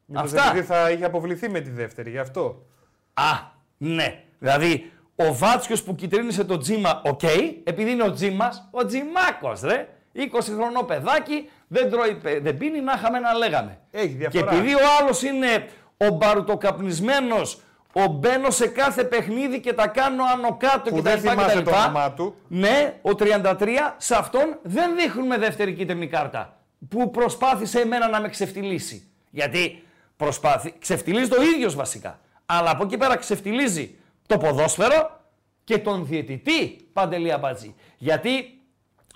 [0.06, 0.50] Μήπως Αυτά.
[0.50, 2.66] επειδή θα είχε αποβληθεί με τη δεύτερη, γι' αυτό.
[3.14, 3.32] Α,
[3.78, 4.24] ναι.
[4.40, 7.22] Δηλαδή, ο Βάτσιος που κιτρίνισε το τζίμα, οκ,
[7.64, 9.88] επειδή είναι ο τζίμας, ο τζιμάκος, ρε.
[10.14, 13.78] 20 χρονό παιδάκι, δεν τρώει, πε- δεν πίνει, να είχαμε να λέγαμε.
[13.92, 14.52] Έχει Και διαφορά.
[14.56, 17.62] επειδή ο άλλος είναι ο μπαρουτοκαπνισμένος,
[17.94, 21.30] ο μπαίνω σε κάθε παιχνίδι και τα κάνω άνω κάτω Που και δεν τα λοιπά
[21.30, 21.84] και τα θυμάσαι το λοιπά.
[21.84, 22.36] όνομά του.
[22.48, 26.58] Ναι, ο 33, σε αυτόν δεν δείχνουμε δεύτερη κίτρινη κάρτα.
[26.90, 29.08] Που προσπάθησε εμένα να με ξεφτυλίσει.
[29.30, 29.84] Γιατί
[30.18, 32.20] προσπάθη, ξεφτυλίζει το ίδιος βασικά.
[32.46, 33.96] Αλλά από εκεί πέρα ξεφτυλίζει
[34.28, 35.20] το ποδόσφαιρο
[35.64, 37.76] και τον διαιτητή Παντελή Αμπατζή.
[37.98, 38.62] Γιατί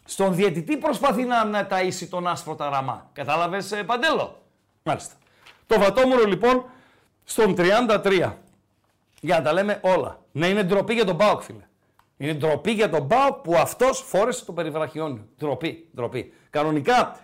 [0.05, 3.09] στον διαιτητή προσπαθεί να, να ταΐσει τον άσπρο ταραμά.
[3.13, 4.41] Κατάλαβες ε, Παντέλο;
[4.83, 5.13] Μάλιστα.
[5.67, 6.65] Το βατόμουρο λοιπόν
[7.23, 8.33] στον 33.
[9.21, 10.19] Για να τα λέμε όλα.
[10.31, 11.67] Ναι, είναι ντροπή για τον Μπάουκ, φίλε.
[12.17, 15.27] Είναι ντροπή για τον Μπάουκ που αυτός φόρεσε το περιβραχιόνιο.
[15.37, 16.33] Ντροπή, ντροπή.
[16.49, 17.19] Κανονικά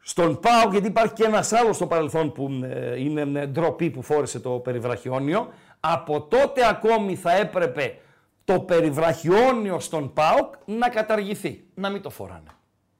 [0.00, 4.02] στον Πάουκ, γιατί υπάρχει και ένας άλλος στο παρελθόν που ε, είναι ε, ντροπή που
[4.02, 5.52] φόρεσε το περιβραχιόνιο.
[5.84, 7.98] Από τότε ακόμη θα έπρεπε
[8.44, 11.64] το περιβραχιόνιο στον ΠΑΟΚ να καταργηθεί.
[11.74, 12.50] Να μην το φοράνε.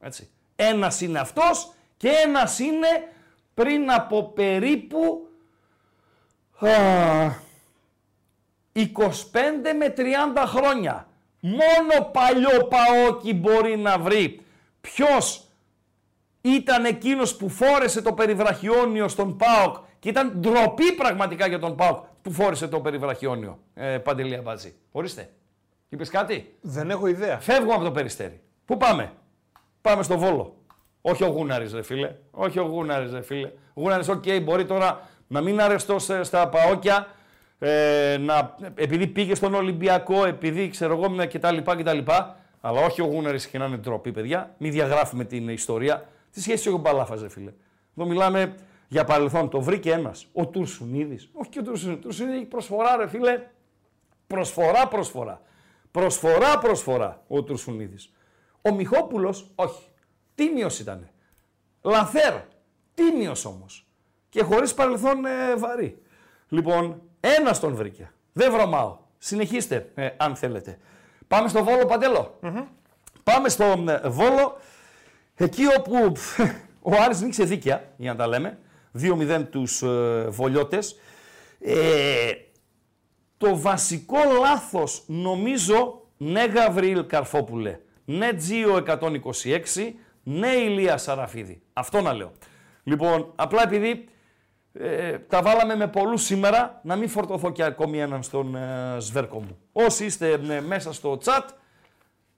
[0.00, 0.30] Έτσι.
[0.56, 2.88] Ένας είναι αυτός και ένας είναι
[3.54, 5.28] πριν από περίπου
[6.58, 6.68] α,
[8.72, 8.78] 25
[9.78, 10.02] με 30
[10.46, 11.06] χρόνια.
[11.40, 14.40] Μόνο παλιό Παόκι μπορεί να βρει
[14.80, 15.46] ποιος
[16.40, 22.04] ήταν εκείνος που φόρεσε το περιβραχιόνιο στον ΠΑΟΚ και ήταν ντροπή πραγματικά για τον ΠΑΟΚ
[22.22, 23.58] που φόρεσε το περιβραχιόνιο.
[23.74, 24.74] Ε, Παντελία Μπάτζη.
[24.92, 25.30] Ορίστε.
[25.88, 27.38] Είπες κάτι; Δεν έχω ιδέα.
[27.38, 28.40] Φεύγουμε από το περιστέρι.
[28.64, 29.12] Πού πάμε;
[29.82, 30.56] Πάμε στο Βόλο.
[31.00, 32.14] Όχι ο Γούναρης ρε φίλε.
[32.30, 33.46] Όχι ο Γούναρης ρε φίλε.
[33.74, 37.06] Ο Γούναρης, οκ, μπορεί τώρα να μην είναι αρεστός ε, στα Παόκια,
[37.58, 41.56] ε, να, επειδή πήγε στον Ολυμπιακό, επειδή ξέρω εγώ με κτλ.
[41.56, 41.98] κτλ.
[42.60, 44.54] Αλλά όχι ο Γούναρης και να είναι ντροπή, παιδιά.
[44.58, 46.08] Μην διαγράφουμε την ιστορία.
[46.32, 47.52] Τι σχέση έχει ο Μπαλάφας, ρε φίλε.
[47.96, 48.54] Εδώ μιλάμε
[48.92, 49.48] για παρελθόν.
[49.48, 50.26] Το βρήκε ένας.
[50.32, 51.30] Ο Τουρσουνίδης.
[51.32, 51.98] Όχι και ο Τουρσουνίδης.
[51.98, 53.42] Ο Τουρσουνίδης έχει προσφορά, ρε φίλε.
[54.26, 55.40] Προσφορά, προσφορά.
[55.90, 58.12] Προσφορά, προσφορά ο Τουρσουνίδης.
[58.62, 59.88] Ο Μιχόπουλος, όχι.
[60.34, 61.08] Τίμιος ήταν.
[61.82, 62.34] Λαθέρ.
[62.94, 63.86] Τίμιος όμως.
[64.28, 66.02] Και χωρίς παρελθόν ε, βαρύ.
[66.48, 68.12] Λοιπόν, ένας τον βρήκε.
[68.32, 68.98] Δεν βρωμάω.
[69.18, 70.78] Συνεχίστε, ε, αν θέλετε.
[71.28, 72.38] Πάμε στο Βόλο Παντέλο.
[73.22, 74.56] Πάμε στο ε, Βόλο,
[75.34, 76.38] εκεί όπου πφ,
[76.90, 78.58] ο Άρης νίξε δίκαια, για να τα λέμε.
[79.00, 80.96] 2-0 τους ε, Βολιώτες.
[81.60, 82.32] Ε,
[83.36, 91.62] το βασικό λάθος νομίζω, ναι Γαβριήλ Καρφόπουλε, ναι Τζίο 126, ναι Ηλία Σαραφίδη.
[91.72, 92.32] Αυτό να λέω.
[92.82, 94.08] Λοιπόν, απλά επειδή
[94.72, 99.40] ε, τα βάλαμε με πολλούς σήμερα, να μην φορτωθώ και ακόμη έναν στον ε, σβέρκο
[99.40, 99.58] μου.
[99.72, 101.44] Όσοι είστε ε, μέσα στο chat,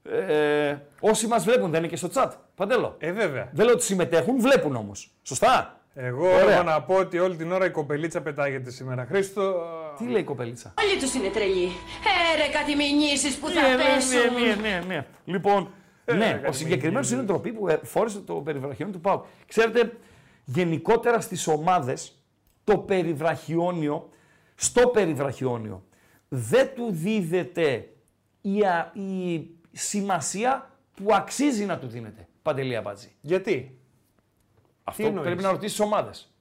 [0.02, 2.30] ε, όσοι μας βλέπουν, δεν είναι και στο chat.
[2.54, 2.96] Παντέλο.
[2.98, 3.50] Ε, βέβαια.
[3.52, 5.10] Δεν λέω ότι συμμετέχουν, βλέπουν όμως.
[5.22, 6.54] Σωστά; Εγώ Ωραία.
[6.54, 9.04] έχω να πω ότι όλη την ώρα η κοπελίτσα πετάγεται σήμερα.
[9.06, 9.54] Χρήστο.
[9.98, 11.64] Τι λέει η κοπελίτσα; Όλοι τους είναι τρελοί.
[11.64, 14.34] Ε, ρε, κάτι μηνύσεις που θα Ναι, ναι, πέσουν.
[14.34, 15.06] ναι, ναι, ναι, ναι.
[15.24, 15.68] Λοιπόν,
[16.16, 19.24] ναι, ο κάτι συγκεκριμένος με είναι ντροπή που ε, φόρεσε το περιβραχιόνιο του Πάου.
[19.46, 19.96] Ξέρετε,
[20.44, 22.22] γενικότερα στις ομάδες
[22.64, 24.08] το περιβραχιόνιο,
[24.54, 25.84] στο περιβραχιόνιο,
[26.28, 27.88] δεν του δίδεται
[28.40, 32.28] η, α- η σημασία που αξίζει να του δίνεται.
[32.42, 33.08] Παντελή Αμπατζή.
[33.20, 33.78] Γιατί;
[34.84, 36.32] Αυτό εννοείς; πρέπει να ρωτήσεις ομάδες.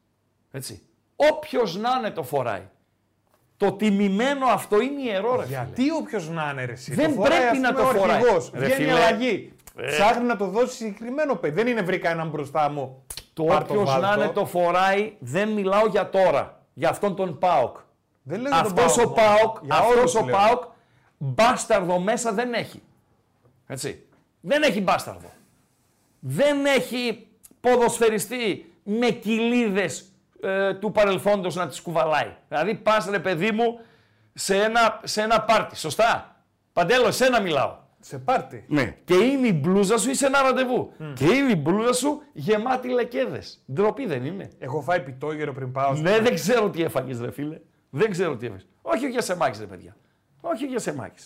[0.52, 0.82] Έτσι.
[1.16, 2.68] Όποιος να είναι το φοράει.
[3.58, 5.56] Το τιμημένο αυτό είναι ιερό, ρε φίλε.
[5.58, 6.94] Γιατί όποιος να είναι ρε, εσύ.
[6.94, 8.16] Δεν το φοράει, πρέπει ας να πούμε, το ο φοράει.
[8.16, 8.52] αρχηγός.
[8.54, 8.92] Ρε Βγαίνει φίλε.
[8.92, 9.54] αλλαγή.
[9.88, 11.56] Ψάχνει να το δώσει συγκεκριμένο παιδί.
[11.56, 13.04] Δεν είναι βρήκα έναν μπροστά μου.
[13.34, 16.62] Το πάρ' όποιος βάλ' να είναι το φοράει, δεν μιλάω για τώρα.
[16.74, 17.78] Για αυτόν τον Πάοκ.
[18.24, 20.36] Δεν λέω για τον Αυτός ο Πάοκ, Πάοκ, για αυτός όλους ο λέω.
[20.36, 20.64] Πάοκ
[21.18, 22.82] μπάσταρδο μέσα δεν έχει.
[23.68, 24.06] Έτσι.
[24.42, 25.32] Δεν έχει μπάσταρδο.
[26.20, 27.28] Δεν έχει
[27.64, 30.06] ποδοσφαιριστή με κοιλίδες
[30.42, 32.36] ε, του παρελθόντος να τις κουβαλάει.
[32.48, 33.80] Δηλαδή πας ρε παιδί μου
[34.34, 36.36] σε ένα, σε ένα πάρτι, σωστά;
[36.74, 37.82] Παντέλο, εσένα μιλάω.
[38.00, 38.66] Σε πάρτι.
[38.68, 38.96] Ναι.
[39.04, 40.92] Και είναι η μπλούζα σου ή σε ένα ραντεβού.
[41.16, 43.64] Και είναι η μπλούζα σου γεμάτη λεκέδες.
[43.74, 44.50] Ντροπή δεν είναι.
[44.60, 45.94] Έχω φάει πιτόγερο πριν πάω.
[45.94, 47.60] Ναι, δεν ξέρω τι έφαγες, ρε φίλε.
[47.90, 48.68] Δεν ξέρω τι έφαγες.
[48.82, 49.96] Όχι για σεμάκι, ρε παιδιά.
[50.42, 51.24] Όχι για σεμάκι.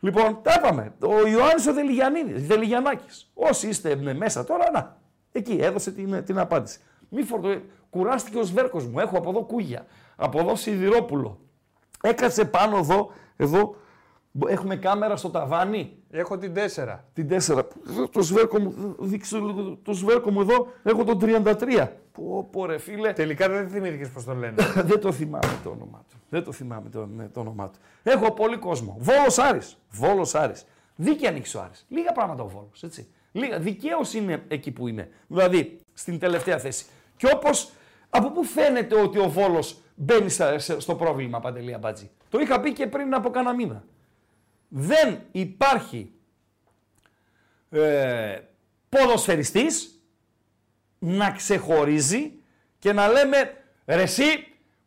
[0.00, 0.92] Λοιπόν, τα είπαμε.
[1.02, 3.30] Ο Ιωάννης ο Δελιγιανίδης, Δελιγιανάκης.
[3.34, 4.98] Όσοι είστε με- μέσα τώρα, να.
[5.32, 6.78] Εκεί έδωσε την, την απάντηση.
[7.08, 7.60] Μη φορτω...
[7.90, 8.98] Κουράστηκε ο Σβέρκος μου.
[8.98, 9.86] Έχω από εδώ κούγια.
[10.16, 11.38] Από εδώ Σιδηρόπουλο.
[12.02, 13.76] Έκατσε πάνω εδώ, εδώ.
[14.46, 15.96] Έχουμε κάμερα στο ταβάνι.
[16.10, 16.98] Έχω την 4.
[17.12, 17.62] Την 4.
[18.10, 21.88] Το σβέρκο μου, δείξε λίγο το σβέρκο μου εδώ, έχω το 33.
[22.12, 23.12] Πω, πω ρε φίλε.
[23.12, 24.54] Τελικά δεν θυμήθηκες πώς το λένε.
[24.90, 26.16] Δεν το θυμάμαι το όνομά του.
[26.28, 27.78] Δεν το θυμάμαι το, ναι, το όνομά του.
[28.02, 28.96] Έχω πολύ κόσμο.
[29.00, 29.76] Βόλος Άρης.
[29.90, 30.66] Βόλος Άρης.
[30.96, 31.86] Δίκαια ανοίξει ο Άρης.
[31.88, 33.08] Λίγα πράγματα ο Βόλος, έτσι.
[33.32, 33.58] Λίγα.
[33.58, 35.08] Δικαίως είναι εκεί που είναι.
[35.26, 36.84] Δηλαδή, στην τελευταία θέση.
[37.16, 37.70] Και όπως,
[38.10, 42.10] από πού φαίνεται ότι ο Βόλος μπαίνει στα- σε- στο πρόβλημα, Παντελία Μπάτζη.
[42.28, 43.84] Το είχα πει και πριν από κάνα μήνα.
[44.68, 46.12] Δεν υπάρχει
[47.70, 48.38] ε,
[48.88, 50.02] ποδοσφαιριστής
[50.98, 52.32] να ξεχωρίζει
[52.78, 53.54] και να λέμε
[53.86, 54.24] ρε εσύ,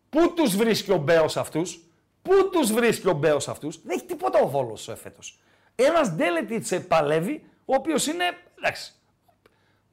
[0.09, 1.83] πού τους βρίσκει ο Μπέος αυτούς,
[2.21, 5.39] πού τους βρίσκει ο Μπέος αυτούς, δεν έχει τίποτα ο Βόλος ε, φέτος.
[5.75, 8.23] Ένας Ντέλετιτς παλεύει, ο οποίος είναι,
[8.57, 8.93] εντάξει,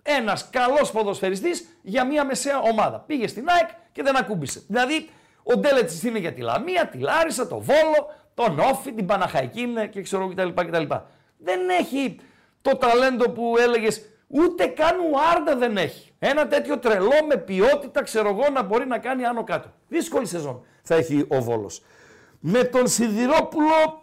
[0.03, 2.99] ένας καλός ποδοσφαιριστής για μια μεσαία ομάδα.
[2.99, 4.63] Πήγε στην ΑΕΚ και δεν ακούμπησε.
[4.67, 5.09] Δηλαδή,
[5.43, 9.87] ο Ντέλετιτς είναι για τη Λαμία, τη Λάρισα, το Βόλο, τον Όφη, την Παναχαϊκή είναι
[9.87, 10.49] και ξέρω κτλ.
[10.49, 10.95] κτλ.
[11.39, 12.21] Δεν έχει
[12.63, 16.13] το ταλέντο που έλεγες, ούτε καν ο Άρντα δεν έχει.
[16.19, 19.73] Ένα τέτοιο τρελό με ποιότητα, ξέρω εγώ, να μπορεί να κάνει άνω κάτω.
[19.89, 21.83] Δύσκολη σεζόν θα έχει ο Βόλος.
[22.41, 24.03] Με τον Σιδηρόπουλο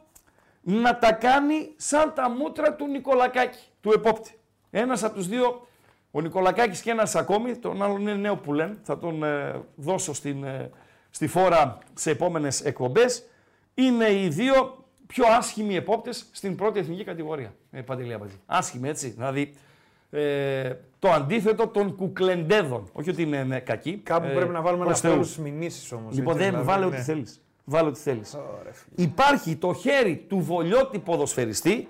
[0.70, 4.40] να τα κάνει σαν τα μούτρα του Νικολακάκη, του επόπτη.
[4.70, 5.68] Ένας από τους δύο,
[6.12, 10.14] ο Νικολακάκης και ένας ακόμη, τον άλλον είναι νέο που λένε, θα τον ε, δώσω
[10.14, 10.72] στην, ε,
[11.10, 13.26] στη φόρα σε επόμενες εκπομπές.
[13.74, 17.54] Είναι οι δύο πιο άσχημοι επόπτες στην πρώτη εθνική κατηγορία.
[17.72, 18.40] Ε, Παντελή Αμπατζή.
[18.46, 19.54] Άσχημοι έτσι, δηλαδή
[20.10, 22.90] ε, το αντίθετο των κουκλεντέδων.
[22.92, 23.98] Όχι ότι είναι ε, κακοί.
[23.98, 25.14] Κάπου ε, πρέπει να βάλουμε ένα προς Θεούς.
[25.14, 26.16] φόβο στις μηνύσεις όμως.
[26.16, 27.42] Λοιπόν, δεν, βάλε ό,τι θέλεις.
[27.70, 28.38] Βάλε ό,τι θέλεις.
[28.96, 31.88] Υπάρχει το χέρι του βολιώτη ποδοσφαιριστή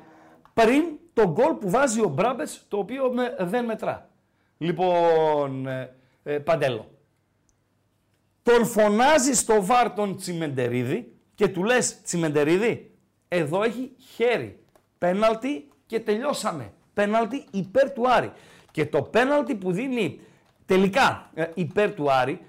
[0.53, 4.09] πριν το γκολ που βάζει ο Μπράμπετς, το οποίο με, δεν μετρά.
[4.57, 6.89] Λοιπόν, ε, ε, Παντέλο,
[8.43, 12.91] τον φωνάζεις στο βάρ τον Τσιμεντερίδη και του λες Τσιμεντερίδη,
[13.27, 14.59] εδώ έχει χέρι.
[14.97, 16.73] Πέναλτι και τελειώσαμε.
[16.93, 18.31] Πέναλτι υπέρ του Άρη.
[18.71, 20.19] Και το πέναλτι που δίνει
[20.65, 22.39] τελικά ε, υπέρ του Άρη,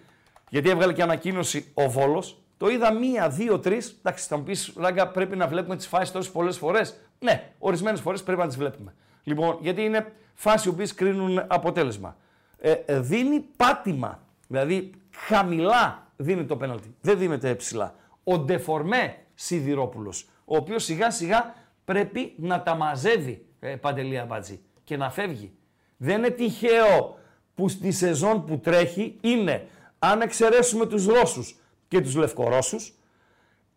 [0.50, 3.96] γιατί έβγαλε και ανακοίνωση ο Βόλος, το είδα μία, δύο, τρεις.
[3.98, 8.00] Εντάξει, θα μου πεις, Ράγκα, πρέπει να βλέπουμε τις φάσεις τόσες πολλές φορές; Ναι, ορισμένες
[8.00, 8.94] φορές πρέπει να τις βλέπουμε.
[9.22, 12.16] Λοιπόν, γιατί είναι φάσεις οι οποίες κρίνουν αποτέλεσμα.
[12.58, 14.22] Ε, ε, δίνει πάτημα.
[14.48, 16.94] Δηλαδή, χαμηλά δίνει το πέναλτι.
[17.00, 17.94] Δεν δίνεται ψηλά.
[18.24, 21.54] Ο Ντεφορμέ Σιδηρόπουλος, ο οποίος σιγά σιγά
[21.84, 25.52] πρέπει να τα μαζεύει ε, Παντελή Αμπάτζη και να φεύγει.
[25.96, 27.18] Δεν είναι τυχαίο
[27.54, 29.66] που στη σεζόν που τρέχει είναι,
[29.98, 31.56] αν εξαιρέσουμε τους Ρώσους
[31.88, 32.92] και τους Λευκορώσους,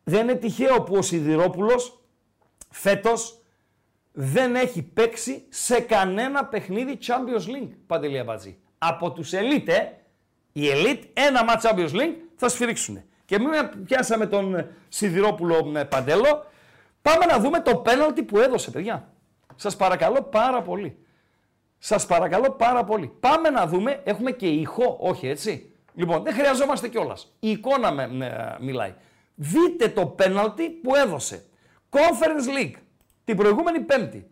[0.03, 2.03] δεν είναι τυχαίο που ο Σιδηρόπουλος
[2.69, 3.41] φέτος
[4.11, 8.57] δεν έχει παίξει σε κανένα παιχνίδι Champions League, Παντελή Αμπατζή.
[8.77, 9.79] Από τους Elite, ε,
[10.51, 13.03] οι Elite, ένα μάτς Champions League θα σφυρίξουν.
[13.25, 16.45] Και μην πιάσαμε τον ε, Σιδηρόπουλο ε, Παντέλο,
[17.01, 19.13] πάμε να δούμε το πέναλτι που έδωσε, παιδιά.
[19.55, 21.05] Σας παρακαλώ πάρα πολύ.
[21.77, 23.07] Σας παρακαλώ πάρα πολύ.
[23.19, 27.35] Πάμε να δούμε, έχουμε και ηχό, όχι έτσι; Λοιπόν, δεν χρειαζόμαστε κιόλας.
[27.39, 28.93] Η εικόνα με, με- μιλάει.
[29.35, 31.45] Δείτε το πέναλτι που έδωσε.
[31.89, 32.75] Conference League,
[33.23, 34.29] την προηγούμενη Πέμπτη.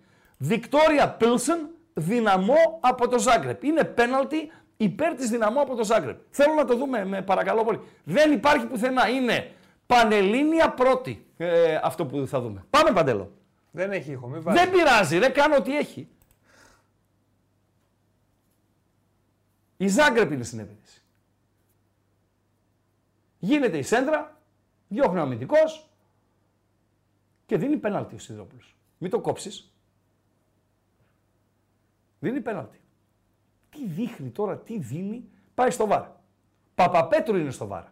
[0.49, 3.64] Victoria Pilsen, δυναμό από το Ζάγκρεπ.
[3.64, 6.20] Είναι πέναλτι υπέρ της δυναμό από το Ζάγκρεπ.
[6.30, 7.80] Θέλω να το δούμε, με παρακαλώ πολύ.
[8.03, 9.07] Δεν υπάρχει πουθενά.
[9.10, 9.51] Είναι
[9.86, 12.66] πανελλήνια πρώτη ε, αυτό που θα δούμε.
[12.70, 13.32] Πάμε Παντέλο.
[13.72, 14.57] Δεν έχει ήχο, μην βάζει.
[14.57, 16.07] Δεν πειράζει, ρε, κάνω ό,τι έχει.
[19.78, 20.98] Η Ζάγκρεπ είναι στην επίθεση.
[23.39, 24.41] Γίνεται η σέντρα,
[24.87, 25.89] διώχνει ο αμυντικός
[27.45, 28.75] και δίνει πέναλτι ο Σιδηρόπουλος.
[28.97, 29.73] Μην το κόψεις.
[32.19, 32.81] Δίνει πέναλτι.
[33.69, 36.03] Τι δείχνει τώρα, τι δίνει, πάει στο βάρ.
[36.75, 37.83] Παπαπέτρου είναι στο βάρ.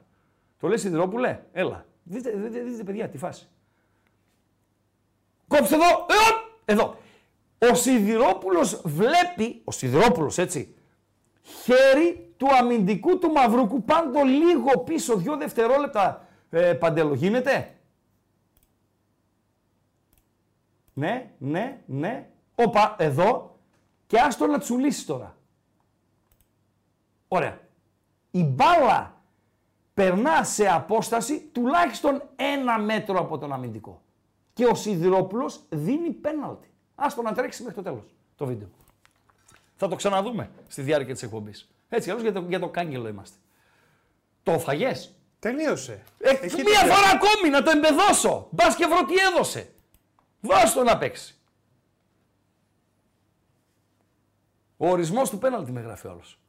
[0.60, 1.86] Το λέει Σιδηρόπουλε, έλα.
[2.04, 3.48] Δείτε, δείτε, δείτε, παιδιά, τη φάση.
[5.48, 6.98] Κόψτε εδώ, ε, εδώ.
[7.72, 10.76] Ο Σιδηρόπουλος βλέπει, ο Σιδηρόπουλος έτσι,
[11.42, 17.14] χέρι του αμυντικού του Μαυρούκου πάντο λίγο πίσω, δύο δευτερόλεπτα ε, παντέλο.
[17.14, 17.78] Γίνεται;
[20.98, 22.30] Ναι, ναι, ναι.
[22.56, 23.58] Όπα, εδώ.
[24.08, 25.36] Και άστο να τσουλήσει τώρα.
[27.28, 27.60] Ωραία.
[28.32, 29.22] Η μπάλα
[29.94, 34.02] περνά σε απόσταση τουλάχιστον ένα μέτρο από τον αμυντικό.
[34.54, 36.72] Και ο Σιδηρόπουλος δίνει πέναλτι.
[36.96, 38.68] Άστο να τρέξει μέχρι το τέλος το βίντεο.
[39.76, 41.70] Θα το ξαναδούμε στη διάρκεια της εκπομπής.
[41.90, 43.38] Έτσι, αλλιώς για το, για το κάγκελο είμαστε.
[44.44, 45.16] Το φαγές.
[45.40, 46.04] Τελείωσε.
[46.20, 46.86] Ε, Εκεί μία τελείωσε.
[46.86, 48.48] φορά ακόμη να το εμπεδώσω.
[48.52, 49.74] Μπας και βρω τι έδωσε.
[50.42, 51.36] Δώσ' το να παίξει.
[54.78, 56.40] Ο ορισμός του πέναλτι με γράφει όλος.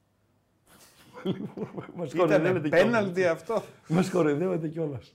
[1.94, 2.84] Μας Ήταν κοροϊδεύετε κιόλας.
[2.84, 3.64] πέναλτι αυτό.
[3.88, 5.14] Μας κοροϊδεύετε κιόλας.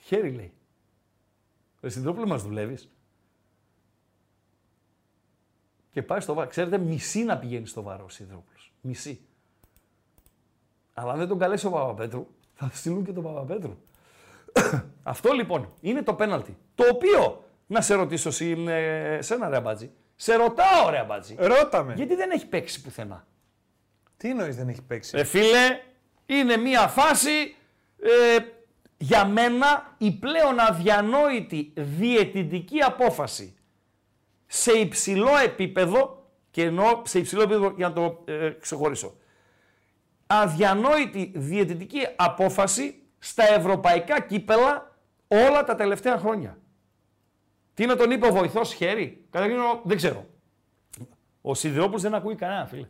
[0.00, 0.52] Χέρι λέει.
[1.80, 2.88] Εσύ τρόπο μας δουλεύεις.
[5.94, 6.48] Και πάει στο βάρο.
[6.48, 8.72] Ξέρετε, μισή να πηγαίνει στο βάρος ο Σιδρόπουλος.
[8.80, 9.20] Μισή.
[10.94, 13.76] Αλλά αν δεν τον καλέσει ο Παπαπέτρου, θα στείλουν και τον Παπαπέτρου.
[15.02, 16.56] Αυτό λοιπόν είναι το πέναλτι.
[16.74, 21.94] Το οποίο, να σε ρωτήσω εσύ, ε, σένα ρε Αμπάτζη, σε ρωτάω ρε Αμπάτζη, Ρώταμε.
[21.94, 23.26] γιατί δεν έχει παίξει πουθενά.
[24.16, 25.80] Τι εννοείς δεν έχει παίξει; Ε, φίλε,
[26.26, 27.56] είναι μια φάση
[28.02, 28.38] ε,
[28.96, 33.56] για μένα η πλέον αδιανόητη διαιτητική απόφαση
[34.46, 39.16] σε υψηλό επίπεδο και εννοώ σε υψηλό επίπεδο για να το ε, ξεχωρίσω.
[40.26, 44.96] Αδιανόητη διαιτητική απόφαση στα ευρωπαϊκά κύπελα
[45.28, 46.58] όλα τα τελευταία χρόνια.
[47.74, 50.26] Τι να τον είπε ο βοηθός χέρι; Καταρχήν δεν ξέρω.
[51.40, 52.88] Ο Σιδηρόπουλος δεν ακούει κανένα, φίλε.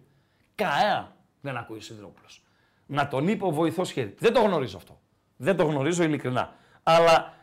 [0.54, 2.44] Κανένα δεν ακούει ο Σιδηρόπουλος.
[2.86, 4.14] Να τον είπε ο βοηθός χέρι.
[4.18, 5.00] Δεν το γνωρίζω αυτό.
[5.36, 6.54] Δεν το γνωρίζω ειλικρινά.
[6.82, 7.34] Αλλά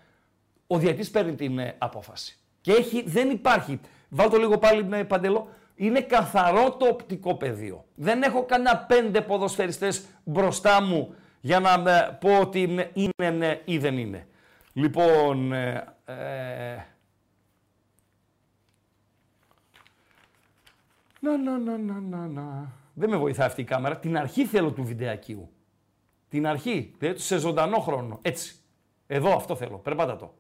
[0.68, 2.40] ο διαιτής παίρνει την ε, απόφαση.
[2.62, 3.80] Και έχει, δεν υπάρχει.
[4.14, 5.48] Βάλ το λίγο πάλι με παντελό.
[5.76, 7.86] Είναι καθαρό το οπτικό πεδίο.
[7.96, 12.62] Δεν έχω κανένα πέντε ποδοσφαιριστές μπροστά μου για να ε, πω ότι
[12.94, 14.28] είναι ε, ή δεν είναι.
[14.74, 16.86] Λοιπόν, ε, ε,
[21.24, 22.72] Να, να, να, να, να, να.
[22.94, 23.98] Δεν με βοηθάει αυτή η κάμερα.
[23.98, 25.50] Την αρχή θέλω του βιντεακίου.
[26.30, 26.96] Την αρχή.
[26.98, 28.20] Δηλαδή σε ζωντανό χρόνο.
[28.22, 28.56] Έτσι.
[29.08, 29.78] Εδώ αυτό θέλω.
[29.78, 30.34] Περπάτα το.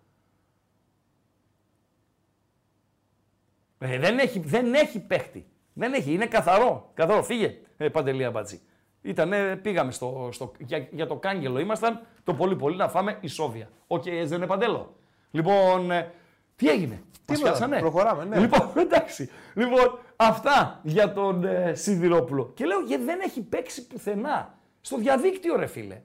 [3.84, 5.46] Ε, δεν, έχει, δεν έχει παίχτη.
[5.74, 6.14] Δεν έχει.
[6.14, 6.92] Είναι καθαρό.
[6.94, 7.24] Καθαρό.
[7.24, 7.58] Φύγε.
[7.78, 8.62] Ε, Παντελία Μπατζή.
[9.02, 13.70] Ήτανε, πήγαμε στο, στο, για, για το κάγκελο ήμασταν, το πολύ πολύ να φάμε ισόβια.
[13.88, 14.96] Οκ, έτσι δεν είναι παντέλο.
[15.32, 16.12] Λοιπόν, ε,
[16.56, 17.02] τι έγινε.
[17.28, 18.40] Μας Τίποτα, πιάσανε; προχωράμε, ναι.
[18.40, 19.30] Λοιπόν, εντάξει.
[19.54, 22.52] Λοιπόν, αυτά για τον ε, Σιδηρόπουλο.
[22.54, 24.58] Και λέω, γιατί δεν έχει παίξει πουθενά.
[24.82, 26.02] Στο διαδίκτυο, ρε φίλε.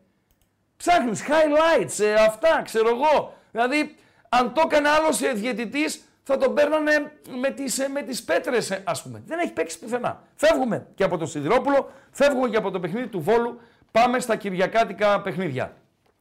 [0.77, 3.35] Ψάχνεις highlights, ε, αυτά, ξέρω εγώ.
[3.51, 3.95] Δηλαδή,
[4.29, 8.71] αν το έκανε άλλος ε, διαιτητής, θα τον παίρνανε με τις, ε, με τις πέτρες,
[8.71, 9.23] ε, ας πούμε.
[9.27, 10.23] Δεν έχει παίξει πουθενά.
[10.35, 13.61] Φεύγουμε και από τον Σιδηρόπουλο, φεύγουμε και από το παιχνίδι του Βόλου,
[13.91, 15.77] πάμε στα κυριακάτικα παιχνίδια.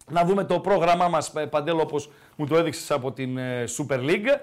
[0.10, 4.00] Να δούμε το πρόγραμμά μας, ε, Παντέλο, όπως μου το έδειξες από την ε, Super
[4.00, 4.40] League.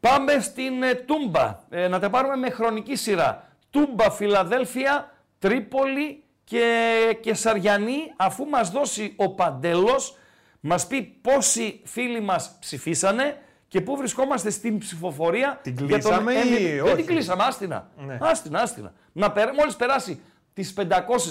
[0.00, 3.48] Πάμε στην ε, Τούμπα, ε, να τα πάρουμε με χρονική σειρά.
[3.70, 10.16] Τούμπα, Φιλαδέλφια, Τρίπολη και, και Σαριανή, αφού μας δώσει ο Παντέλος,
[10.60, 13.36] μας πει πόσοι φίλοι μας ψηφίσανε
[13.68, 16.74] και πού βρισκόμαστε στην ψηφοφορία Την για τον κλείσαμε ή MVP.
[16.74, 17.90] Δεν όχι; την κλείσαμε, άστινα.
[18.06, 18.18] Ναι.
[18.20, 18.92] Άστινα, άστινα.
[19.12, 19.54] Να περ...
[19.54, 20.20] Μόλις περάσει
[20.54, 20.84] τις 500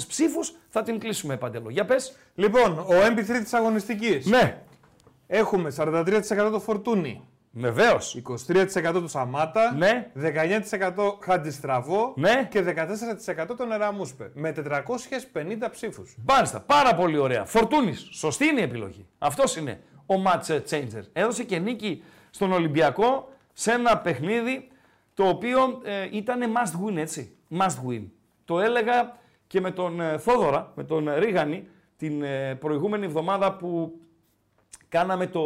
[0.07, 1.69] ψήφους θα την κλείσουμε, Παντέλο.
[1.69, 2.17] Για πες.
[2.35, 4.25] Λοιπόν, ο MP3 της αγωνιστικής.
[4.25, 4.61] Ναι.
[5.27, 8.21] Έχουμε 43% το Φορτούνι, Βεβαίως.
[8.47, 10.11] 23% το Σαμάτα, Ναι.
[10.13, 12.47] 19% Χαντιστραβό Ναι.
[12.49, 14.31] και 14% τον Εραμούσπε.
[14.33, 16.15] Με 450 ψήφους.
[16.27, 17.45] Μάλιστα, πάρα πολύ ωραία.
[17.45, 17.93] Φορτούνη.
[18.11, 19.05] Σωστή είναι η επιλογή.
[19.17, 21.01] Αυτός είναι ο match changer.
[21.13, 24.67] Έδωσε και νίκη στον Ολυμπιακό σε ένα παιχνίδι
[25.13, 27.35] το οποίο ε, ήταν must win, έτσι.
[27.57, 28.03] Must win.
[28.45, 29.17] Το έλεγα
[29.47, 31.67] και με τον ε, Θόδωρα, με τον ε, Ρίγανη,
[31.97, 33.99] την ε, προηγούμενη εβδομάδα που
[34.89, 35.41] κάναμε το,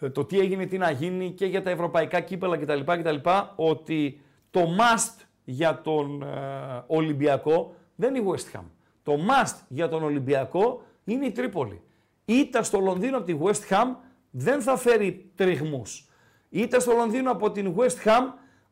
[0.00, 2.80] ε, το τι έγινε, τι να γίνει και για τα ευρωπαϊκά κύπελα κτλ.
[2.84, 6.26] κτλ ότι το must για τον ε,
[6.86, 8.64] Ολυμπιακό δεν είναι η West Ham.
[9.02, 11.80] Το must για τον Ολυμπιακό είναι η Τρίπολη.
[12.24, 13.86] Ήττα στο Λονδίνο από τη West Ham
[14.34, 16.08] δεν θα φέρει τριγμούς.
[16.48, 18.22] Ήττα στο Λονδίνο από την West Ham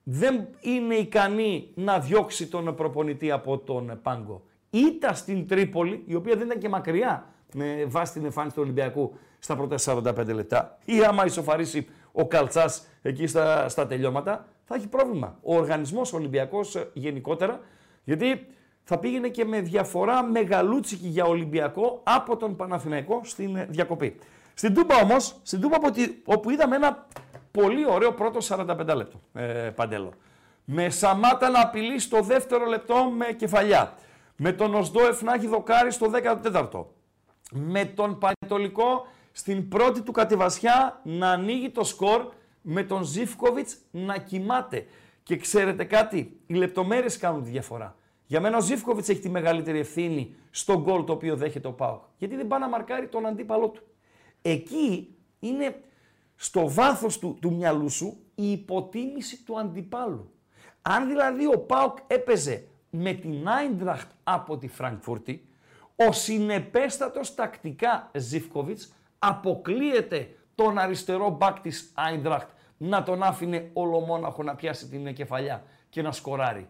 [0.03, 4.43] δεν είναι ικανή να διώξει τον προπονητή από τον πάγκο.
[4.71, 9.15] Ήττα στην Τρίπολη, η οποία δεν ήταν και μακριά με βάση την εμφάνιση του Ολυμπιακού
[9.39, 10.79] στα πρώτα 45 λεπτά.
[10.85, 15.39] Ή άμα ισοφαρίσει ο Καλτσάς εκεί στα, στα τελειώματα, θα έχει πρόβλημα.
[15.43, 17.61] Ο οργανισμός Ολυμπιακός γενικότερα,
[18.05, 18.47] γιατί
[18.83, 24.17] θα πήγαινε και με διαφορά μεγαλούτσικη για Ολυμπιακό από τον Παναθηναϊκό στην ε, διακοπή.
[24.61, 25.77] Στην Τούμπα όμως, στην Τούμπα
[26.25, 27.07] όπου είδαμε ένα
[27.51, 30.13] πολύ ωραίο πρώτο 45 λεπτό, ε, Παντέλο.
[30.65, 33.95] Με Σαμάτα να απειλεί στο δεύτερο λεπτό με κεφαλιά.
[34.37, 36.85] Με τον Οσδόεφ να έχει δοκάρει στο 14ο.
[37.51, 44.19] Με τον Πανετολικό στην πρώτη του κατεβασιά να ανοίγει το σκορ με τον Ζήφκοβιτς να
[44.19, 44.87] κοιμάται.
[45.23, 47.95] Και ξέρετε κάτι, οι λεπτομέρειες κάνουν τη διαφορά.
[48.27, 52.03] Για μένα ο Ζήφκοβιτς έχει τη μεγαλύτερη ευθύνη στο γκολ το οποίο δέχεται ο Πάοκ.
[52.17, 53.83] Γιατί δεν πάει να μαρκάρει τον αντίπαλό του.
[54.43, 55.81] Εκεί είναι
[56.37, 60.31] στο βάθος του, του μυαλού σου η υποτίμηση του αντιπάλου.
[60.83, 65.49] Αν δηλαδή ο Πάοκ έπαιζε με την Άιντραχτ από τη Φραγκφούρτη,
[65.97, 74.55] ο συνεπέστατος τακτικά Ζήφκοβιτς αποκλείεται τον αριστερό μπακ της Άιντραχτ να τον άφηνε ολομόναχο να
[74.55, 76.69] πιάσει την κεφαλιά και να σκοράρει.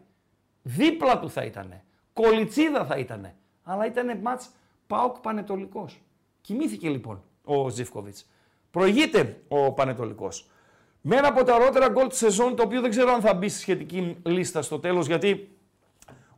[0.62, 1.84] Δίπλα του θα ήτανε.
[2.12, 3.36] Κολιτσίδα θα ήτανε.
[3.62, 4.50] Αλλά ήτανε μάτς
[4.86, 6.02] Πάοκ Πανετολικός.
[6.40, 8.26] Κοιμήθηκε λοιπόν ο Ζήφκοβιτς.
[8.70, 10.46] Προηγείται ο Πανετολικός.
[11.00, 13.48] Με ένα από τα ωραιότερα γκολ της σεζόν, το οποίο δεν ξέρω αν θα μπει
[13.48, 15.56] στη σχετική λίστα στο τέλος, γιατί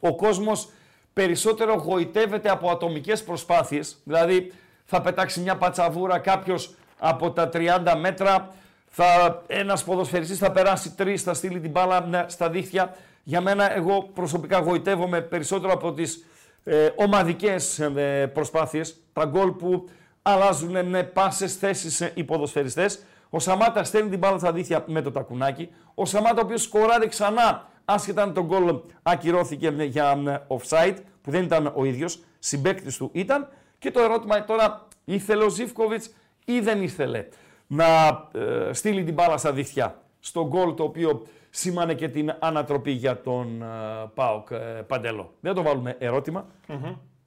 [0.00, 0.68] ο κόσμος
[1.12, 4.00] περισσότερο γοητεύεται από ατομικές προσπάθειες.
[4.04, 4.52] Δηλαδή,
[4.84, 8.54] θα πετάξει μια πατσαβούρα κάποιος από τα 30 μέτρα,
[8.86, 12.96] θα, ένας ποδοσφαιριστής θα περάσει τρεις, θα στείλει την μπάλα ναι, στα δίχτυα.
[13.22, 16.24] Για μένα, εγώ προσωπικά γοητεύομαι περισσότερο από τις
[16.64, 19.88] ε, ομαδικές ε, προσπάθειες, τα γκολ που
[20.22, 23.02] αλλάζουν με πάσες θέσεις ε, οι ποδοσφαιριστές.
[23.30, 25.68] Ο Σαμάτα στέλνει την μπάλα στα δίχτυα με το τακουνάκι.
[25.94, 31.30] Ο Σαμάτα, ο οποίος σκοράρει ξανά, άσχετα αν τον γκολ ακυρώθηκε για ε, offside, που
[31.30, 33.48] δεν ήταν ο ίδιος, συμπέκτη του ήταν.
[33.78, 36.10] Και το ερώτημα τώρα, ήθελε ο Ζήφκοβιτς
[36.44, 37.26] ή δεν ήθελε
[37.66, 37.84] να
[38.32, 43.20] ε, στείλει την μπάλα στα δίχτυα στο γκολ το οποίο σήμανε και την ανατροπή για
[43.20, 43.66] τον ε,
[44.14, 45.32] Πάοκ ε, Παντέλο.
[45.40, 45.96] Δεν το βάλουμε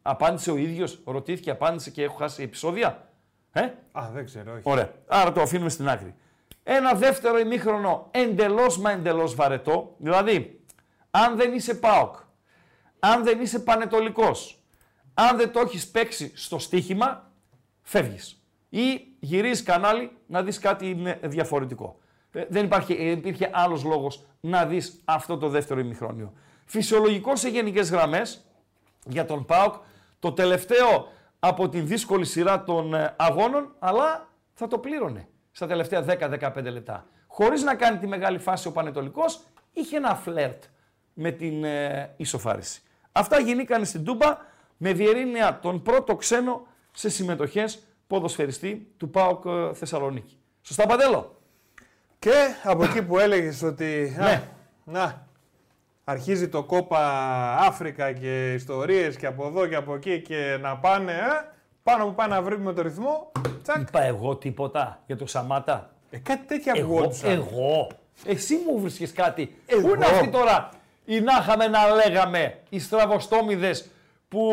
[0.07, 3.09] Απάντησε ο ίδιος, ρωτήθηκε, απάντησε και έχω χάσει επεισόδια.
[3.51, 3.61] Ε;
[3.91, 4.61] Α, δεν ξέρω, όχι.
[4.63, 4.91] Ωραία.
[5.07, 6.15] Άρα το αφήνουμε στην άκρη.
[6.63, 9.95] Ένα δεύτερο ημίχρονο εντελώς μα εντελώς βαρετό.
[9.97, 10.63] Δηλαδή,
[11.11, 12.15] αν δεν είσαι ΠΑΟΚ,
[12.99, 14.63] αν δεν είσαι πανετολικός,
[15.13, 17.31] αν δεν το έχεις παίξει στο στοίχημα,
[17.81, 18.43] φεύγεις.
[18.69, 21.99] Ή γυρίζεις κανάλι να δεις κάτι διαφορετικό.
[22.31, 26.33] Ε, δεν υπάρχει, ε, υπήρχε άλλος λόγος να δεις αυτό το δεύτερο ημιχρόνιο.
[26.65, 28.45] Φυσιολογικό σε γενικές γραμμές
[29.05, 29.73] για τον ΠΑΟΚ,
[30.25, 31.07] το τελευταίο
[31.39, 37.05] από την δύσκολη σειρά των ε, αγώνων, αλλά θα το πλήρωνε στα τελευταία 10-15 λεπτά.
[37.27, 39.39] Χωρίς να κάνει τη μεγάλη φάση ο Πανετολικός,
[39.73, 40.63] είχε ένα φλερτ
[41.13, 42.81] με την ε, ισοφάριση.
[43.11, 44.37] Αυτά γινήκαν στην Τούμπα
[44.77, 50.37] με διερήνεια τον πρώτο ξένο σε συμμετοχές ποδοσφαιριστή του ΠΑΟΚ ε, Θεσσαλονίκη.
[50.61, 51.41] Σωστά Παντέλο;
[52.19, 52.33] Και
[52.63, 54.15] από εκεί που έλεγες ότι...
[54.17, 54.43] Ναι.
[54.83, 55.27] Να,
[56.09, 56.99] αρχίζει το κόπα
[57.59, 61.15] Αφρικα και ιστορίες και από εδώ και από εκεί και να πάνε, ε,
[61.83, 63.31] πάνω που πάει να βρει με το ρυθμό,
[63.63, 63.77] τσακ.
[63.87, 65.89] Είπα εγώ τίποτα για το Σαμάτα.
[66.09, 67.31] Ε, κάτι τέτοια Εγώ, ακουγόντουσαν.
[67.31, 67.87] εγώ.
[68.25, 69.55] Εσύ μου βρίσκεις κάτι.
[69.65, 69.87] Εγώ.
[69.87, 70.69] Πού είναι αυτοί τώρα
[71.05, 73.89] οι να είχαμε να λέγαμε, οι στραβοστόμιδες
[74.29, 74.51] που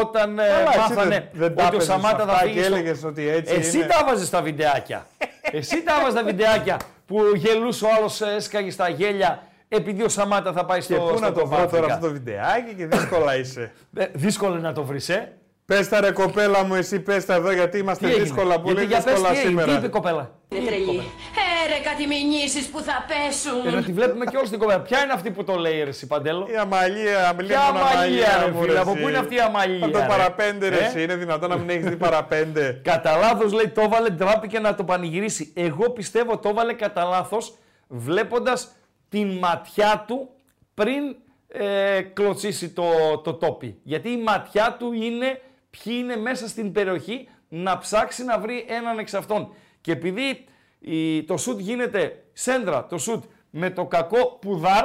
[0.00, 2.54] όταν ε, Καλά, εσύ μάθανε δεν- δεν τα ότι ο έπαιζες Σαμάτα θα αυτά φύγει
[2.54, 3.86] και στο- έλεγες ότι έτσι Εσύ είναι.
[3.86, 5.06] τα βάζεις στα βιντεάκια.
[5.52, 6.76] Εσύ τα βάζεις τα βιντεάκια
[7.06, 9.42] που γελούσε ο άλλος ε, έσκαγε στα γέλια
[9.72, 11.80] επειδή ο Σαμάτα θα πάει στο Και πού στο να το βρω Κοπάφρικα.
[11.80, 13.72] τώρα αυτό το βιντεάκι και δύσκολα είσαι.
[13.96, 15.32] Ε, δύσκολο είναι να το βρεις, ε.
[15.64, 18.74] Πες τα ρε κοπέλα μου, εσύ πες τα εδώ γιατί είμαστε Τι έγινε; δύσκολα, πολύ
[18.74, 19.78] Γιατί για πες δύσκολα τι έγινε, τι σήμερα.
[19.78, 20.96] είπε η κοπέλα; Είναι τρελή.
[20.96, 23.66] Ε, ρε κάτι μηνύσεις που θα πέσουν.
[23.66, 24.80] Ε, να τη βλέπουμε και όλη την κοπέλα.
[24.80, 28.50] Ποια είναι αυτή που το λέει, ρε, εσύ, Παντέλο; Η αμαλία, αμαλία, Ποια αμαλία, ρε
[28.50, 29.00] μου, φίλε, από εσύ.
[29.00, 31.56] πού είναι αυτή η αμαλία, Από το ρε; παραπέντε ρε Ε; εσύ, είναι δυνατόν να
[31.56, 32.64] μην έχεις δει παραπέντε.
[32.90, 35.52] Κατά λάθος λέει το έβαλε, ντράπηκε να το πανηγυρίσει.
[35.56, 37.54] Εγώ πιστεύω το έβαλε κατά λάθος
[37.88, 38.68] βλέποντας
[39.10, 40.28] την ματιά του
[40.74, 41.16] πριν
[41.48, 43.80] ε, κλωτσίσει το, το τόπι.
[43.82, 48.98] Γιατί η ματιά του είναι ποιοι είναι μέσα στην περιοχή να ψάξει να βρει έναν
[48.98, 49.52] εξ αυτών.
[49.80, 50.44] Και επειδή
[50.78, 54.84] η, το σουτ γίνεται σέντρα, το σουτ με το κακό πουδάρ,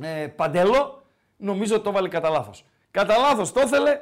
[0.00, 1.06] ε, παντελό,
[1.36, 2.64] νομίζω το έβαλε κατά λάθος.
[2.90, 4.00] Κατά λάθος το ήθελε,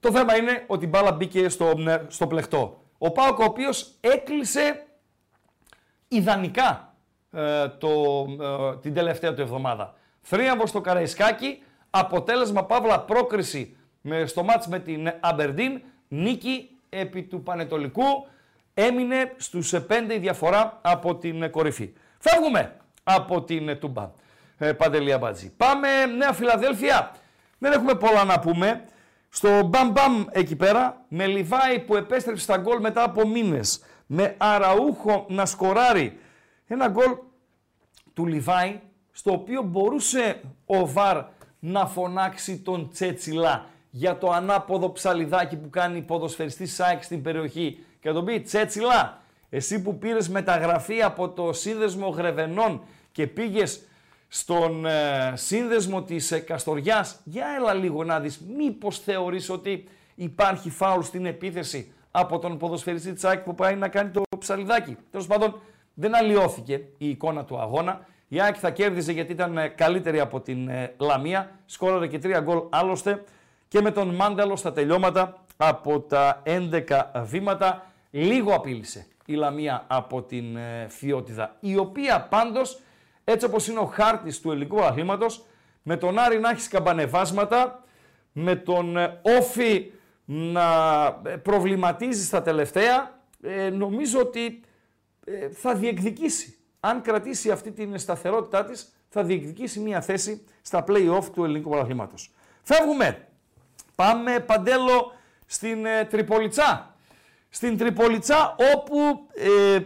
[0.00, 2.84] το θέμα είναι ότι η μπάλα μπήκε στο, ε, στο πλεκτό.
[2.98, 4.86] Ο Πάοκ ο οποίος έκλεισε
[6.08, 6.93] ιδανικά ε,
[7.78, 7.88] το,
[8.40, 9.94] ε, την τελευταία του εβδομάδα.
[10.20, 17.42] Θρίαμβο στο Καραϊσκάκι, αποτέλεσμα παύλα πρόκριση με, στο μάτς με την Αμπερντίν, νίκη επί του
[17.42, 18.26] Πανετολικού,
[18.74, 21.92] έμεινε στους 5 η διαφορά από την ε, κορυφή.
[22.18, 24.10] Φεύγουμε από την ε, Τούμπα,
[24.58, 25.52] ε, Παντελή Αμπάτζη.
[25.56, 27.10] Πάμε Νέα Φιλαδέλφια.
[27.58, 28.84] Δεν έχουμε πολλά να πούμε.
[29.28, 33.82] Στο μπαμ μπαμ εκεί πέρα, με Λιβάη που επέστρεψε στα γκολ μετά από μήνες.
[34.06, 36.18] με Αραούχο να σκοράρει.
[36.74, 37.16] Ένα γκολ
[38.14, 38.80] του Λιβάη,
[39.12, 41.24] στο οποίο μπορούσε ο Βαρ
[41.58, 48.08] να φωνάξει τον Τσέτσιλα για το ανάποδο ψαλιδάκι που κάνει ποδοσφαιριστή ΣΑΕΚ στην περιοχή και
[48.08, 52.82] να τον πει Τσέτσιλα, εσύ που πήρες μεταγραφή από το σύνδεσμο Γρεβενών
[53.12, 53.82] και πήγες
[54.28, 60.70] στον ε, σύνδεσμο της ε, Καστοριάς, για έλα λίγο να δεις μήπως θεωρείς ότι υπάρχει
[60.70, 64.96] φάουλ στην επίθεση από τον ποδοσφαιριστή Τσάκη που πάει να κάνει το ψαλιδάκι.
[65.10, 65.60] Τέλος πάντων
[65.94, 68.06] δεν αλλοιώθηκε η εικόνα του αγώνα.
[68.28, 71.50] Η Άκη θα κέρδιζε γιατί ήταν ε, καλύτερη από την ε, Λαμία.
[71.66, 73.24] Σκόραρε και τρία γκολ άλλωστε
[73.68, 76.80] και με τον Μάνταλο στα τελειώματα από τα 11
[77.24, 77.86] βήματα.
[78.10, 82.80] Λίγο απείλησε η Λαμία από την ε, Φιώτιδα, η οποία πάντως,
[83.24, 85.44] έτσι όπως είναι ο χάρτης του ελληνικού αθλήματος,
[85.82, 87.84] με τον Άρη να έχεις σκαμπανεβάσματα,
[88.32, 89.90] με τον Όφη
[90.24, 90.64] να
[91.42, 93.18] προβληματίζεις στα τελευταία,
[93.72, 94.60] νομίζω ότι
[95.52, 101.44] θα διεκδικήσει αν κρατήσει αυτή την σταθερότητά της, θα διεκδικήσει μια θέση στα play-off του
[101.44, 102.32] ελληνικού πρωταθλήματος.
[102.62, 103.28] Φεύγουμε.
[103.94, 105.12] Πάμε παντέλο
[105.46, 106.96] στην ε, Τριπολιτσά.
[107.48, 109.78] Στην Τριπολιτσά όπου ε,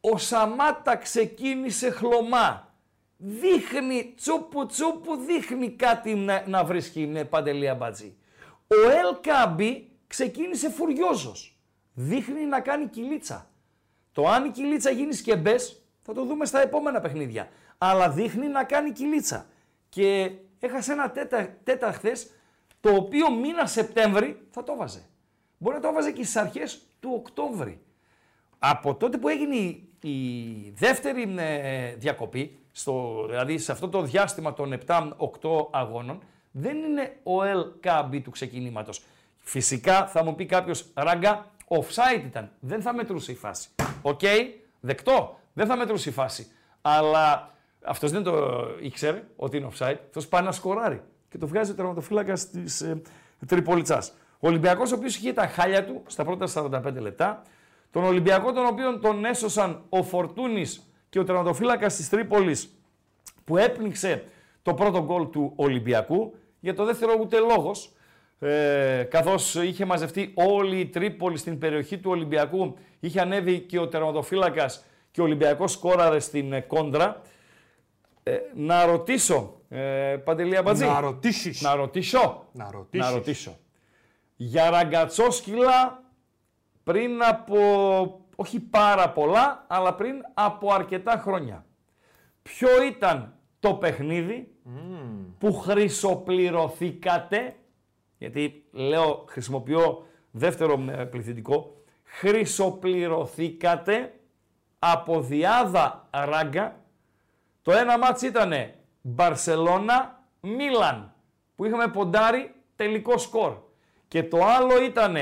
[0.00, 2.72] ο Σαμάτα ξεκίνησε χλωμά.
[3.16, 8.16] Δείχνει, τσούπου τσούπου, δείχνει κάτι να, να βρίσκει με παντελία μπατζή.
[8.66, 11.58] Ο Ελ Κάμπι ξεκίνησε φουριόζος.
[11.94, 13.50] Δείχνει να κάνει κυλίτσα.
[14.18, 17.48] Το αν η κυλίτσα γίνει σκεμπές, θα το δούμε στα επόμενα παιχνίδια.
[17.78, 19.46] Αλλά δείχνει να κάνει κυλίτσα.
[19.88, 22.30] Και έχασε ένα τέτα, τέτα χθες,
[22.80, 25.02] το οποίο μήνα Σεπτέμβρη θα το βάζε.
[25.58, 27.80] Μπορεί να το βάζε και στις αρχές του Οκτώβρη.
[28.58, 29.56] Από τότε που έγινε
[30.00, 35.08] η, δεύτερη ε, διακοπή, στο, δηλαδή σε αυτό το διάστημα των 7-8
[35.70, 39.02] αγώνων, δεν είναι ο Ελ Κάμπι του ξεκινήματος.
[39.38, 42.50] Φυσικά θα μου πει κάποιος ράγκα, offside ήταν.
[42.60, 43.68] Δεν θα μετρούσε η φάση.
[44.02, 44.20] Οκ,
[44.80, 45.38] δεκτό.
[45.52, 46.46] Δεν θα μετρούσε η φάση.
[46.80, 47.54] Αλλά
[47.84, 49.96] αυτός δεν το ήξερε ότι είναι offside.
[50.06, 51.02] Αυτός πάει να σκοράρει.
[51.28, 53.02] Και το βγάζει ο τερματοφύλακας της ε,
[53.46, 54.02] Τριπολιτσά.
[54.40, 57.42] Ο Ολυμπιακός, ο οποίος είχε τα χάλια του στα πρώτα 45 λεπτά.
[57.90, 62.78] Τον Ολυμπιακό, τον οποίο τον έσωσαν ο Φορτούνης και ο τερματοφύλακας της Τρίπολης
[63.44, 64.24] που έπνιξε
[64.62, 66.34] το πρώτο γκολ του Ολυμπιακού.
[66.60, 67.92] Για το δεύτερο ούτε λόγος.
[68.40, 73.88] Ε, καθώς είχε μαζευτεί όλη η Τρίπολη στην περιοχή του Ολυμπιακού, είχε ανέβει και ο
[73.88, 77.22] τερματοφύλακας και ο Ολυμπιακός σκόραρε στην ε, κόντρα.
[78.22, 80.84] Ε, να ρωτήσω, ε, Παντελή Αμπατζή.
[80.84, 81.62] Να ρωτήσεις.
[81.62, 82.46] Να ρωτήσω.
[82.52, 83.06] Να ρωτήσεις.
[83.06, 83.56] Να ρωτήσω.
[84.36, 86.02] Για ραγκατσόσκυλα
[86.84, 87.56] πριν από,
[88.36, 91.64] όχι πάρα πολλά, αλλά πριν από αρκετά χρόνια.
[92.42, 94.52] Ποιο ήταν το παιχνίδι
[95.38, 97.56] που χρυσοπληρωθήκατε,
[98.18, 104.12] γιατί λέω, χρησιμοποιώ δεύτερο ε, πληθυντικό, χρυσοπληρωθήκατε
[104.78, 106.80] από Διάδα Ράγκα.
[107.62, 108.52] Το ένα μάτς ήταν
[109.00, 111.12] Μπαρσελώνα Μίλαν
[111.56, 113.56] που είχαμε ποντάρει τελικό σκορ.
[114.08, 115.16] Και το άλλο ήταν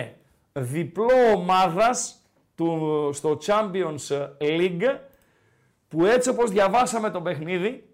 [0.52, 2.20] διπλό ομάδας
[2.54, 4.98] του, στο Champions League
[5.88, 7.88] που έτσι όπως διαβάσαμε το παιχνίδι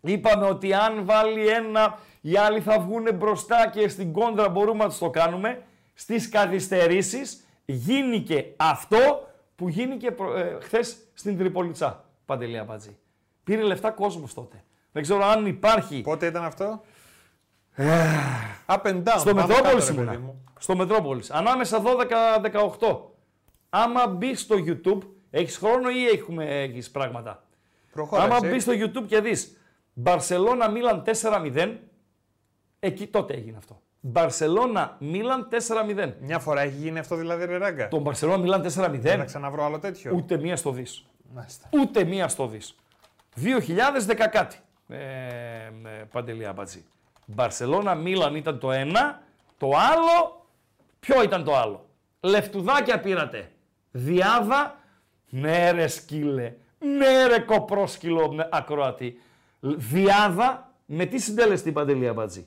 [0.00, 4.92] είπαμε ότι αν βάλει ένα οι άλλοι θα βγουν μπροστά και στην κόντρα μπορούμε να
[4.98, 5.62] το κάνουμε.
[5.94, 12.04] Στις καθυστερήσεις γίνηκε αυτό που γίνηκε ε, χθες στην Τριπολιτσά.
[12.26, 12.96] Παντελή Αμπατζή.
[13.44, 14.62] Πήρε λεφτά κόσμος τότε.
[14.92, 16.00] Δεν ξέρω αν υπάρχει.
[16.00, 16.80] Πότε ήταν αυτό;
[18.66, 19.18] Up and down.
[19.18, 20.10] Στο Πάμε Μετρόπολης κάτω, ρε ήμουνα.
[20.10, 20.44] παιδί μου.
[20.58, 21.30] Στο Μετρόπολης.
[21.30, 21.82] Ανάμεσα
[22.80, 22.96] 12-18.
[23.70, 24.98] Άμα μπει στο YouTube,
[25.30, 27.42] έχεις χρόνο ή έχουμε, έχεις πράγματα;
[27.92, 28.48] Προχώρα, Άμα εσύ.
[28.48, 29.56] μπει στο YouTube και δεις
[29.92, 31.76] Μπαρσελώνα Μίλαν 4-0,
[32.80, 33.80] εκεί τότε έγινε αυτό.
[34.00, 36.12] Μπαρσελώνα Μίλαν 4-0.
[36.20, 37.88] Μια φορά έχει γίνει αυτό δηλαδή, ρε Ράγκα.
[37.88, 38.66] Το Μπαρσελώνα Μίλαν 4-0,
[39.00, 40.12] Δεν θα ξαναβρω άλλο τέτοιο.
[40.14, 40.86] ούτε μία στο δει.
[41.34, 41.68] Μάλιστα.
[41.72, 42.60] Ούτε μία στο δει.
[43.34, 44.56] 2010 κάτι.
[44.88, 46.84] Ε, ε, Παντελή Αμπατζή.
[47.26, 49.22] Μπαρσελώνα Μίλαν ήταν το ένα,
[49.58, 50.46] το άλλο,
[51.00, 51.88] ποιο ήταν το άλλο;
[52.20, 53.50] Λεφτουδάκια πήρατε.
[53.90, 54.78] Διάδα,
[55.28, 59.20] ναι ρε σκύλε, ναι ρε κοπρόσκυλο με ακροατή.
[59.60, 62.46] Διάδα, με τι συντέλεστη Παντελή Αμπατζή.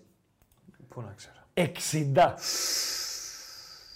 [0.94, 1.36] Πού να ξέρω.
[1.54, 2.34] 60.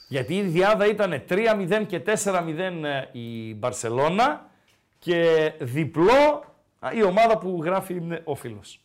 [0.07, 4.49] Γιατί η Διάδα ήταν 3-0 και 4-0 ε, η Μπαρσελώνα
[4.99, 6.43] και διπλό
[6.79, 8.81] α, η ομάδα που γράφει είναι ο φίλος.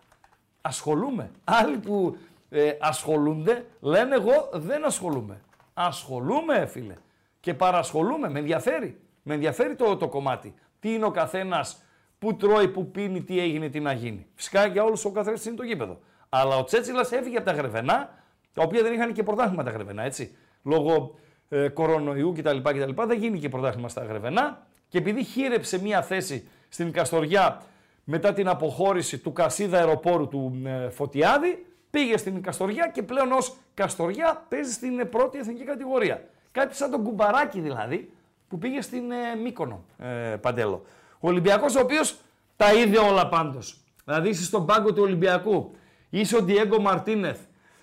[0.60, 1.30] Ασχολούμαι.
[1.44, 2.16] Άλλοι που
[2.48, 5.40] ε, ασχολούνται λένε εγώ δεν ασχολούμαι.
[5.74, 6.94] Ασχολούμαι, φίλε.
[7.40, 8.30] Και παρασχολούμαι.
[8.30, 9.00] Με ενδιαφέρει.
[9.22, 10.54] Με ενδιαφέρει το, το κομμάτι.
[10.80, 11.82] Τι είναι ο καθένας,
[12.18, 14.26] πού τρώει, πού πίνει, τι έγινε, τι να γίνει.
[14.34, 16.00] Φυσικά για όλους ο καθένα είναι το γήπεδο.
[16.28, 18.18] Αλλά ο Τσέτσιλας έφυγε από τα Γρεβενά,
[18.52, 20.36] τα οποία δεν είχαν και πρωτάθλημα τα Γρεβενά, έτσι.
[20.62, 21.14] Λόγω
[21.48, 23.02] ε, κορονοϊού κτλ, κτλ.
[23.06, 24.66] Δεν γίνει και πρωτάθλημα στα Γρεβενά.
[24.88, 27.62] Και επειδή χείρεψε μία θέση στην Καστοριά
[28.04, 33.56] μετά την αποχώρηση του Κασίδα αεροπόρου του ε, Φωτιάδη, πήγε στην Καστοριά και πλέον ως
[33.74, 36.24] Καστοριά παίζει στην ε, πρώτη εθνική κατηγορία.
[36.52, 38.12] Κάτι σαν τον Κουμπαράκη δηλαδή,
[38.48, 40.84] που πήγε στην ε, Μύκονο, ε, Παντέλο.
[41.20, 42.16] Ο Ολυμπιακός ο οποίος
[42.56, 43.80] τα είδε όλα πάντως.
[44.04, 45.70] Δηλαδή είσαι στον πάγκο του Ολυμπιακού,
[46.10, 47.40] είσαι ο Ντιέγκο Μαρτίνεθ,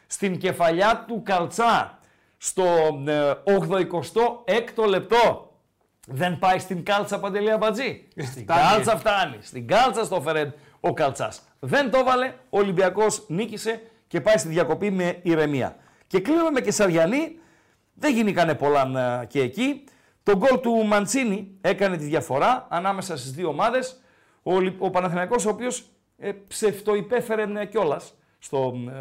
[0.08, 2.00] στην κεφαλιά του Καλτσά,
[2.38, 2.64] στο
[3.08, 5.49] ε, 86ο λεπτό,
[6.12, 8.08] δεν πάει στην κάλτσα Παντελή Αμπατζή.
[8.18, 9.38] Στην κάλτσα φτάνει.
[9.42, 11.42] Στην κάλτσα στο φερέντ ο Καλτσάς.
[11.60, 12.34] Δεν το έβαλε.
[12.50, 15.76] Ο Ολυμπιακός νίκησε και πάει στη διακοπή με ηρεμία.
[16.08, 17.40] Και κλείνουμε με Κεσαριανή.
[17.94, 19.84] Δεν γίνηκαν πολλά ε, και εκεί.
[20.24, 24.02] Το γκολ του Μαντσίνη έκανε τη διαφορά ανάμεσα στις δύο ομάδες.
[24.44, 28.92] Ο, Ολυ- ο Παναθηναϊκός ο οποίος ε, ψευτοϊπέφερε κιόλας στο ε,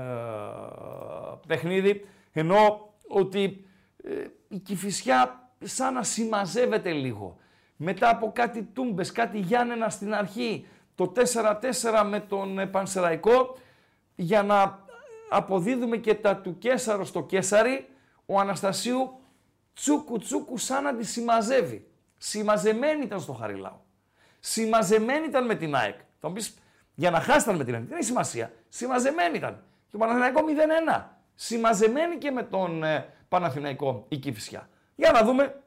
[1.47, 2.05] παιχνίδι.
[2.32, 3.66] Ενώ ότι
[4.05, 4.10] ε,
[4.48, 7.36] η Κηφισιά σαν να συμμαζεύεται λίγο.
[7.76, 13.56] Μετά από κάτι τούμπες, κάτι Γιάννενα στην αρχή, το 4-4 με τον ε, Πανσεραϊκό,
[14.14, 14.86] για να
[15.30, 17.89] αποδίδουμε και τα του Κέσαρο στο Κέσαρι,
[18.26, 19.20] ο Αναστασίου
[19.74, 21.90] τσούκου τσούκου σαν να τη συμμαζεύει.
[22.18, 23.80] Συμμαζεμένη ήταν στο Χαριλάου.
[24.40, 25.98] Συμμαζεμένη ήταν με την ΑΕΚ.
[26.20, 26.59] Θα μου πεις,
[26.94, 27.85] για να χάσταν με την ΑΕΚ.
[27.85, 28.52] Δεν έχει σημασία.
[28.68, 29.62] Συμμαζεμένη ήταν.
[29.89, 30.43] Και ο Παναθηναϊκός
[30.97, 31.05] 0-1.
[31.35, 34.68] Συμμαζεμένη και με τον ε, Παναθηναϊκό η Κηφισιά.
[34.98, 35.62] Για να δούμε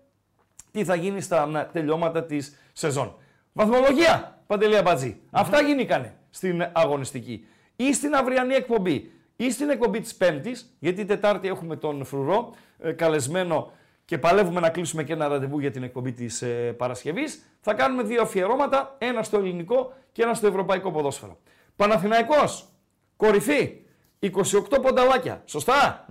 [0.72, 3.16] τι θα γίνει στα ε, τελειώματα της σεζόν.
[3.54, 5.20] Βαθμολογία, Παντελή Αμπατζή.
[5.32, 7.46] Αυτά γίνηκαν στην αγωνιστική.
[7.76, 12.54] Ή στην αυριανή εκπομπή, ή στην εκπομπή της Πέμπτης, γιατί την Τετάρτη έχουμε τον Φρουρό
[12.80, 13.72] ε, καλεσμένο
[14.06, 17.46] και παλεύουμε να κλείσουμε και ένα ραντεβού για την εκπομπή της ε, Παρασκευής.
[17.62, 21.38] Θα κάνουμε δύο αφιερώματα, ένα στο ελληνικό και ένα στο ευρωπαϊκό ποδόσφαιρο.
[21.76, 22.70] Παναθηναϊκός,
[23.18, 23.81] κορυφή,
[24.22, 25.42] 28 πονταλάκια.
[25.46, 26.06] Σωστά;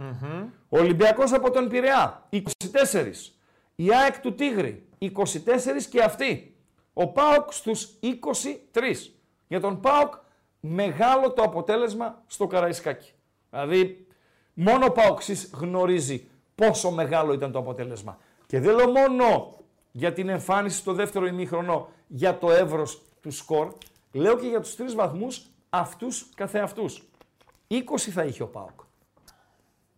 [0.68, 2.42] Ο Ολυμπιακός από τον Πειραιά, 24.
[3.74, 6.54] Η ΑΕΚ του Τίγρη, 24 και αυτή.
[6.92, 9.14] Ο ΠΑΟΚ στους 23.
[9.48, 10.14] Για τον ΠΑΟΚ
[10.60, 13.12] μεγάλο το αποτέλεσμα στο Καραϊσκάκι.
[13.50, 14.06] Δηλαδή,
[14.54, 18.18] μόνο ο ΠΑΟΚΣΙΣ γνωρίζει πόσο μεγάλο ήταν το αποτέλεσμα.
[18.46, 19.58] Και δεν λέω μόνο
[19.90, 23.72] για την εμφάνιση στο δεύτερο ημίχρονο για το εύρος του σκορ,
[24.12, 27.09] λέω και για τους τρεις βαθμούς αυτούς καθεαυτούς.
[27.70, 28.80] 20 θα είχε ο ΠΑΟΚ,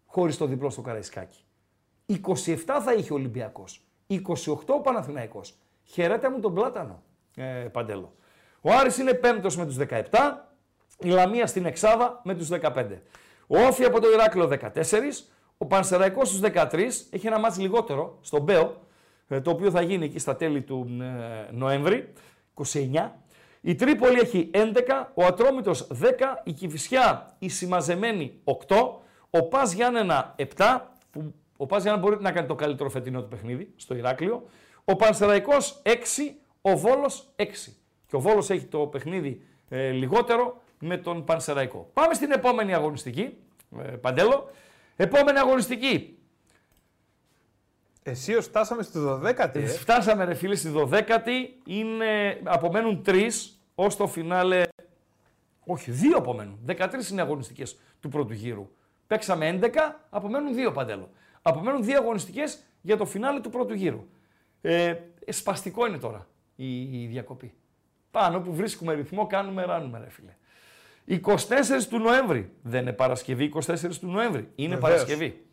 [0.06, 1.44] χωρίς το διπλό στο Καραϊσκάκι.
[2.06, 3.82] 27 θα είχε ο Ολυμπιακός.
[4.06, 4.20] 28
[4.66, 5.54] ο Παναθηναϊκός.
[5.84, 7.02] Χαιρέτε μου τον Πλάτανο,
[7.36, 8.14] ε, Παντέλο.
[8.60, 10.48] Ο Άρης είναι πέμπτος με τους 17,
[10.98, 13.02] η Λαμία στην Εξάδα με τους 15.
[13.46, 15.28] Ο Όφη από το Ηράκλειο 14,
[15.58, 18.80] ο Πανσεραϊκός στους 13, έχει ένα μάτς λιγότερο στον Μπέο,
[19.28, 22.12] ε, το οποίο θα γίνει εκεί στα τέλη του ε, Νοέμβρη,
[22.54, 23.10] 29.
[23.64, 24.72] Η Τρίπολη έχει 11,
[25.14, 26.04] ο Ατρόμητος 10,
[26.44, 28.52] η Κηφισιά η συμμαζεμένη 8,
[29.30, 30.80] ο Πας Γιάννενα 7,
[31.10, 34.42] που ο Πας Γιάννενα μπορεί να κάνει το καλύτερο φετινό του παιχνίδι στο Ηράκλειο,
[34.84, 35.90] ο Πανσεραϊκός 6,
[36.60, 37.44] ο Βόλος 6.
[38.06, 41.90] Και ο Βόλος έχει το παιχνίδι ε, λιγότερο με τον Πανσεραϊκό.
[41.92, 43.36] Πάμε στην επόμενη αγωνιστική,
[43.78, 44.50] ε, Παντέλο.
[44.96, 46.18] Επόμενη αγωνιστική.
[48.02, 49.54] Εσύ ως φτάσαμε στη 12η.
[49.54, 49.66] Ε.
[49.66, 54.62] Φτάσαμε ρε φίλε στη 12η, είναι, απομένουν τρεις ως το φινάλε.
[55.64, 56.58] Όχι, δύο απομένουν.
[56.66, 58.70] 13 είναι αγωνιστικές του πρώτου γύρου.
[59.06, 59.68] Παίξαμε 11,
[60.10, 61.10] απομένουν δύο παντέλο.
[61.42, 64.08] Απομένουν δύο αγωνιστικές για το φινάλε του πρώτου γύρου.
[64.60, 64.94] Ε,
[65.28, 66.26] σπαστικό είναι τώρα
[66.56, 67.54] η, η διακοπή.
[68.10, 70.32] Πάνω που βρίσκουμε ρυθμό, κάνουμε, ράνουμε, ρε φίλε.
[71.06, 71.36] 24
[71.88, 72.52] του Νοέμβρη.
[72.62, 74.48] Δεν είναι Παρασκευή 24 του Νοέμβρη.
[74.54, 74.90] Είναι Βεβαίως.
[74.90, 75.44] Παρασκευή.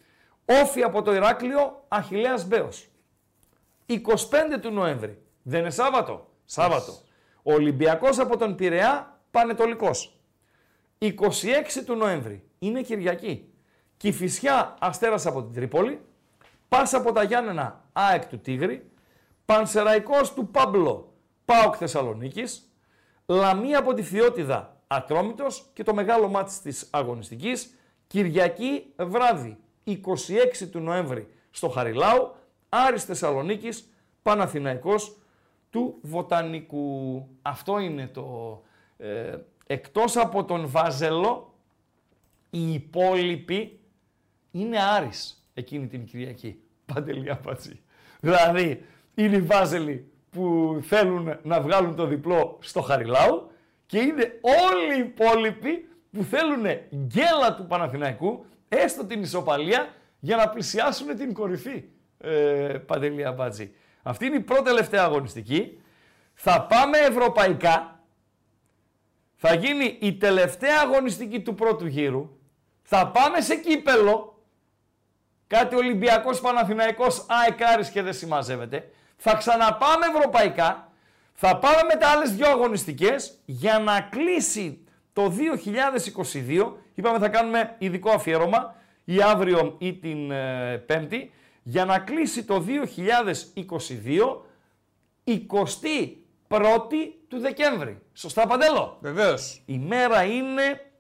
[0.51, 2.87] Όφη από το Ηράκλειο, Αχιλέας Μπέος.
[3.85, 5.21] 25 του Νοέμβρη.
[5.41, 6.93] Δεν είναι Σάββατο; Σάββατο.
[7.43, 10.19] Ο Ολυμπιακός από τον Πειραιά, Πανετολικός.
[10.97, 12.43] 26 του Νοέμβρη.
[12.59, 13.53] Είναι Κυριακή.
[13.97, 16.01] Κηφισιά Αστέρας από την Τρίπολη.
[16.67, 18.91] Πάσα από τα Γιάννενα, ΑΕΚ του Τίγρη.
[19.45, 21.13] Πανσεραϊκός του Πάμπλο,
[21.45, 22.73] ΠΑΟΚ Θεσσαλονίκης.
[23.25, 27.73] Λαμία από τη Φιώτιδα, Ατρόμητος και το μεγάλο μάτς της αγωνιστικής.
[28.07, 29.57] Κυριακή βράδυ,
[30.63, 32.35] 26 του Νοέμβρη, στο Χαριλάου,
[32.69, 33.89] Άρης Θεσσαλονίκης,
[34.21, 35.17] Παναθηναϊκός
[35.69, 37.27] του Βοτανικού.
[37.41, 38.61] Αυτό είναι το...
[38.97, 39.37] Ε,
[39.67, 41.53] εκτός από τον Βάζελο,
[42.49, 43.79] οι υπόλοιποι
[44.51, 46.59] είναι Άρης εκείνη την Κυριακή.
[46.93, 47.81] Παντελία Πατζή.
[48.19, 48.85] Δηλαδή,
[49.15, 53.51] είναι οι Βάζελοι που θέλουν να βγάλουν το διπλό στο Χαριλάου
[53.85, 60.49] και είναι όλοι οι υπόλοιποι που θέλουν γκέλα του Παναθηναϊκού, έστω την ισοπαλία, για να
[60.49, 61.83] πλησιάσουν την κορυφή.
[62.17, 62.31] Ε,
[62.85, 63.73] Παντελή Αμπάτζη.
[64.03, 65.81] Αυτή είναι η πρώτη τελευταία αγωνιστική.
[66.33, 68.03] Θα πάμε ευρωπαϊκά.
[69.35, 72.37] Θα γίνει η τελευταία αγωνιστική του πρώτου γύρου.
[72.81, 74.43] Θα πάμε σε κύπελο.
[75.47, 78.91] Κάτι Ολυμπιακός Παναθηναϊκός ΑΕΚ και δεν συμμαζεύεται.
[79.17, 80.91] Θα ξαναπάμε ευρωπαϊκά.
[81.33, 84.83] Θα πάμε με τα άλλες δύο αγωνιστικές για να κλείσει
[85.13, 85.33] το
[86.33, 86.73] 2022.
[86.99, 91.31] Είπαμε θα κάνουμε ειδικό αφιέρωμα ή αύριο ή την ε, Πέμπτη
[91.63, 92.65] για να κλείσει το
[95.25, 98.01] 2022 21η του Δεκέμβρη.
[98.13, 99.61] Σωστά Παντέλο; Βεβαίως.
[99.65, 100.91] Η μέρα είναι...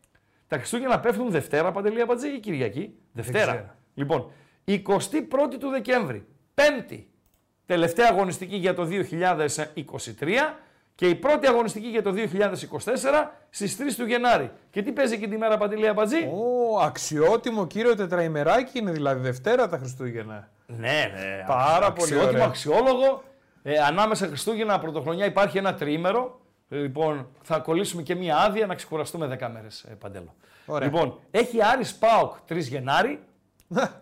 [0.47, 3.51] Τα Χριστούγεννα πέφτουν Δευτέρα, Παντελή Αμπατζή ή Κυριακή; Δευτέρα.
[3.51, 3.75] ξέρω.
[3.93, 4.31] Λοιπόν,
[4.67, 6.25] 21η του Δεκέμβρη.
[6.53, 7.09] Πέμπτη.
[7.65, 10.27] Τελευταία αγωνιστική για το 2023
[10.99, 12.17] και η πρώτη αγωνιστική για το 2024
[13.49, 14.51] στις 3 του Γενάρη.
[14.69, 16.17] Και τι παίζει εκείνη τη μέρα, Παντελή Αμπατζή.
[16.17, 20.49] Ω, αξιότιμο κύριο τετραημεράκι είναι δηλαδή Δευτέρα τα Χριστούγεννα.
[20.65, 20.77] Ναι,
[21.13, 21.43] ναι.
[21.47, 22.45] Πάρα πολύ αξιότιμο, ωραία.
[22.45, 23.23] αξιόλογο.
[23.63, 26.39] Ε, ανάμεσα Χριστούγεννα Πρωτοχρονιά υπάρχει ένα τριήμερο.
[26.69, 30.35] Ε, Λοιπόν, θα κολλήσουμε και μία άδεια να ξεκουραστούμε 10 μέρες, ε, Παντέλο.
[30.65, 30.87] Ωραία.
[30.89, 33.19] Λοιπόν, έχει Άρης ΠΑΟΚ 3 Γενάρη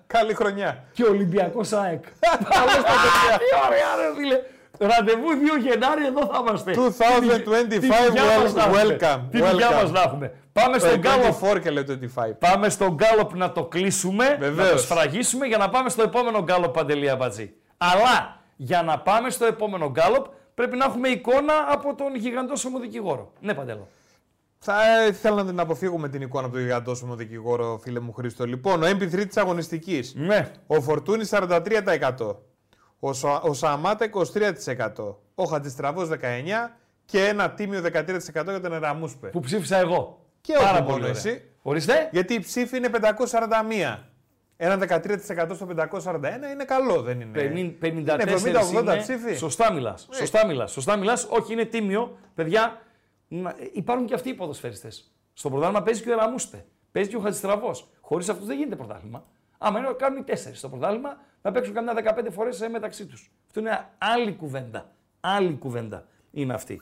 [0.07, 0.83] Καλή χρονιά.
[0.93, 2.03] και Ολυμπιακός ΑΕΚ.
[2.57, 3.37] Καλώς τα παιδιά.
[3.37, 4.39] Τι ωραία, ρε φίλε.
[4.79, 5.27] Ραντεβού
[5.59, 6.73] 2 Γενάρη εδώ θα είμαστε.
[6.73, 8.97] 2025 Την δουλειά μας να έχουμε.
[8.99, 9.81] welcome, Την δουλειά welcome.
[9.81, 10.33] μας να έχουμε.
[10.53, 11.83] Πάμε στον Το Γκάλοπ 24 και λέει
[12.15, 12.33] 25.
[12.39, 14.71] Πάμε στον γκάλοπ να το κλείσουμε, να Βεβαίως.
[14.71, 17.53] το σφραγίσουμε για να πάμε στο επόμενο γκάλοπ Παντελία Μπατζή.
[17.77, 23.31] Αλλά για να πάμε στο επόμενο γκάλοπ πρέπει να έχουμε εικόνα από τον γιγαντόσωμο δικηγόρο.
[23.39, 23.87] Ναι, Παντέλο.
[24.59, 24.75] Θα
[25.07, 28.45] ήθελα να την αποφύγουμε την εικόνα από τον γιγαντόσωμο δικηγόρο, φίλε μου Χρήστο.
[28.45, 30.13] Λοιπόν, ο MP3 της αγωνιστικής.
[30.15, 30.51] Ναι.
[30.67, 32.35] Ο Φορτούνης 43%.
[32.99, 35.15] Ο, Σα- ο Σαμάτα 23%.
[35.35, 36.15] Ο Χατζηστραβός 19%
[37.05, 39.27] και ένα τίμιο 13% για τον Εραμούσπε.
[39.27, 40.25] Που ψήφισα εγώ.
[40.41, 41.09] Και Πάρα όχι πολύ μόνο ωραία.
[41.17, 41.41] εσύ.
[41.61, 42.09] Ορίστε.
[42.11, 44.03] Γιατί η ψήφη είναι 541.
[44.57, 49.35] Ένα 13% στο 541 είναι καλό, δεν είναι; Πενήν- 54 είναι 70-80 είναι- ψήφοι.
[49.35, 50.07] Σωστά μιλάς.
[50.11, 50.71] Σωστά μιλάς.
[50.71, 51.27] Σωστά μιλάς.
[51.29, 52.17] Όχι, είναι τίμιο.
[52.35, 52.81] Παιδιά,
[53.27, 55.11] να- υπάρχουν και αυτοί οι ποδοσφαιριστές.
[55.33, 56.65] Στο πρωτάθλημα παίζει και ο Εραμούσπε.
[56.91, 57.87] Παίζει και ο Χατζηστραβός.
[58.01, 59.25] Χωρίς αυτούς δεν γίνεται πρωτάθλημα.
[59.57, 61.17] Άμα είναι να κάνουν οι τέσσερις στο πρωτάθλημα,
[61.47, 63.31] να παίξουν καμιά 15 φορές ε, μεταξύ τους.
[63.47, 64.91] Αυτό είναι άλλη κουβέντα.
[65.19, 66.81] Άλλη κουβέντα είναι αυτή.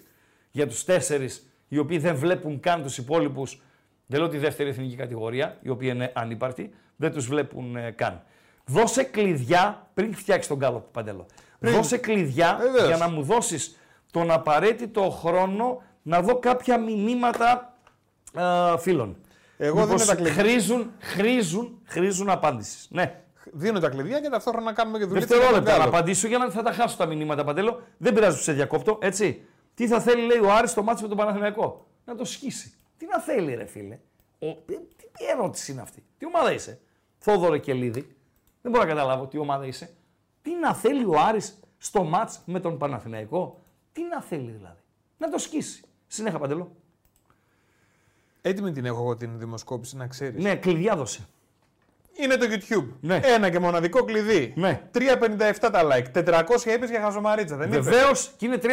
[0.52, 3.62] Για τους τέσσερις οι οποίοι δεν βλέπουν καν τους υπόλοιπους,
[4.06, 8.24] δεν λέω τη δεύτερη εθνική κατηγορία, η οποία είναι ανύπαρτη, δεν τους βλέπουν ε, καν.
[8.66, 11.26] Δώσε κλειδιά πριν φτιάξεις τον κάλο παντέλο.
[11.60, 12.88] Δώσε κλειδιά Βεβαίως.
[12.88, 13.78] για να μου δώσεις
[14.12, 17.78] τον απαραίτητο χρόνο να δω κάποια μηνύματα
[18.38, 19.18] ε, φίλων.
[19.58, 20.34] Εγώ δίνω Μήπως τα κλειδιά.
[20.34, 22.88] Χρήζουν, χρήζουν, χρήζουν απάντησης.
[22.92, 23.20] Ναι.
[23.52, 25.26] Δίνω τα κλειδιά και ταυτόχρονα κάνουμε και δουλειά.
[25.26, 27.82] Δευτερόλεπτα να απαντήσω για να θα τα χάσω τα μηνύματα παντέλο.
[27.98, 29.46] Δεν πειράζει που σε διακόπτω, έτσι.
[29.74, 32.74] Τι θα θέλει, λέει ο Άρης στο μάτσο με τον Παναθηναϊκό; Να το σκίσει.
[32.98, 34.00] Τι να θέλει, ρε φίλε;
[34.40, 36.80] Ο, τι, τι ερώτηση είναι αυτή; Τι ομάδα είσαι;
[37.18, 38.16] Θόδωρε Κελίδη.
[38.62, 39.96] Δεν μπορώ να καταλάβω τι ομάδα είσαι.
[40.42, 43.62] Τι να θέλει ο Άρης στο μάτς με τον Παναθηναϊκό;
[43.92, 44.80] Τι να θέλει δηλαδή;
[45.18, 45.84] Να το σκίσει.
[46.08, 46.76] Συνέχα παντελώ.
[48.42, 50.44] Έτοιμη την έχω εγώ την δημοσκόπηση, να ξέρεις.
[50.44, 51.28] Ναι, κλειδιά δώσε.
[52.18, 52.88] Είναι το YouTube.
[53.02, 53.20] Ναι.
[53.24, 54.54] Ένα και μοναδικό κλειδί.
[54.56, 54.82] Ναι.
[54.94, 55.00] 357
[55.60, 56.24] τα like.
[56.30, 57.86] 400 είπε για χαζομαρίτσα, δεν είπες.
[57.86, 58.70] Βεβαίως και είναι 3,58.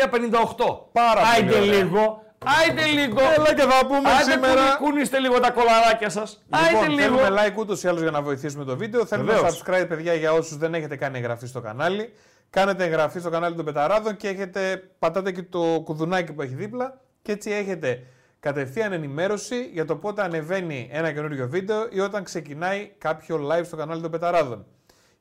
[0.93, 1.83] Πάρα πολύ Άιντε ωραία.
[1.83, 2.23] λίγο.
[2.61, 3.21] Άιντε λίγο.
[3.37, 4.47] Έλα και θα πούμε Άντε σήμερα.
[4.47, 4.77] σήμερα...
[4.77, 6.43] κουνήστε λίγο τα κολαράκια σας.
[6.51, 7.19] Άιντε Λοιπόν, λίγο.
[7.25, 9.07] θέλουμε like ούτως ή άλλως για να βοηθήσουμε το βίντεο.
[9.07, 9.63] Θέλουμε Βεβαίως.
[9.67, 12.13] subscribe, παιδιά, για όσους δεν έχετε κάνει εγγραφή στο κανάλι.
[12.51, 17.01] Κάνετε εγγραφή στο κανάλι των Πεταράδων και έχετε, πατάτε και το κουδουνάκι που έχει δίπλα.
[17.23, 18.03] Και έτσι έχετε
[18.43, 23.77] κατευθείαν ενημέρωση για το πότε ανεβαίνει ένα καινούριο βίντεο ή όταν ξεκινάει κάποιο live στο
[23.77, 24.67] κανάλι των Πεταράδων.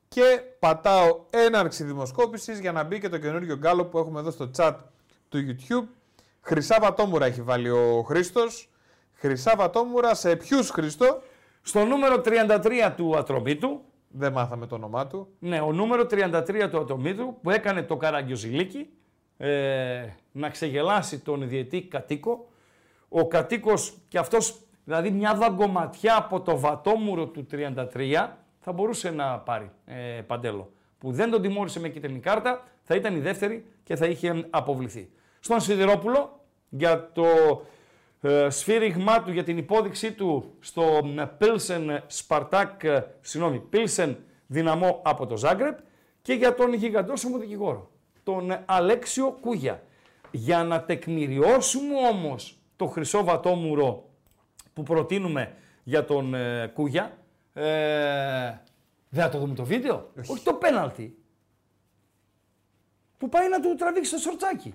[0.08, 4.50] Και πατάω έναρξη δημοσκόπησης για να μπει και το καινούριο γκάλοπ που έχουμε εδώ στο
[4.58, 4.76] chat
[5.30, 5.88] του YouTube.
[6.42, 8.70] Χρυσά βατόμουρα έχει βάλει ο Χρήστος.
[9.14, 11.22] Χρυσά βατόμουρα σε ποιους Χρήστο;
[11.62, 15.28] Στο νούμερο 33 του Ατρομήτου, Δεν μάθαμε το όνομά του.
[15.40, 18.90] ναι, ο νούμερο 33 του Ατρομήτου που έκανε το καραγκιοζηλίκι
[19.38, 22.46] ε, να ξεγελάσει τον διετή κατοίκο.
[23.14, 28.30] Ο κατοίκος και αυτός, δηλαδή μια δαγκωματιά από το βατόμουρο του 33
[28.60, 30.72] θα μπορούσε να πάρει ε, παντέλο.
[30.98, 35.10] Που δεν τον τιμώρησε με κίτρινη κάρτα, θα ήταν η δεύτερη και θα είχε αποβληθεί.
[35.40, 36.40] Στον Σιδηρόπουλο
[36.70, 37.26] για το
[38.22, 40.82] ε, σφύριγμά του, για την υπόδειξή του στο
[41.18, 44.16] ε, Pilsen Spartak, ε, συγγνώμη, Pilsen
[44.48, 45.78] δυναμό από το Ζάγκρεπ
[46.22, 47.92] και για τον γιγαντόσωμο δικηγόρο,
[48.24, 49.84] τον Αλέξιο Κούγια.
[50.32, 54.10] Για να τεκμηριώσουμε όμως το χρυσό βατόμουρο
[54.74, 55.54] που προτείνουμε
[55.84, 57.18] για τον ε, Κούγια,
[57.54, 57.64] ε,
[59.10, 61.18] δεν θα το δούμε το βίντεο, όχι, το πέναλτι.
[63.18, 64.74] Που πάει να του τραβήξει το σορτσάκι.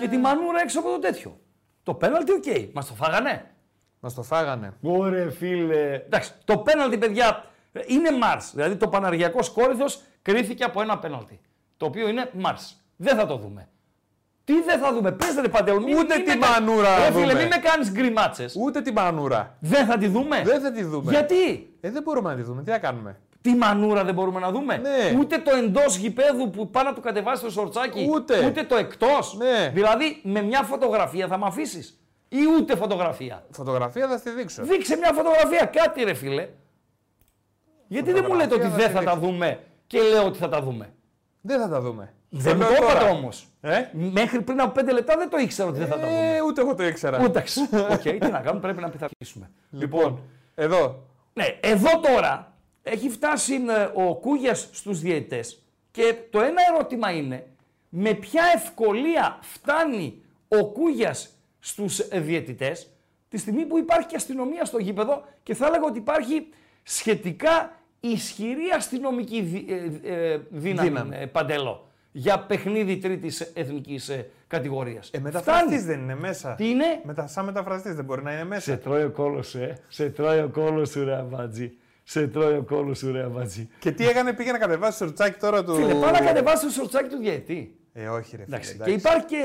[0.00, 1.40] Και τη μανούρα έξω από το τέτοιο.
[1.82, 2.42] Το πέναλτι, OK.
[2.46, 2.70] Okay.
[2.72, 3.54] Μας το φάγανε;
[4.00, 4.76] Μας το φάγανε.
[4.82, 5.94] Ωραία, φίλε.
[5.94, 7.44] Εντάξει, το πέναλτι, παιδιά,
[7.86, 8.54] είναι Μάρς.
[8.54, 11.40] Δηλαδή το Παναργειακό Κόρινθος κρίθηκε από ένα πέναλτι.
[11.76, 12.82] Το οποίο είναι Μάρς.
[13.00, 13.68] Δεν θα το δούμε.
[14.44, 15.94] Τι δεν θα δούμε, πες ρε Παντελή.
[15.98, 17.34] Ούτε τη μανούρα Ρε να φίλε, δούμε.
[17.34, 18.54] μην με κάνεις γκριμάτσες.
[18.58, 19.56] Ούτε τη μανούρα.
[19.60, 20.42] Δεν θα τη δούμε.
[20.44, 21.10] Δεν θα τη δούμε.
[21.12, 22.62] Γιατί; Ε, δεν μπορούμε να τη δούμε.
[22.62, 24.76] Τι να κάνουμε; Τη μανούρα δεν μπορούμε να δούμε.
[24.76, 25.18] Ναι.
[25.18, 28.08] Ούτε το εντός γηπέδου που πάει να του κατεβάσεις το σορτσάκι.
[28.14, 28.64] Ούτε.
[28.68, 29.36] το εκτός.
[29.36, 29.70] Ναι.
[29.74, 31.98] Δηλαδή με μια φωτογραφία θα με αφήσεις;
[32.28, 34.62] Ή ούτε φωτογραφία; Φωτογραφία θα στη δείξω.
[34.62, 36.48] Δείξε μια φωτογραφία, κάτι ρε φίλε.
[37.86, 40.38] Γιατί δεν μου λέτε ότι Φωτογραφία δεν θα θα τη τα δούμε και λέω ότι
[40.38, 40.92] θα τα δούμε;
[41.40, 42.12] Δεν θα τα δούμε.
[42.30, 43.10] Δεν μου λέω το είπατε τώρα.
[43.10, 43.46] όμως.
[43.60, 46.36] Ε; Μέχρι πριν από πέντε λεπτά δεν το ήξερα ότι δεν θα τα δούμε.
[46.36, 47.22] Ε, ούτε εγώ το ήξερα.
[47.24, 47.44] Ούτε.
[47.92, 49.50] Οκ, τι να κάνουμε, πρέπει να πειθαρχήσουμε.
[49.70, 50.20] Λοιπόν,
[50.54, 51.02] εδώ.
[51.32, 52.52] Ναι, εδώ τώρα
[52.82, 57.46] έχει φτάσει ε, ο Κούγιας στους διαιτητές και το ένα ερώτημα είναι
[57.88, 61.30] με ποια ευκολία φτάνει ο Κούγιας
[61.60, 62.90] στους ε, διαιτητές
[63.28, 66.48] τη στιγμή που υπάρχει και αστυνομία στο γήπεδο και θα έλεγα ότι υπάρχει
[66.82, 71.16] σχετικά ισχυρή αστυνομική δι- ε, ε, δύναμη, Δύναμη.
[71.18, 71.86] ε, Παντέλο
[72.18, 75.10] για παιχνίδι τρίτης εθνικής ε, κατηγορίας.
[75.12, 76.54] Ε, μεταφραστής δεν είναι μέσα.
[76.54, 78.60] Τι είναι; Μετα, σαν μεταφραστής δεν μπορεί να είναι μέσα.
[78.60, 79.76] Σε τρώει ο κόλος σου, ε.
[79.88, 81.72] Σε τρώει ο κόλος σου, ρε αμπατζή.
[82.02, 83.68] Σε τρώει ο κόλος σου, ρε αμπατζή.
[83.78, 85.74] Και τι έκανε, πήγε να κατεβάσει το σορτσάκι τώρα του.
[85.74, 87.76] Φίλε, πάει να κατεβάσει το σορτσάκι του διαιτή.
[87.92, 88.56] Ε, όχι, ρε φίλε.
[88.56, 88.72] Εντάξει.
[88.74, 88.92] εντάξει.
[88.94, 89.36] Και υπάρχει και.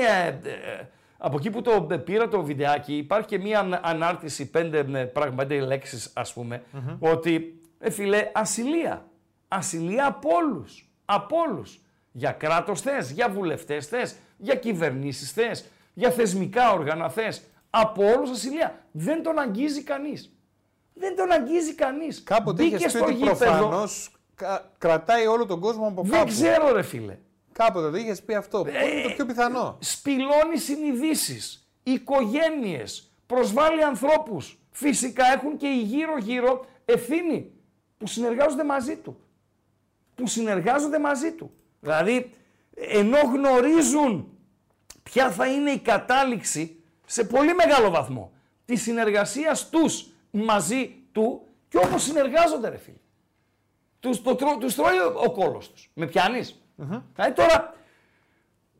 [0.42, 0.86] ε, ε,
[1.18, 5.04] από εκεί που το ε, πήρα το βιντεάκι, υπάρχει και μία αν- ανάρτηση, πέντε ε,
[5.04, 6.62] πράγματα, λέξεις, ας πούμε,
[6.98, 9.06] ότι ε, φίλε, ασυλία.
[9.48, 10.88] Ασυλία από όλους.
[11.04, 11.78] Από όλους.
[12.16, 15.64] Για κράτος θες, για βουλευτές θες, για κυβερνήσεις θες,
[15.94, 17.42] για θεσμικά όργανα θες.
[17.70, 18.78] Από όλου ασυλία.
[18.92, 20.32] Δεν τον αγγίζει κανείς.
[20.94, 22.22] Δεν τον αγγίζει κανείς.
[22.22, 24.10] Κάποτε είχες πει ότι προφανώς
[24.78, 26.30] κρατάει όλο τον κόσμο από Δεν κάπου.
[26.30, 27.18] ξέρω, ρε φίλε.
[27.52, 28.62] Κάποτε το είχες πει αυτό.
[28.62, 29.76] Πού είναι το πιο πιθανό.
[29.80, 34.58] σπηλώνει συνειδήσεις, οικογένειες, προσβάλλει ανθρώπους.
[34.70, 37.52] Φυσικά έχουν και οι γύρω-γύρω ευθύνη
[37.98, 39.18] που συνεργάζονται μαζί του.
[40.14, 41.54] Που συνεργάζονται μαζί του.
[41.84, 42.30] Δηλαδή,
[42.74, 44.28] ενώ γνωρίζουν
[45.02, 48.32] ποια θα είναι η κατάληξη σε πολύ μεγάλο βαθμό
[48.64, 52.96] της συνεργασίας τους μαζί του και όπως συνεργάζονται ρε φίλε.
[54.00, 55.90] Τους, το, τρώ- τους τρώει ο, ο κόλος τους.
[55.94, 56.62] Με πιανεις
[57.14, 57.74] Δηλαδή τώρα,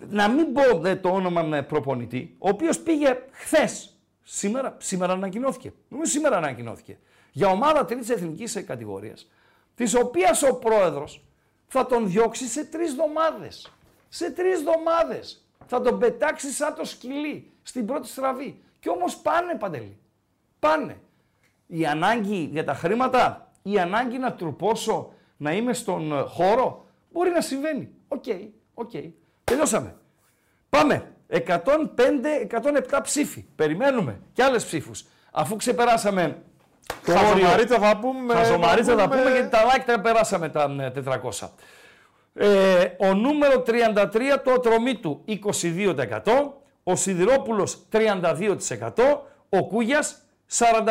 [0.08, 5.72] να μην πω ε, το όνομα με προπονητή, ο οποίος πήγε χθες, σήμερα, σήμερα ανακοινώθηκε,
[5.88, 6.98] νομίζω σήμερα ανακοινώθηκε,
[7.32, 9.30] για ομάδα τρίτης εθνικής κατηγορίας,
[9.74, 11.23] της οποίας ο πρόεδρος
[11.76, 13.72] θα τον διώξει σε τρεις εβδομάδες.
[14.08, 15.44] Σε τρεις εβδομάδες.
[15.66, 18.62] Θα τον πετάξει σαν το σκυλί στην πρώτη στραβή.
[18.80, 19.98] Και όμως πάνε, Παντελή.
[20.58, 20.96] Πάνε.
[21.66, 27.30] Η ανάγκη για τα χρήματα, η ανάγκη να τρουπώσω, να είμαι στον ε, χώρο, μπορεί
[27.30, 27.94] να συμβαίνει.
[28.08, 28.24] OK,
[28.74, 28.90] ok.
[29.44, 29.96] Τελειώσαμε.
[30.68, 31.12] Πάμε.
[31.28, 33.44] 105-107 ψήφοι.
[33.56, 35.04] Περιμένουμε και άλλες ψήφους.
[35.32, 36.53] Αφού ξεπεράσαμε το όριο.
[37.02, 38.34] Χαζομαρίτσα θα πούμε.
[38.34, 40.92] Χαζομαρίτσα θα πούμε γιατί τα like τα περάσαμε τα ε,
[41.40, 41.48] 400.
[42.34, 43.72] Ε, ο νούμερο 33
[44.44, 46.20] το ατρωμί του 22%,
[46.82, 48.20] ο Σιδηρόπουλος 32%,
[49.48, 50.22] ο Κούγιας
[50.58, 50.84] 45%.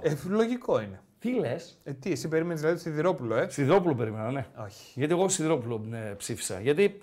[0.00, 1.00] Ε, λογικό είναι.
[1.18, 4.46] Τι λες, Ε, τι, εσύ περίμενε δηλαδή το Σιδηρόπουλο, ε; Σιδηρόπουλο περίμενα, ναι.
[4.64, 4.92] Όχι.
[4.94, 6.60] Γιατί εγώ Σιδηρόπουλο ε, ψήφισα.
[6.60, 6.98] Γιατί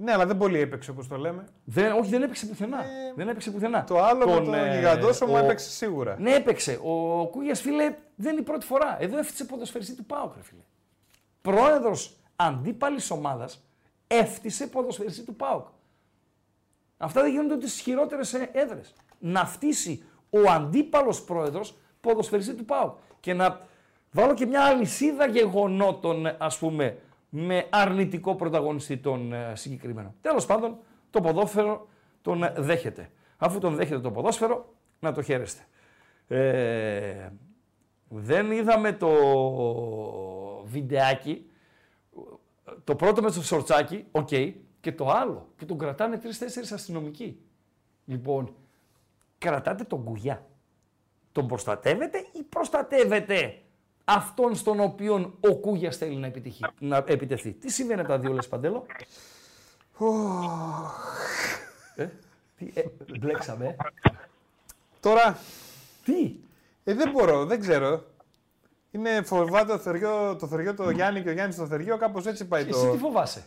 [0.00, 1.44] Ναι, αλλά δεν πολύ έπαιξε όπως το λέμε.
[1.64, 2.84] δεν, όχι, δεν έπαιξε πουθενά.
[3.16, 3.78] δεν έπαιξε πουθενά.
[3.78, 6.16] Ε, Το άλλο με Τον, τον ε, γιγαντόσωμο ο- έπαιξε σίγουρα.
[6.18, 6.80] Ναι, έπαιξε.
[6.82, 8.96] Ο Κούγιας, φίλε, δεν είναι η πρώτη φορά.
[9.00, 10.60] Εδώ έφτιαξε ποδοσφαιριστή του Πάουκ, ρε φίλε.
[11.42, 13.64] Πρόεδρος αντίπαλης ομάδας
[14.06, 15.66] έφτιασε ποδοσφαιριστή του Πάουκ.
[16.98, 18.22] Αυτά δεν γίνονται ούτε στι χειρότερε
[18.52, 18.92] έδρες.
[19.18, 22.96] Να φτύσει ο αντίπαλος πρόεδρος ποδοσφαιριστή του Πάουκ.
[23.20, 23.60] Και να
[24.12, 26.98] βάλω και μια αλυσίδα γεγονότων, ας πούμε,
[27.28, 30.14] με αρνητικό πρωταγωνιστή τον ε, συγκεκριμένο.
[30.20, 30.78] Τέλος πάντων,
[31.10, 31.88] το ποδόσφαιρο
[32.22, 33.10] τον ε, δέχεται.
[33.36, 35.66] Αφού τον δέχεται το ποδόσφαιρο, να το χαίρεστε.
[36.28, 37.28] Ε,
[38.08, 39.10] δεν είδαμε το
[40.64, 41.50] βιντεάκι.
[42.84, 44.28] Το πρώτο με το σορτσάκι, οκ,
[44.80, 47.40] και το άλλο που τον κρατάνε τρεις-τέσσερις αστυνομικοί.
[48.04, 48.54] Λοιπόν,
[49.38, 50.46] κρατάτε τον Κούγια.
[51.32, 53.62] Τον προστατεύετε ή προστατεύετε;
[54.08, 57.52] Αυτόν στον οποίο ο Κούγιας θέλει να, επιτυχεί, να επιτεθεί.
[57.52, 58.86] Τι συμβαίνει από τα δύο, λες Παντέλο;
[61.96, 62.06] ε,
[62.58, 62.82] τι, ε,
[63.18, 63.66] μπλέξαμε.
[63.66, 63.76] ε.
[65.00, 65.38] Τώρα,
[66.04, 66.34] Τι;
[66.84, 68.04] Ε, δεν μπορώ, δεν ξέρω.
[68.90, 72.44] Είναι φοβάται το θεριό, το θεριό το Γιάννη και ο Γιάννης το θεριό, κάπως έτσι
[72.46, 72.94] πάει Εσύ τι το.
[72.94, 73.42] φοβάσαι;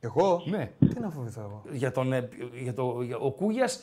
[0.00, 0.72] Εγώ; Ναι.
[0.78, 2.28] Τι να φοβηθώ εγώ; Για τον, ε,
[2.62, 3.82] για το, για, ο Κούγιας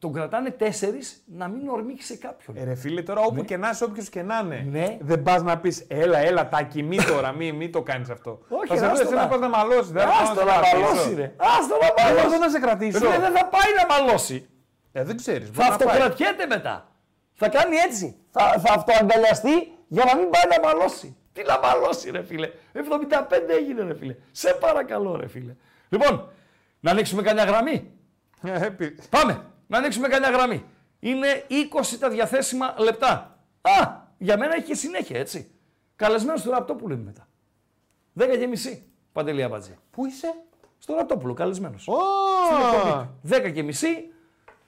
[0.00, 2.56] τον κρατάνε τέσσερις να μην ορμήξει σε κάποιον.
[2.56, 4.66] Ε, ρε φίλε, τώρα όπου και να είσαι, όποιος και να είναι.
[4.70, 4.96] Ναι.
[5.00, 8.38] Δεν πας να πεις, έλα, έλα, τάκι, μη τώρα, μη, μη το κάνεις αυτό.
[8.48, 9.90] Όχι, θα σε άστο βρει εσύ να- να πας να μαλώσεις.
[9.92, 10.78] Δεν θα πάω Άστο σε να κρατήσω.
[10.80, 11.32] μαλώσει, ρε.
[11.36, 12.26] Άστο να Δεν μαλώσει.
[12.26, 12.98] μπορώ να σε κρατήσω.
[12.98, 14.48] Ρε, δεν θα πάει να μαλώσει.
[14.92, 15.50] Ε, δεν ξέρεις.
[15.52, 16.88] Θα αυτοκρατιέται μετά.
[17.34, 18.16] Θα κάνει έτσι.
[18.30, 21.16] Θα, θα αυτοαγκαλιαστεί για να μην πάει να μαλώσει.
[21.32, 22.48] Τι να μαλώσει, ρε φίλε.
[22.72, 24.16] 75 έγινε, ρε φίλε.
[24.30, 25.54] Σε παρακαλώ, ρε φίλε.
[25.88, 26.28] Λοιπόν,
[26.80, 27.90] να ανοίξουμε κανένα γραμμή.
[29.10, 29.40] Πάμε,
[29.70, 30.64] να ανοίξουμε κανένα γραμμή.
[31.00, 33.38] Είναι 20 τα διαθέσιμα λεπτά.
[33.60, 35.50] Α, για μένα έχει και συνέχεια, έτσι.
[35.96, 37.28] Καλεσμένος του Ραπτόπουλου είμαι μετά.
[38.34, 38.84] 10 και μισή.
[39.12, 39.78] Παντελή Αμπατζή.
[39.90, 40.34] Πού είσαι;
[40.78, 41.88] Στο Ραπτόπουλο, καλεσμένος.
[41.88, 41.94] Ω!
[43.28, 44.12] 10 και μισή.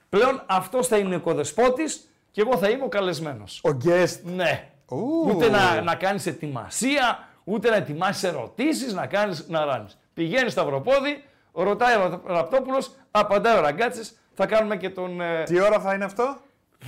[0.09, 1.85] Πλέον αυτός θα είναι ο κοδεσπότη
[2.31, 3.61] και εγώ θα είμαι ο καλεσμένος.
[3.65, 4.21] Ο guest.
[4.23, 4.71] Ναι.
[4.87, 5.25] Ου.
[5.29, 9.99] Ούτε να, να κάνεις ετοιμασία, ούτε να ετοιμάσεις ερωτήσεις, να κάνεις να ράνεις.
[10.15, 15.21] Πηγαίνει στο Αυροπόδι, ρωτάει ο Ραπτόπουλος, απαντάει ο Ραγκάτσης, θα κάνουμε και τον.
[15.21, 16.37] ε, Τι ώρα θα είναι αυτό;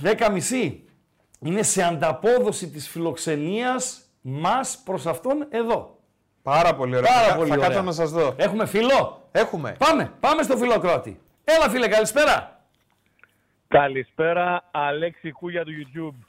[0.03, 0.79] 10 μισή.
[1.39, 5.99] Είναι σε ανταπόδοση της φιλοξενίας μας προς αυτόν εδώ.
[6.41, 7.13] Πάρα πολύ ωραία.
[7.13, 7.67] Πάρα θα, πολύ θα ωραία.
[7.67, 8.33] κάτσω να σας δω.
[8.37, 9.75] Έχουμε φιλό; Έχουμε.
[9.79, 11.19] Πάμε, πάμε στο φιλοκρότη.
[11.43, 12.59] Έλα φίλε, καλησπέρα.
[13.67, 16.25] Καλησπέρα, Αλέξη Κούγια του YouTube.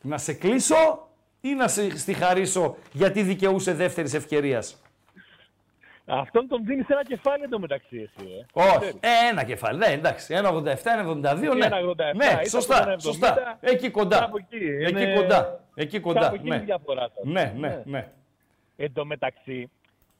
[0.00, 1.08] Να σε κλείσω
[1.40, 4.82] ή να σε στιχαρίσω γιατί δικαιούσε δεύτερης ευκαιρίας;
[6.10, 8.28] Αυτόν τον δίνεις ένα κεφάλι εντωμεταξύ εσύ.
[8.54, 8.60] Ε.
[8.62, 8.88] Όχι.
[9.00, 9.78] Ε, ένα κεφάλι.
[9.78, 10.34] Ναι, εντάξει.
[10.34, 11.56] 1,87, 1,72.
[11.56, 12.84] Ναι, 1,87, ναι ήταν σωστά.
[12.88, 12.94] 1,70.
[13.00, 13.58] σωστά.
[13.60, 14.18] Εκεί κοντά.
[14.18, 14.64] Κάπου εκεί.
[14.64, 15.60] Εκεί Είναι- κοντά.
[15.74, 16.20] Εκεί κοντά.
[16.20, 16.62] Κάπου εκεί είναι Ναι.
[16.62, 17.24] η διαφορά σας.
[17.24, 18.08] ναι, ναι, ναι.
[18.76, 19.70] Εν τω μεταξύ,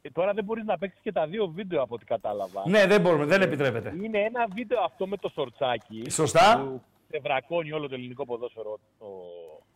[0.03, 2.63] ε, τώρα δεν μπορείς να παίξεις και τα δύο βίντεο από ό,τι κατάλαβα.
[2.67, 3.93] Ναι, δεν μπορούμε, δεν επιτρέπεται.
[4.03, 6.11] Είναι ένα βίντεο αυτό με το σορτσάκι.
[6.11, 6.59] Σωστά.
[6.65, 8.79] Που ξεβρακώνει όλο το ελληνικό ποδόσφαιρο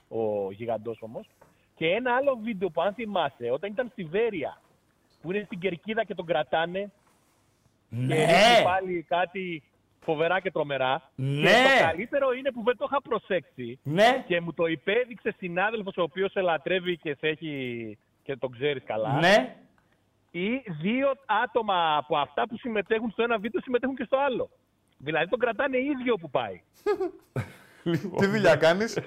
[0.08, 1.26] ο, ο γιγαντός όμως.
[1.76, 4.60] Και ένα άλλο βίντεο που αν θυμάσαι, όταν ήταν στη Βέρεια,
[5.22, 6.90] που είναι στην Κερκίδα και τον κρατάνε
[7.90, 8.14] και Ναι.
[8.14, 9.62] ρίχνει πάλι κάτι
[10.04, 11.10] φοβερά και τρομερά.
[11.14, 11.40] Ναι.
[11.50, 14.24] Και το καλύτερο είναι που δεν το είχα προσέξει Ναι.
[14.26, 18.82] και μου το υπέδειξε συνάδελφος ο οποίος σε λατρεύει και σε έχει και τον ξέρεις
[18.84, 19.18] καλά.
[19.18, 19.56] Ναι.
[20.30, 20.48] Ή
[20.80, 21.12] δύο
[21.44, 24.50] άτομα από αυτά που συμμετέχουν στο ένα βίντεο συμμετέχουν και στο άλλο.
[24.98, 26.60] Δηλαδή τον κρατάνε ίδιο που πάει.
[28.18, 28.98] Τι δουλειά κάνεις;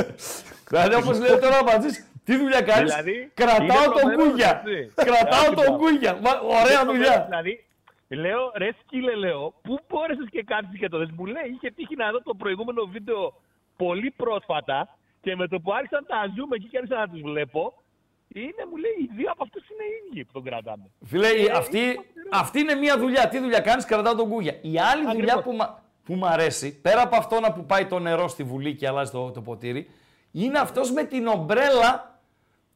[0.70, 4.62] Δηλαδή, όπως λέει τώρα ο Ματζής, τι δουλειά κάνεις; Δηλαδή, Κρατάω είναι τον τρομερός, κούγια.
[4.66, 4.92] έτσι.
[4.94, 5.78] Κρατάω Έτσι, τον μπράβο.
[5.78, 6.12] κούγια.
[6.24, 6.30] Μα,
[6.60, 7.24] Ωραία Είναι δουλειά.
[7.28, 7.64] Δηλαδή,
[8.08, 11.96] λέω, ρε σκύλε, λέω, πού μπόρεσες και κάτι και το δες; Μου λέει, είχε τύχει
[11.96, 13.34] να δω το προηγούμενο βίντεο
[13.76, 17.20] πολύ πρόσφατα και με το που άρχισαν να τα ζούμε εκεί και άρχισα να τους
[17.20, 17.82] βλέπω,
[18.28, 20.82] είναι, μου λέει, οι δύο από αυτούς είναι οι ίδιοι που τον κρατάνε.
[21.04, 22.28] Φίλε, η- Ε, αυτή, είναι φοβερό.
[22.42, 23.28] αυτή είναι μια δουλειά.
[23.28, 24.54] Τι δουλειά κάνεις, κρατάω τον κούγια.
[24.62, 25.42] Η άλλη δουλειά Ακριβώς.
[25.44, 28.74] που, μα, που μου αρέσει, πέρα από αυτό να που πάει το νερό στη βουλή
[28.74, 29.90] και αλλάζει το, το ποτήρι,
[30.32, 32.20] είναι αυτός με την ομπρέλα.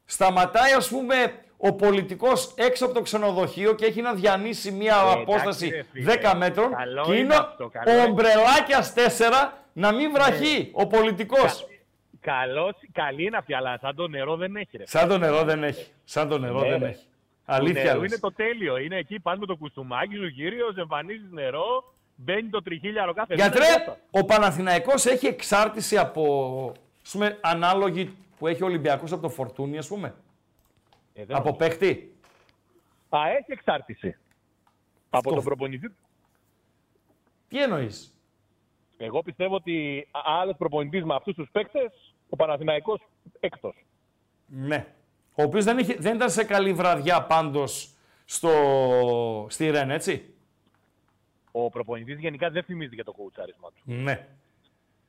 [0.05, 1.15] Σταματάει, ας πούμε,
[1.57, 6.13] ο πολιτικός έξω από το ξενοδοχείο και έχει να διανύσει μια εντάξει, απόσταση ρε φίλε.
[6.23, 6.71] 10 μέτρων.
[6.75, 8.09] Καλό και είναι είναι αυτό, καλό ο είναι.
[8.11, 8.99] ομπρελάκιας 4
[9.73, 10.69] να μην βραχεί Ναι.
[10.83, 11.65] ο πολιτικός.
[12.21, 14.77] Καλός, καλή είναι αυτή, αλλά σαν το νερό δεν έχει.
[14.77, 14.83] Ρε.
[14.87, 15.87] Σαν το νερό δεν έχει.
[16.03, 16.87] Σαν το νερό Ναι, δεν ρε.
[16.87, 17.03] έχει.
[17.45, 18.11] Το Αλήθεια νερό λες.
[18.11, 18.77] είναι το τέλειο.
[18.77, 21.90] Είναι εκεί, πας με το κουστούμάκι σου, κύριος, εμφανίζεις νερό,
[22.23, 23.97] μπαίνει το τριχίλιαρο κάθε Γιατρέ, μέρα.
[24.11, 26.71] ο Παναθηναϊκός έχει εξάρτηση από
[27.05, 30.15] ας πούμε, ανάλογη που έχει ο Ολυμπιακός από το Φορτούνι, ας πούμε.
[31.13, 32.15] Ε, δεν Από παίχτη.
[33.09, 34.17] Α, έχει εξάρτηση.
[35.09, 35.87] Από Το- τον προπονητή.
[35.89, 35.95] του.
[37.47, 38.15] Τι εννοείς;
[38.97, 42.99] Εγώ πιστεύω ότι άλλος προπονητής με αυτούς τους παίκτες, ο Παναθηναϊκός
[43.39, 43.85] έκτος.
[44.45, 44.85] Ναι.
[45.35, 47.93] Ο οποίος δεν, είχε, δεν ήταν σε καλή βραδιά πάντως
[48.25, 48.51] στο,
[49.49, 50.33] στη Ρεν, έτσι.
[51.51, 53.81] Ο προπονητής γενικά δεν θυμίζει για το κοουτσάρισμα του.
[53.85, 54.27] Ναι.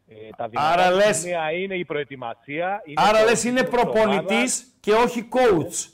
[0.09, 2.83] Ε, τα δυνατά Άρα του λες- σημεία είναι η προετοιμασία.
[2.85, 3.93] Είναι Άρα το- λες είναι της ομάδας.
[3.93, 5.91] προπονητής και όχι coach.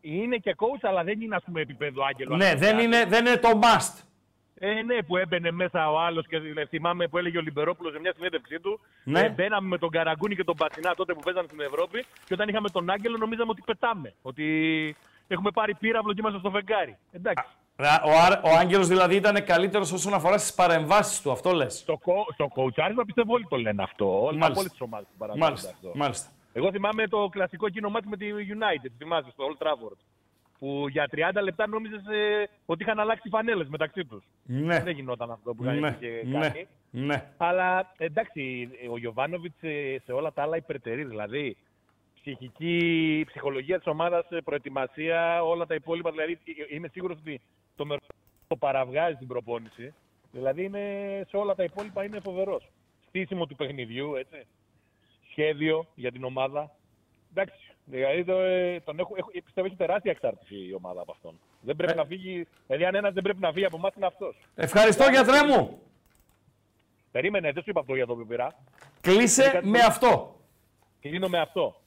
[0.00, 2.36] Είναι και coach, αλλά δεν είναι ας πούμε επίπεδο άγγελο.
[2.36, 4.02] Ναι, δεν είναι, δεν είναι το must.
[4.64, 7.98] Ε, ναι, που έμπαινε μέσα ο άλλος και ε, θυμάμαι που έλεγε ο Λιμπερόπουλος σε
[8.00, 8.80] μια συνέντευξή του.
[9.04, 9.20] Ναι.
[9.20, 12.48] Ε, μπαίναμε με τον Καραγκούνη και τον Πατσινά τότε που παίζανε στην Ευρώπη και όταν
[12.48, 14.14] είχαμε τον Άγγελο νομίζαμε ότι πετάμε.
[14.22, 14.46] Ότι
[15.28, 16.96] έχουμε πάρει πύραυλο και είμαστε στο φεγγάρι.
[17.12, 17.44] Εντάξει.
[18.04, 21.74] Ο, Άρα- ο Άγγελος δηλαδή ήταν καλύτερος όσον αφορά στις παρεμβάσεις του, αυτό λες.
[21.78, 24.06] Στο, κο, στο κοουτσάρισμα πιστεύω όλοι το λένε αυτό.
[24.24, 24.46] Όλοι Μάλιστα.
[24.46, 25.98] από όλες τις ομάδες που παραδείγματο Μάλιστα, αυτό.
[25.98, 26.30] μάλιστα.
[26.52, 29.96] Εγώ θυμάμαι το κλασικό εκείνο μάτι με τη United, θυμάσαι, στο Old Trafford.
[30.58, 32.02] Που για 30 λεπτά νόμιζες
[32.66, 34.24] ότι είχαν αλλάξει φανέλες μεταξύ τους.
[34.42, 36.66] Ναι, Δεν γινόταν αυτό που είχαν ναι, και ναι, κάνει.
[36.90, 37.24] ναι.
[37.36, 39.58] Αλλά εντάξει, ο Γιωβάνοβιτς
[40.04, 41.04] σε όλα τα άλλα υπερτερεί.
[41.04, 41.56] Δηλαδή,
[42.22, 46.10] ψυχική, ψυχολογία της ομάδας, προετοιμασία, όλα τα υπόλοιπα.
[46.10, 46.38] Δηλαδή,
[46.70, 47.40] είμαι σίγουρος ότι
[47.76, 48.00] το μερό
[48.46, 49.94] το παραβγάζει την προπόνηση.
[50.32, 50.80] Δηλαδή, είναι,
[51.28, 52.68] σε όλα τα υπόλοιπα είναι φοβερός.
[53.08, 54.46] Στήσιμο του παιχνιδιού, έτσι.
[55.30, 56.70] σχέδιο για την ομάδα.
[57.30, 61.38] Εντάξει, δηλαδή το, ε, τον έχω, έχω, πιστεύω έχει τεράστια εξάρτηση η ομάδα από αυτόν.
[61.60, 61.94] Δεν πρέπει Ε.
[61.94, 64.36] να φύγει, δηλαδή αν ένας δεν πρέπει να φύγει από εμάς είναι αυτός.
[64.54, 65.80] Ευχαριστώ γιατρέ μου.
[67.10, 68.54] Περίμενε, δεν σου είπα αυτό για το που πήρα.
[69.00, 70.36] Κλείσε με αυτό.
[71.00, 71.81] Κλείνω με αυτό.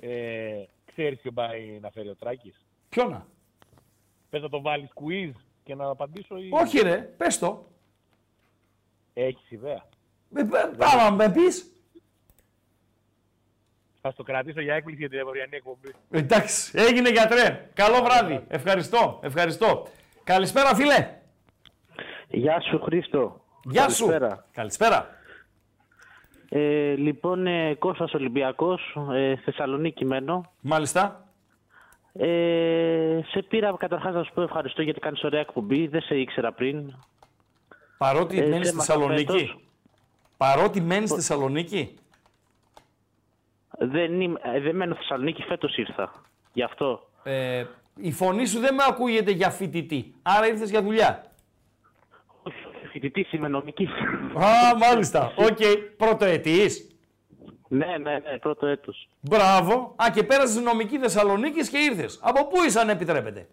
[0.00, 3.26] Ε, ξέρεις ποιο πάει να φέρει ο Τράκης; Ποιο να;
[4.30, 5.30] Πες να το βάλεις quiz
[5.64, 6.48] και να απαντήσω ή...
[6.52, 7.66] Όχι ρε, πες το.
[9.14, 9.84] Έχεις ιδέα.
[10.36, 11.72] Ε, π- Πάμε να με πεις.
[14.00, 15.94] Θα στο κρατήσω για έκπληξη για την ευρωιανή εκπομπή.
[16.10, 17.70] Εντάξει, έγινε γιατρέ.
[17.74, 18.44] Καλό βράδυ.
[18.48, 19.86] Ευχαριστώ, ευχαριστώ.
[20.24, 21.14] Καλησπέρα φίλε.
[22.28, 23.44] Γεια σου Χρήστο.
[23.64, 24.06] Γεια σου.
[24.52, 25.08] Καλησπέρα.
[26.50, 26.90] Καλησπέρα.
[26.90, 30.50] Ε, λοιπόν, ε, Κώστας Ολυμπιακός, ε, Θεσσαλονίκη μένω.
[30.60, 31.24] Μάλιστα.
[32.12, 36.52] Ε, σε πήρα καταρχάς να σου πω ευχαριστώ γιατί κάνεις ωραία εκπομπή, δεν σε ήξερα
[36.52, 36.94] πριν.
[37.98, 39.32] Παρότι Ε, μένεις στη θέμα Θεσσαλονίκη.
[39.32, 39.58] φέτος.
[40.36, 41.94] Παρότι μένεις στη Θεσσαλονίκη.
[43.78, 46.12] Δεν, είμαι, ε, δεν μένω Θεσσαλονίκη, φέτος ήρθα.
[46.52, 47.08] Γι' αυτό.
[47.22, 47.64] Ε,
[47.96, 50.14] η φωνή σου δεν με ακούγεται για φοιτητή.
[50.22, 51.24] Άρα ήρθες για δουλειά.
[52.90, 53.88] Όχι, φοιτητής είμαι νομικής.
[54.34, 55.32] Α, μάλιστα.
[55.36, 55.58] Οκ.
[55.96, 56.96] Πρωτοετής.
[57.68, 59.08] ναι, ναι, ναι, πρώτο έτος.
[59.20, 59.94] Μπράβο.
[59.96, 62.18] Α, και πέρασες νομική Θεσσαλονίκης και ήρθες.
[62.22, 63.48] Από πού είσαι αν επιτρέπετε;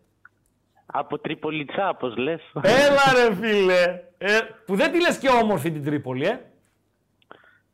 [0.85, 2.41] Από Τριπολιτσά, όπως λες.
[2.61, 4.01] Έλα ρε φίλε.
[4.17, 6.39] Ε, που δεν τη λες και όμορφη την Τρίπολη, ε.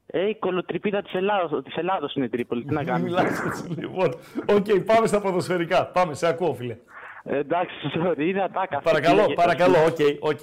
[0.06, 2.64] Ε, η κωλοτρυπίδα της Ελλάδος, της Ελλάδος είναι η Τρίπολη.
[2.66, 3.10] Τι να κάνουμε.
[3.10, 4.14] Μιλάς έτσι, λοιπόν.
[4.50, 5.86] Οκ, πάμε στα ποδοσφαιρικά.
[5.86, 6.78] Πάμε, σε ακούω φίλε.
[7.24, 8.78] Ε, εντάξει, sorry, είναι ατάκα.
[8.78, 8.90] αυτή.
[8.90, 9.78] Παρακαλώ, Πήγε- παρακαλώ.
[9.86, 10.40] OK, ok.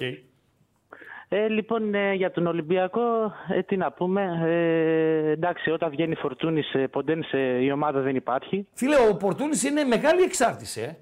[1.33, 4.41] Ε, λοιπόν, ε, για τον Ολυμπιακό, ε, τι να πούμε.
[4.45, 8.67] Ε, εντάξει, όταν βγαίνει Φορτούνης, ε, Ποντένσε, η ομάδα δεν υπάρχει.
[8.73, 10.95] Φίλε, ο Φορτούνης είναι μεγάλη εξάρτηση, ε.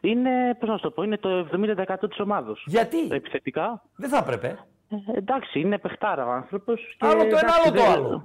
[0.00, 2.64] Είναι, πώς να σου το πω, είναι το 70% της ομάδος.
[2.66, 3.82] Γιατί, Επιθετικά.
[3.96, 4.58] δεν θα έπρεπε.
[4.90, 6.80] Ε, εντάξει, είναι παιχτάρα ο άνθρωπος.
[6.98, 8.24] και, Άλλο το ένα, εντάξει, άλλο το δεν- άλλο.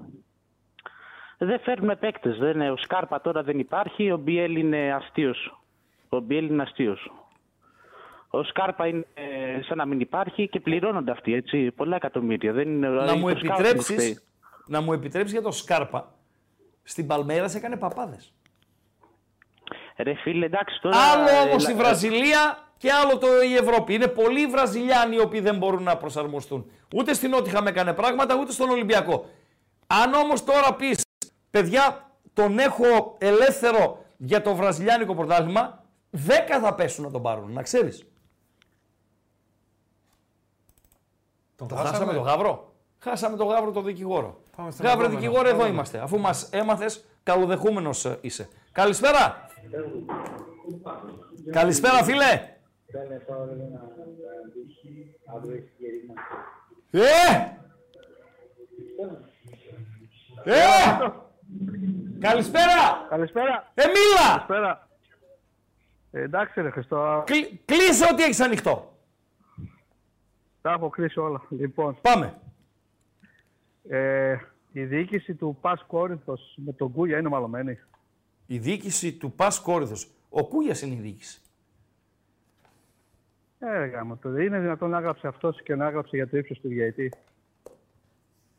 [1.38, 2.38] Δεν φέρνουμε παίκτες.
[2.38, 5.60] Δεν, είναι- ο Σκάρπα τώρα δεν υπάρχει, ο Μπιέλ είναι αστείος.
[6.10, 7.12] Ο Μπιέλ είναι αστείος.
[8.40, 12.54] Ο Σκάρπα είναι ε, σαν να μην υπάρχει και πληρώνονται αυτοί, έτσι, πολλά εκατομμύρια.
[12.54, 13.72] Δεν είναι, να δηλαδή, μου το scouting φταίει.
[13.72, 14.24] επιτρέψεις,
[14.68, 16.14] να μου επιτρέψεις για το Σκάρπα.
[16.84, 18.34] Στην Παλμέρα σε έκανε παπάδες.
[19.98, 20.98] Ρε φίλε, εντάξει τώρα...
[20.98, 23.94] Άλλο ε, όμως λα- η Βραζιλία και άλλο το η Ευρώπη.
[23.94, 26.72] Είναι πολλοί οι Βραζιλιάνοι οι οποίοι δεν μπορούν να προσαρμοστούν.
[26.96, 29.26] Ούτε στην Νότιχα έκανε πράγματα, ούτε στον Ολυμπιακό.
[29.88, 31.02] Αν όμως τώρα πεις,
[31.52, 36.20] παιδιά, τον έχω ελεύθερο για το βραζιλιάνικο πρωτάθλημα, 10
[36.62, 38.06] θα πέσουν να τον πάρουν, να ξέρεις.
[41.56, 42.14] Τον χάσαμε, χάσαμε.
[42.14, 42.74] τον Γαύρο.
[43.00, 44.40] Χάσαμε τον Γαύρο τον δικηγόρο.
[44.56, 45.20] Πάμε στον Γαύρο επόμενο.
[45.22, 45.70] δικηγόρο, εδώ Πάμε.
[45.70, 46.00] είμαστε.
[46.00, 48.48] Αφού μας έμαθες, καλοδεχούμενος ε, είσαι.
[48.72, 49.50] Καλησπέρα.
[51.52, 52.50] Καλησπέρα, φίλε.
[56.92, 57.02] Ε!
[60.44, 60.56] Ε!
[62.20, 63.06] Καλησπέρα!
[63.10, 63.72] Καλησπέρα.
[63.74, 64.28] Εμίλα!
[64.30, 64.88] Καλησπέρα.
[66.12, 68.95] Ε, εντάξει ρε Χριστό, Κλει- Κλείσε ό,τι έχεις ανοιχτό.
[70.66, 71.42] Τα έχω κλείσει όλα.
[71.50, 72.38] Λοιπόν, Πάμε.
[73.90, 74.38] ε,
[74.72, 77.80] η διοίκηση του Πας Κόρινθος με τον Κούγια είναι μαλωμένη.
[78.46, 80.08] Η διοίκηση του Πας Κόρυθος.
[80.30, 81.42] Ο Κούγιας είναι η διοίκηση.
[83.60, 86.60] Ε, ρε γάμο, το είναι δυνατόν να έγραψε αυτός και να έγραψε για το ύψος
[86.60, 87.12] του διαιτή.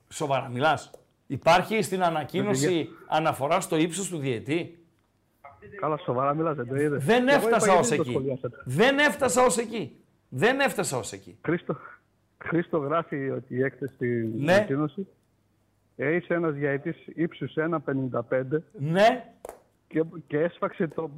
[0.09, 0.91] Σοβαρά μιλάς.
[1.27, 4.85] Υπάρχει στην ανακοίνωση αναφορά στο ύψος του διετή.
[5.81, 7.05] Καλά, σοβαρά μιλάς, δεν το είδες.
[7.05, 8.11] Δεν Εγώ είπα έφτασα γιατί ως δεν το εκεί.
[8.11, 8.63] σχολιάσατε.
[8.65, 10.01] Δεν έφτασα ως εκεί.
[10.29, 11.39] Δεν έφτασα ως εκεί.
[11.43, 11.77] Χρήστο,
[12.45, 14.53] Χρήστο γράφει ότι η έκθεση στην Ναι.
[14.55, 15.07] ανακοίνωση
[15.97, 19.25] ε, είσαι ένας διαετής ύψους 1,55 Ναι.
[19.89, 21.11] και, και έσφαξε το,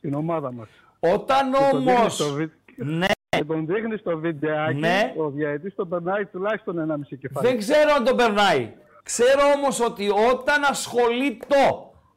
[0.00, 0.68] την ομάδα μας.
[1.00, 2.14] Όταν Και τον δείχνει όμως...
[2.14, 3.06] στο βι- Ναι.
[3.28, 5.14] Και τον δείχνει στο βιντεάκι, Ναι.
[5.16, 7.46] ο διαετής τον περνάει τουλάχιστον 1,5 κεφάλι.
[7.48, 8.72] Δεν ξέρω αν τον περνάει.
[9.02, 11.56] Ξέρω όμως ότι όταν ασχολείται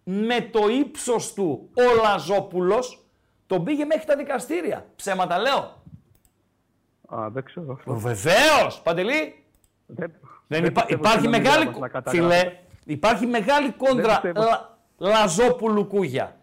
[0.03, 3.05] με το ύψος του ο Λαζόπουλος,
[3.47, 4.85] τον πήγε μέχρι τα δικαστήρια.
[4.95, 5.82] Ψέματα λέω.
[7.09, 7.93] Α, δεν ξέρω αυτό.
[7.93, 9.43] Βεβαίως, Παντελή.
[9.85, 10.11] Δεν, Δεν
[10.47, 12.17] δεν υπά- πιστεύω υπάρχει στην μεγάλη, ομιλία μας να καταγράφει.
[12.39, 12.53] φίλε,
[12.85, 14.41] υπάρχει μεγάλη κόντρα πιστεύω.
[14.41, 16.35] Λα- Λαζόπουλου Κούγια.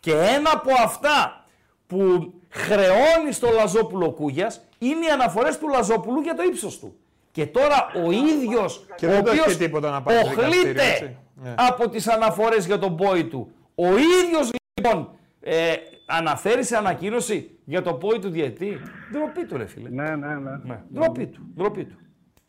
[0.00, 1.44] Και ένα από αυτά
[1.86, 6.96] που χρεώνει στο Λαζόπουλο Κούγιας είναι οι αναφορές του Λαζόπουλου για το ύψος του.
[7.32, 10.60] Και τώρα ο ίδιος, Και ο δεν το έχει οποίος τίποτα να πάει στο δικαστήριο,
[10.60, 11.16] οχλείται έτσι.
[11.42, 11.54] Ναι.
[11.56, 13.50] από τις αναφορές για τον πόη του.
[13.74, 15.10] Ο ίδιος λοιπόν
[15.40, 15.72] ε,
[16.08, 18.78] αναφέρει σε ανακοίνωση για το πόη του διετή.
[19.12, 19.88] Ντροπή του ρε φίλε.
[19.88, 20.50] Ναι, ναι, ναι.
[20.64, 20.82] Ναι.
[20.92, 21.96] Ντροπή του, ντροπή του.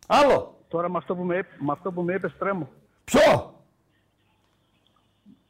[0.08, 0.64] Άλλο.
[0.68, 2.70] Τώρα με αυτό που με, είπε- με αυτό που με είπες τρέμω.
[3.04, 3.54] Ποιο;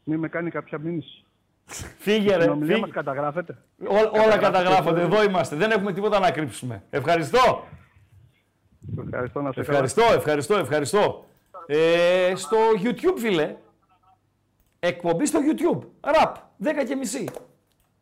[0.04, 1.24] Μην με κάνει κάποια μήνυση.
[1.98, 2.42] Φύγε ρε.
[2.42, 2.86] Στην ομιλία φύγε.
[2.86, 3.58] μας καταγράφεται.
[3.88, 5.02] Ό- όλα καταγράφονται.
[5.02, 5.56] Εδώ είμαστε.
[5.56, 6.84] Δεν έχουμε τίποτα να κρύψουμε.
[6.90, 7.64] Ευχαριστώ.
[9.06, 11.26] Ευχαριστώ να σε Ευχαριστώ, ευχαριστώ, ευχαριστώ.
[11.68, 13.56] Ε, στο YouTube, φίλε.
[14.80, 15.80] Εκπομπή στο YouTube.
[16.02, 16.36] Ραπ.
[16.64, 17.30] 10 και μισή.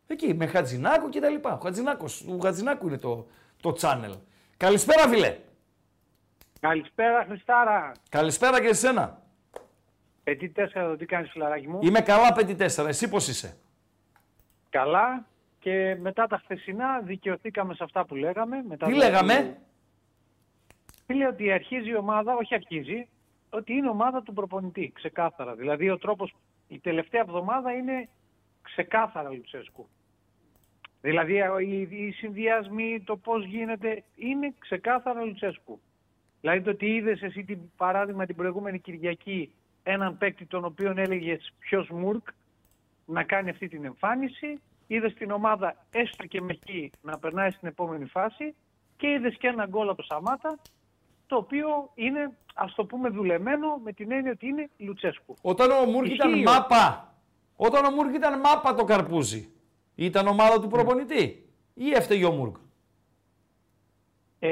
[0.07, 1.53] Εκεί, με Χατζινάκο και τα λοιπά.
[1.53, 3.27] Ο Χατζινάκος, ο Χατζινάκου είναι το,
[3.61, 4.17] το channel.
[4.57, 5.37] Καλησπέρα, φίλε.
[6.59, 7.91] Καλησπέρα, Χριστάρα.
[8.09, 9.21] Καλησπέρα και εσένα.
[10.23, 12.85] Πετή τέσσερα, τι κάνεις φιλαράκι μου; Είμαι καλά, 5-4.
[12.87, 13.57] Εσύ πώς είσαι;
[14.69, 15.25] Καλά.
[15.59, 18.63] Και μετά τα χθεσινά δικαιωθήκαμε σε αυτά που λέγαμε.
[18.67, 19.57] Μετά Τι το- λέγαμε;
[21.05, 23.07] Φίλε ότι αρχίζει η ομάδα, όχι αρχίζει,
[23.49, 25.55] ότι είναι ομάδα του προπονητή, ξεκάθαρα.
[25.55, 26.35] Δηλαδή ο τρόπος,
[26.67, 28.09] η τελευταία εβδομάδα είναι
[28.61, 29.87] ξεκάθαρα Λουτσέσκου.
[31.07, 31.33] Δηλαδή
[31.65, 35.79] οι, οι συνδυασμοί, το πώς γίνεται, είναι ξεκάθαρα Λουτσέσκου.
[36.41, 39.51] Δηλαδή το ότι είδες εσύ την παράδειγμα την προηγούμενη Κυριακή
[39.83, 42.27] έναν παίκτη τον οποίο έλεγες ποιος Μουρκ
[43.05, 47.67] να κάνει αυτή την εμφάνιση, είδες την ομάδα έστω και με εκεί να περνάει στην
[47.67, 48.55] επόμενη φάση
[48.97, 50.59] και είδες και ένα γκολ από το Σαμάτα
[51.27, 55.35] το οποίο είναι ας το πούμε δουλεμένο με την έννοια ότι είναι Λουτσέσκου.
[55.41, 56.43] Όταν ο Μούργκ ήταν Ισχύει.
[56.43, 57.13] μάπα,
[57.55, 59.51] όταν ο Μούργκ ήταν μάπα το καρπούζι,
[59.99, 62.53] ήταν ομάδα του προπονητή ή έφταιγε ο Μούργκ.
[64.39, 64.49] Ε,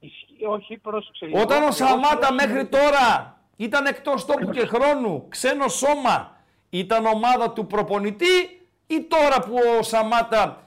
[0.00, 1.40] ισχύει- όχι, πρόσεξε λίγο.
[1.40, 6.36] Όταν ο Εγώ Σαμάτα σου λέω- μέχρι τώρα ήταν εκτός τόπου και χρόνου, ξένο σώμα,
[6.70, 10.66] ήταν ομάδα του προπονητή ή τώρα που ο Σαμάτα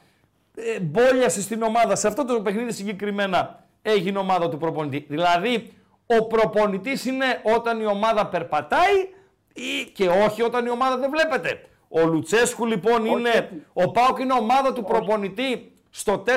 [0.58, 5.06] ε, μπόλιασε στην ομάδα, σε αυτό το παιχνίδι συγκεκριμένα έγινε ομάδα του προπονητή.
[5.10, 5.74] Δηλαδή,
[6.06, 8.96] ο προπονητής είναι όταν η ομάδα περπατάει
[9.54, 11.70] ή και όχι όταν η ομάδα δεν βλέπετε.
[11.88, 16.32] Ο Λουτσέσκου λοιπόν είναι, ο Πάοκ είναι ομάδα του προπονητή στο 4-2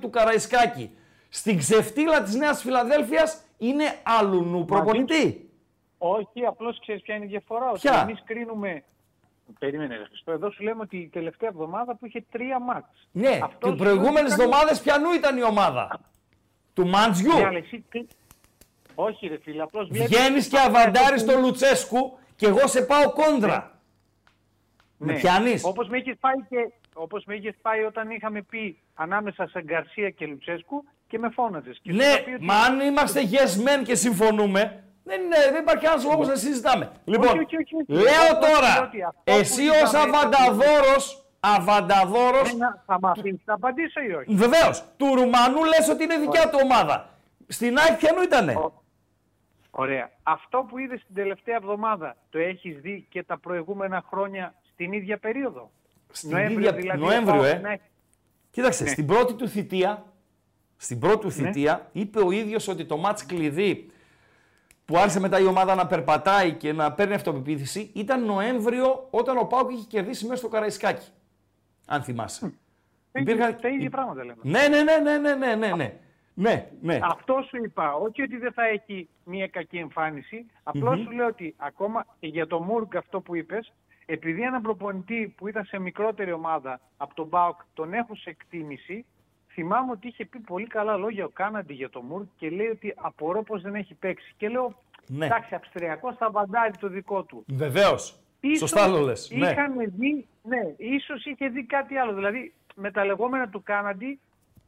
[0.00, 0.90] του Καραϊσκάκη.
[1.28, 5.50] Στην ξεφτύλα της Νέας Φιλαδέλφειας είναι άλλου νου προπονητή.
[5.98, 7.70] Όχι, απλώς ξέρεις ποια είναι η διαφορά.
[7.70, 8.82] Ότι Ποια; εμείς κρίνουμε.
[9.58, 10.32] Περίμενε, ρε Χριστό.
[10.32, 13.08] Εδώ σου λέμε ότι η τελευταία εβδομάδα που είχε τρία μάτς.
[13.12, 16.00] Ναι, Αυτό και σου προηγούμενες ήταν- εβδομάδες ποιανού ήταν η ομάδα.
[16.74, 17.32] Του Μάντζιου.
[17.38, 18.06] Ναι, αλλά εσύ τι-
[18.94, 23.75] Όχι, ρε φίλε, απλώς Βγαίνεις και αβαντάρεις τον Λουτσέσκου και εγώ σε πάω κόντρα.
[24.98, 25.96] Με πιάνεις; Όπως Ναι.
[25.96, 26.72] με είχες πάει, και...
[26.94, 31.80] όπως με είχες πάει όταν είχαμε πει ανάμεσα σε Γκαρσία και Λουτσέσκου και με φώναζες.
[31.84, 36.34] Ναι, μα αν είμαστε yes men και συμφωνούμε, δεν, είναι, δεν υπάρχει άλλος λόγος να
[36.36, 36.90] συζητάμε.
[37.04, 37.92] Λοιπόν, όχι, όχι, όχι.
[37.92, 40.96] λέω Εγώ τώρα, λέω ότι αυτό που εσύ ως είδαμε- αβανταδόρο,
[41.40, 46.18] αβανταδόρο, Ένα- Θα με αφήσει να απαντήσω ή όχι; βεβαίως, του Ρουμανού λες ότι είναι
[46.18, 47.08] δικιά του ομάδα.
[47.48, 48.54] Στην ΑΕΚ ποιανού ήτανε;
[49.70, 50.10] Ωραία.
[50.22, 55.18] Αυτό που είδες την τελευταία εβδομάδα το έχεις δει και τα προηγούμενα χρόνια στην ίδια
[55.18, 55.70] περίοδο.
[56.10, 57.50] Στην ίδια- δηλαδή, Νοέμβριο, ο ε.
[57.50, 57.82] Πάοκ να έχει-
[58.50, 58.90] Κοίταξε, Ναι.
[58.90, 60.04] στην πρώτη του θητεία,
[60.76, 63.90] στην πρώτη του θητεία, είπε ο ίδιος ότι το μάτς κλειδί
[64.84, 69.44] που άρχισε μετά η ομάδα να περπατάει και να παίρνει αυτοπεποίθηση ήταν Νοέμβριο όταν ο
[69.44, 71.06] Πάουκ είχε κερδίσει μέσα στο Καραϊσκάκι.
[71.86, 72.52] Αν θυμάσαι.
[73.12, 74.40] Τα Υπήρχαν- ίδια- Τα ίδια πράγματα λέμε.
[74.42, 75.94] Ναι, ναι, ναι, ναι, ναι, ναι, ναι, ναι.
[76.38, 76.98] Ναι, ναι.
[77.02, 77.94] Αυτό σου είπα.
[77.94, 80.46] Όχι ότι δεν θα έχει μια κακή εμφάνιση.
[80.62, 83.72] Απλώς σου λέω ότι ακόμα και για το Μούργκ αυτό που είπες,
[84.06, 89.04] επειδή έναν προπονητή που ήταν σε μικρότερη ομάδα από τον Μπάουκ τον έχω σε εκτίμηση,
[89.52, 92.94] θυμάμαι ότι είχε πει πολύ καλά λόγια ο Κάναντι για το Μούργκ και λέει ότι
[92.96, 94.34] απορώ πως δεν έχει παίξει.
[94.36, 94.74] Και λέω,
[95.06, 95.26] Ναι.
[95.26, 97.44] εντάξει, Αυστριακός θα βαντάρει το δικό του.
[97.48, 98.18] Βεβαίως.
[98.40, 99.30] Ίσως Σωστά το λες.
[99.34, 99.50] Ναι.
[99.50, 102.14] Είχαν δει, ναι, ίσως είχε δει κάτι άλλο.
[102.14, 104.20] Δηλαδή, με τα λεγόμενα του Κάναντι,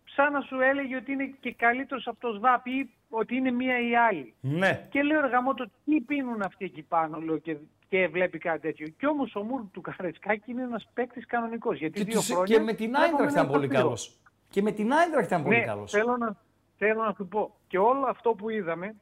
[0.05, 3.89] σαν να σου έλεγε ότι είναι και καλύτερος από το ΣΒΑΠ ή ότι είναι μία
[3.89, 4.35] ή άλλη.
[4.41, 4.87] ναι.
[4.91, 7.57] Και λέω, ρε γαμώτο, τι πίνουν αυτοί εκεί πάνω, λέω, και,
[7.89, 8.89] και βλέπει κάτι τέτοιο.
[8.89, 11.79] Κι όμως ο Μούρ του Καρεσκάκη είναι ένας παίκτης κανονικός.
[11.79, 13.81] Γιατί Και, δύο τους- χρόνια και με την βλέπαμε Άιντραχτ ένα ήταν πολύ τοπίο.
[13.81, 14.19] καλός.
[14.49, 15.91] Και με την Άιντραχτ ήταν πολύ Ναι, καλός.
[15.91, 16.37] θέλω να,
[16.79, 17.55] θέλω να σου πω.
[17.69, 18.95] Και όλο αυτό που είδαμε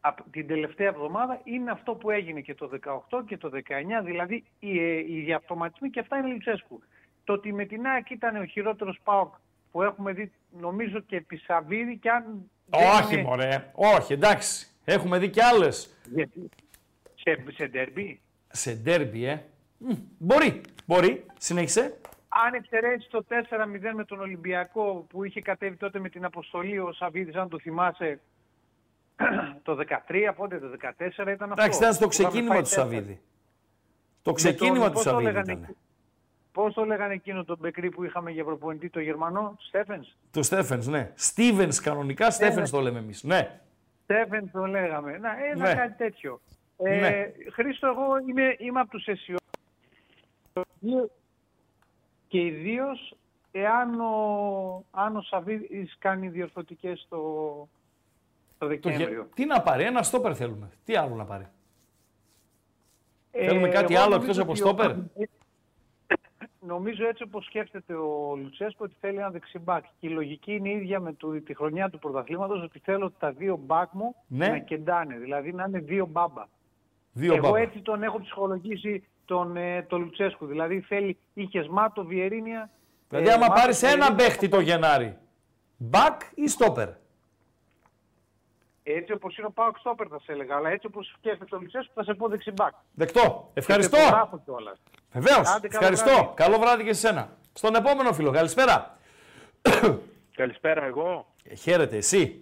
[0.00, 4.44] από την τελευταία εβδομάδα είναι αυτό που έγινε και το 18 και το 19, δηλαδή
[4.58, 6.82] οι, ε, οι διαυτοματισμοί και αυτά είναι Λουτσέσκου.
[7.24, 9.34] Το ότι με την ΑΕΚ ήταν ο χειρότερος ΠΑΟΚ
[9.72, 13.70] που έχουμε δει νομίζω και επί Σαββίδη και αν δεν Όχι, είναι- μωρέ.
[13.74, 14.66] Όχι, εντάξει.
[14.84, 15.96] Έχουμε δει κι άλλες.
[16.14, 16.48] Γιατί,
[17.22, 19.42] σε, σε ντέρμπι; Σε ντέρμπι, ε.
[19.78, 21.26] Μ, Μπορεί, μπορεί.
[21.38, 21.96] Συνέχισε.
[22.28, 26.92] Αν εξαιρέσεις το 4-0 με τον Ολυμπιακό που είχε κατέβει τότε με την αποστολή ο
[26.92, 28.20] Σαββίδης, αν το θυμάσαι,
[29.62, 29.78] το
[30.08, 32.82] 13, πότε το 14 ήταν αυτό; Εντάξει, ήταν στο που είχαμε ξεκίνημα φάει του τέσσερα.
[32.90, 33.20] Σαββίδη.
[34.22, 35.62] Το ξεκίνημα του πώς το Σαββίδη λέγανε ήταν.
[35.64, 35.76] εκεί-
[36.52, 40.16] Πώς το λέγανε εκείνο τον Μπεκρή που είχαμε για προπονητή, το Γερμανό, Στέφενς.
[40.30, 41.12] Το Στέφενς, ναι.
[41.14, 43.22] Στίβενς κανονικά, Στέφενς το λέμε εμείς.
[43.22, 43.60] Ναι.
[44.02, 45.18] Στέφενς το λέγαμε.
[45.18, 45.74] Να, ένα Ναι.
[45.74, 46.40] κάτι τέτοιο.
[46.84, 47.32] Ε, Ναι.
[47.52, 49.42] Χρήστο, εγώ είμαι, είμαι από τους αισιόδοξους.
[52.28, 53.14] Και ιδίως
[53.52, 57.18] εάν ο, αν ο Σαββίδης κάνει διορθωτικές το,
[58.58, 59.28] το Το γε- Δεκέμβριο.
[59.34, 60.70] Τι να πάρει, ένα στόπερ θέλουμε.
[60.84, 61.46] Τι άλλο να πάρει.
[63.32, 65.10] Ε, Θέλουμε κάτι εγώ άλλο νομίζω εκτός από ότι στόπερ; ο-
[66.74, 69.84] νομίζω έτσι όπως σκέφτεται ο Λουτσέσκο ότι θέλει ένα δεξιμπάκ.
[70.00, 73.32] Και η λογική είναι η ίδια με το, τη χρονιά του πρωταθλήματος ότι θέλω τα
[73.32, 74.48] δύο μπακ μου Ναι.
[74.48, 75.16] να κεντάνε.
[75.16, 76.44] Δηλαδή να είναι δύο μπάμπα.
[77.12, 77.58] Δύο Εγώ μπάμπα.
[77.60, 80.46] έτσι τον έχω ψυχολογήσει τον, ε, τον Λουτσέσκου.
[80.46, 82.70] Δηλαδή θέλει είχε Μάτο, Βιερίνια.
[83.08, 85.16] Δηλαδή, ε, άμα Μάτο, πάρεις ένα Βιερίνια, παίχτη το Γενάρη,
[85.92, 86.88] back ή stopper.
[88.84, 91.92] Έτσι όπως είναι ο Πάοκ Στόπερ θα σε έλεγα, αλλά έτσι όπως σκέφτεται ο Λουτσέσκου
[91.94, 92.72] θα σε πω δεξιμπάκ.
[92.94, 93.50] Δεκτό.
[93.54, 93.96] Ευχαριστώ.
[93.96, 94.82] Και το γράφω κιόλας.
[95.12, 95.48] Βεβαίως.
[95.48, 96.10] Άντε, καλό Ευχαριστώ.
[96.10, 96.34] βράδυ.
[96.34, 97.36] Καλό βράδυ και σε σένα.
[97.52, 98.30] Στον επόμενο φίλο.
[98.30, 98.98] Καλησπέρα.
[100.36, 101.26] Καλησπέρα εγώ.
[101.44, 102.40] Ε, Χαίρετε, εσύ.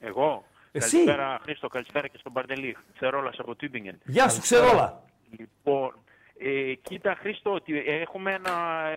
[0.00, 0.44] Εγώ.
[0.72, 0.90] Εσύ.
[0.96, 2.76] Καλησπέρα Χρήστο, καλησπέρα και στον Παρτελή.
[2.94, 3.94] Ξερόλας από Τübingen.
[4.04, 5.02] Γεια σου, Ξερόλα.
[5.38, 5.94] Λοιπόν,
[6.38, 8.52] ε, κοίτα Χρήστο, ότι έχουμε ένα,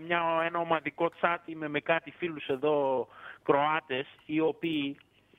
[0.05, 3.07] μια, ένα ομαδικό τσάτ με, με κάτι φίλους εδώ
[3.43, 4.97] Κροάτες, οι οποίοι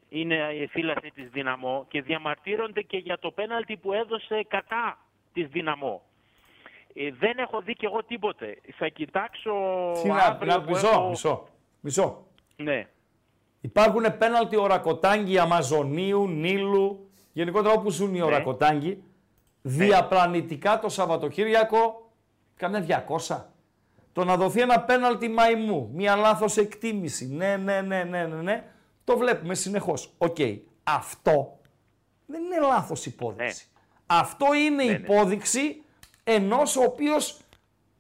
[0.08, 4.98] είναι οι φίλαθλοι της Δυναμό και διαμαρτύρονται και για το πέναλτι που έδωσε κατά
[5.32, 6.02] της Δυναμό.
[6.94, 8.58] Ε, δεν έχω δει και εγώ τίποτε.
[8.76, 9.52] Θα κοιτάξω
[10.02, 11.48] Τι να- αύριο να- που Μισό, έχω- μισό.
[11.80, 12.26] Μισό.
[12.56, 12.86] Ναι.
[13.66, 19.02] Υπάρχουν πέναλτι ουρακοτάγκοι Αμαζονίου, Νείλου, γενικότερα όπου ζουν οι ουρακοτάγκοι.
[19.62, 22.10] Διαπλανητικά το Σαββατοκύριακο,
[22.56, 23.44] καμιά 200.
[24.12, 28.64] Το να δοθεί ένα πέναλτι μαϊμού, μια λάθος εκτίμηση, ναι, ναι, ναι, ναι, ναι, ναι,
[29.04, 30.12] το βλέπουμε συνεχώς.
[30.18, 30.36] Οκ,
[30.82, 31.58] αυτό
[32.26, 33.66] δεν είναι λάθος υπόδειξη.
[34.06, 34.98] Αυτό είναι Ναι, ναι.
[34.98, 35.82] υπόδειξη
[36.24, 37.40] ενός ο οποίος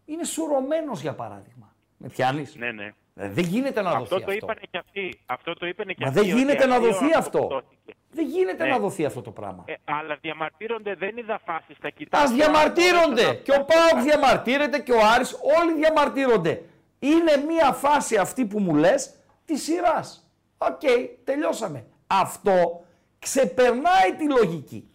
[0.04, 1.74] είναι σουρωμένος για παράδειγμα.
[1.96, 2.94] Με πιάνεις; Ναι, ναι.
[3.18, 4.32] Ε, Δεν γίνεται να Αυτό δοθεί το αυτό.
[4.32, 5.18] είπανε και αυτοί.
[5.26, 6.20] Αυτό το είπανε και Μα αυτοί.
[6.20, 7.38] δεν ότι γίνεται να αστείο δοθεί αυτό.
[7.38, 7.94] αποδόθηκε.
[8.10, 8.70] Δεν γίνεται Ναι.
[8.70, 9.64] να δοθεί αυτό το πράγμα.
[9.66, 11.76] Ε, αλλά διαμαρτύρονται, δεν είδα φάση.
[11.80, 12.34] Θα Α κοιτάξω.
[12.34, 13.24] διαμαρτύρονται.
[13.26, 15.32] αν Και ο Πάοκ διαμαρτύρεται και ο Άρης.
[15.60, 16.62] Όλοι διαμαρτύρονται.
[16.98, 19.14] Είναι μία φάση αυτή που μου λες
[19.44, 20.30] της σειράς.
[20.58, 20.80] Οκ,
[21.24, 21.86] τελειώσαμε.
[22.06, 22.84] Αυτό
[23.18, 24.90] ξεπερνάει τη λογική.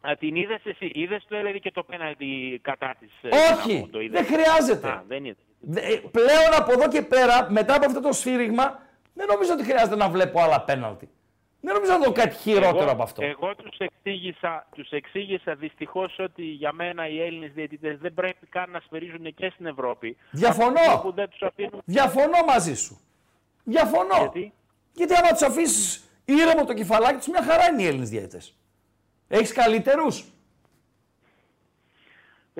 [0.00, 0.90] Α, την είδες εσύ.
[0.94, 3.10] Είδες το έλεγε και το πέναλτι κατά της.
[3.52, 4.88] Όχι, δεν χρειάζεται.
[4.88, 5.44] Α, δεν είδες.
[5.60, 8.82] Δε- ε, Πλέον από εδώ και πέρα, μετά από αυτό το σφύριγμα,
[9.14, 11.08] δεν νομίζω ότι χρειάζεται να βλέπω άλλα πέναλτι.
[11.62, 13.22] Δεν νομίζω να δω κάτι χειρότερο εγώ, από αυτό.
[13.24, 18.70] Εγώ τους εξήγησα, τους εξήγησα δυστυχώς ότι για μένα οι Έλληνες διαιτητές δεν πρέπει καν
[18.70, 20.16] να σφυρίζουν και στην Ευρώπη.
[20.30, 20.80] Διαφωνώ.
[20.88, 21.82] Από Που δεν τους αφήνουν...
[21.84, 23.00] Διαφωνώ μαζί σου.
[23.64, 24.16] Διαφωνώ.
[24.18, 24.52] Γιατί;
[24.92, 28.54] Γιατί άμα τους αφήσεις ήρεμο το κεφαλάκι τους, μια χαρά είναι οι Έλληνες διαιτητές.
[29.28, 30.24] Έχεις καλύτερους;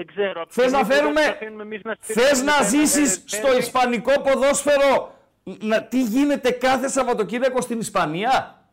[0.01, 0.41] Δεν ξέρω.
[0.43, 1.21] από τη Θε να στιγμή που δεν φέρουμε.
[1.21, 3.59] τους αφήνουμε εμείς να Θες σφυρίζουν να πέρα, ζήσεις ε, στο πέρα.
[3.59, 8.65] Ισπανικό ποδόσφαιρο; Να, τι γίνεται κάθε Σαββατοκύριακο στην Ισπανία;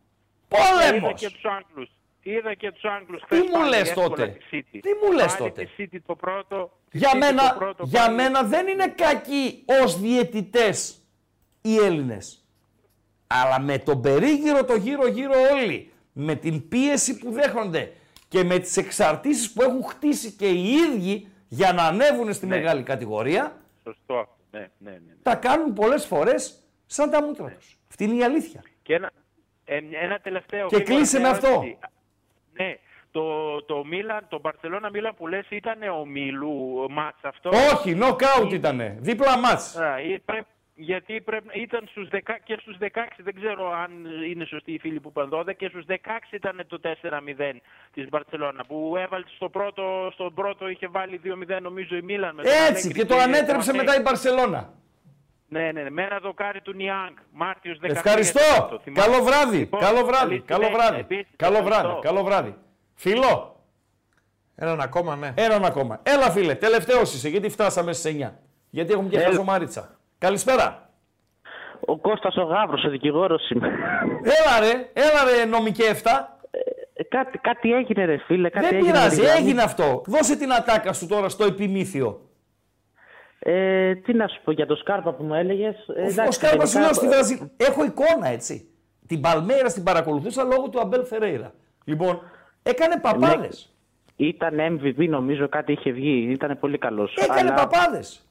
[0.47, 1.19] Είδα Πόλεμος.
[1.19, 1.89] και τους Άγγλους.
[2.21, 3.21] Είδα και τους Άγγλους.
[3.21, 4.79] Τι χθες μου πάλι λες εύκολα τότε; τη City.
[4.81, 6.71] Τι μου λες Πάλι τότε; τη City το πρώτο.
[6.89, 8.15] τη Για City μένα, το πρώτο για πάλι.
[8.15, 11.01] μένα δεν είναι κακοί ως διαιτητές
[11.61, 12.41] οι Έλληνες.
[13.27, 17.91] Αλλά με τον περίγυρο το γύρω-γύρω όλοι, με την πίεση που δέχονται
[18.27, 22.55] και με τις εξαρτήσεις που έχουν χτίσει και οι ίδιοι για να ανέβουν στη Ναι.
[22.55, 24.35] μεγάλη κατηγορία, Σωστό αυτό.
[24.51, 24.91] Ναι, ναι, ναι.
[25.07, 25.13] ναι.
[25.23, 27.77] τα κάνουν πολλές φορές σαν τα μούτρα τους.
[27.89, 28.61] Αυτή είναι η αλήθεια.
[28.83, 29.11] Και ένα,
[29.65, 30.67] ε, ένα τελευταίο.
[30.67, 31.47] Και γρήγορα κλείσε μια με αυτό.
[31.47, 31.77] ερώτηση.
[32.53, 32.77] Ναι,
[33.11, 38.51] το, το Μίλαν, το Μπαρσελόνα Μίλαν που λες ήταν ο Μίλου μάτς αυτό; Όχι, νοκάουτ
[38.51, 38.97] ήτανε.
[38.99, 39.75] Δίπλα μάτς.
[39.75, 40.47] Α, ή πρέπει-
[40.79, 42.85] γιατί πρέπει, ήταν στους 10, και στους 16,
[43.17, 43.91] δεν ξέρω αν
[44.29, 45.93] είναι σωστοί οι φίλοι που είπαν 12, και στους 16
[46.31, 47.59] ήταν το 4-0
[47.93, 52.35] της Μπαρσελόνα που έβαλε στο πρώτο, στον πρώτο είχε βάλει 2-0 νομίζω η Μίλαν.
[52.35, 53.83] με τον Έτσι Αλέγκρι και το ανέτρεψε Μανέ.
[53.83, 54.73] μετά η Μπαρσελώνα.
[55.49, 57.89] Ναι, ναι, ναι, με ένα δοκάρι του Νιάνγκ, Μάρτιος 13.
[57.91, 58.67] Ευχαριστώ.
[58.69, 59.07] το θυμάμαι.
[59.11, 59.57] Καλό βράδυ.
[59.57, 60.39] Λοιπόν, Καλό βράδυ.
[60.39, 60.77] καλή Καλό συνέχεια.
[60.87, 60.99] βράδυ.
[60.99, 61.87] Επίσης, Καλό ευχαριστώ.
[61.87, 62.01] βράδυ.
[62.07, 62.55] Καλό βράδυ.
[62.95, 63.55] Φίλο,
[64.55, 65.33] Έναν ακόμα, ναι.
[65.35, 65.99] έναν ακόμα.
[66.03, 68.31] Έλα φίλε, τελευταίος είσαι γιατί φτάσαμε στι 9.
[68.69, 69.25] Γιατί έχουμε και Έλα.
[69.25, 69.96] χαζομάριτσα.
[70.17, 70.89] Καλησπέρα.
[71.79, 73.67] Ο Κώστας ο Γαύρος, ο δικηγόρος είμαι.
[74.23, 75.95] Έλα ρε, έλα ρε νομικέ 7.
[76.93, 78.91] Ε, κάτι, κάτι έγινε ρε φίλε, κάτι Δεν έγινε.
[78.91, 80.01] πειράζει, ρε, έγινε αυτό.
[80.05, 82.21] Δώσε την ατάκα σου τώρα στο επιμήθειο.
[83.39, 85.75] Ε, τι να σου πω για το Σκάρπα που μου έλεγες.
[85.87, 87.51] Ε, Ο εντάξει, Σκάρπας σου γενικά- λέω στη Βραζιλία.
[87.57, 88.67] Έχω εικόνα έτσι.
[89.07, 91.53] Την Παλμέρα την παρακολουθούσα λόγω του Αμπέλ Φερέιρα.
[91.83, 92.21] Λοιπόν,
[92.63, 93.71] έκανε παπάδες.
[94.15, 97.15] Ήταν MVP νομίζω κάτι είχε βγει, ήταν πολύ καλός.
[97.15, 98.26] Έκανε Αλλά παπάδες.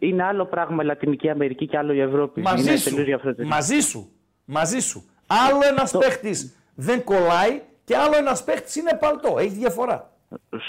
[0.00, 2.40] Είναι άλλο πράγμα η Λατινική Αμερική και άλλο η Ευρώπη.
[2.40, 2.88] Μαζί είναι σου.
[2.90, 3.48] τελείως διαφορετικό.
[3.48, 4.08] Μαζί σου.
[4.44, 5.02] Μαζί σου.
[5.26, 9.38] Άλλο ένας παίχτης δεν κολλάει και άλλο ένας παίχτης είναι παλτό.
[9.38, 10.10] Έχει διαφορά.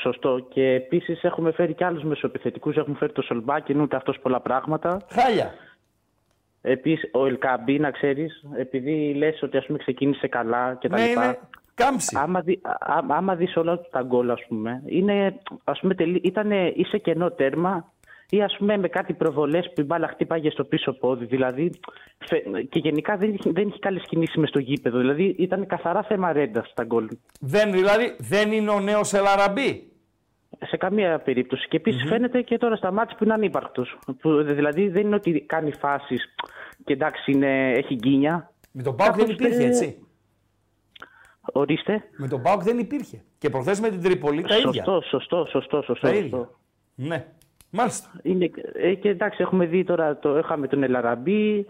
[0.02, 0.46] Σωστό.
[0.50, 2.76] Και επίσης έχουμε φέρει και άλλους μεσοεπιθετικούς.
[2.76, 5.02] Έχουμε φέρει το Σολμπάκιν, ούτε αυτός πολλά πράγματα.
[5.10, 5.54] Χάλια.
[6.62, 10.94] Επίσης, ο Ελκαμπή, να ξέρεις, επειδή λες ότι ας πούμε, ξεκίνησε καλά κτλ.
[10.94, 11.40] Ναι, είναι
[11.74, 12.18] κάμψη.
[12.22, 16.22] Άμα, δει, α, άμα δεις όλα του τα γκολ, ας πούμε, είναι, ας πούμε, τελεί,
[16.24, 17.92] ήτανε ή σε κενό τέρμα
[18.30, 21.26] ή ας πούμε με κάτι προβολές που η μπάλα χτύπαγε στο πίσω πόδι.
[21.26, 21.72] Δηλαδή,
[22.18, 24.98] φε- και γενικά δεν, είχε- δεν είχε καλές κινήσεις μες στο γήπεδο.
[24.98, 27.08] Δηλαδή, ήταν καθαρά θέμα ρέντας τα γκολ.
[27.40, 29.84] Δεν, δηλαδή, δεν είναι ο νέος Ελαραμπή.
[30.66, 31.68] σε καμία περίπτωση.
[31.68, 34.00] Και επίσης φαίνεται και τώρα στα μάτια που είναι ανύπαρκτος.
[34.46, 36.36] Δηλαδή δεν είναι ότι κάνει φάσεις
[36.86, 38.52] και εντάξει είναι, έχει γκίνια.
[38.72, 40.04] Με τον Πάουκ δεν Κάπως υπήρχε, δεν- έτσι.
[41.54, 42.04] Ορίστε.
[42.18, 43.22] Με τον Πάουκ δεν υπήρχε.
[43.38, 44.84] Και προχθές με την Τρίπολη τα ίδια.
[44.84, 46.08] Σωστό, σωστό, σωστό, σωστό.
[46.08, 46.30] Τα ίδια.
[46.30, 46.58] σωστό.
[46.96, 47.26] Ναι.
[47.70, 48.10] Μάλιστα.
[48.22, 51.68] Είναι, ε, και εντάξει, έχουμε δει τώρα, το, είχαμε τον Ελαραμπή,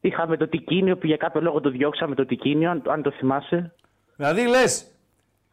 [0.00, 3.74] είχαμε το Τικίνιο που για κάποιο λόγο το διώξαμε το Τικίνιο, αν, αν το θυμάσαι.
[4.16, 4.86] Δηλαδή λες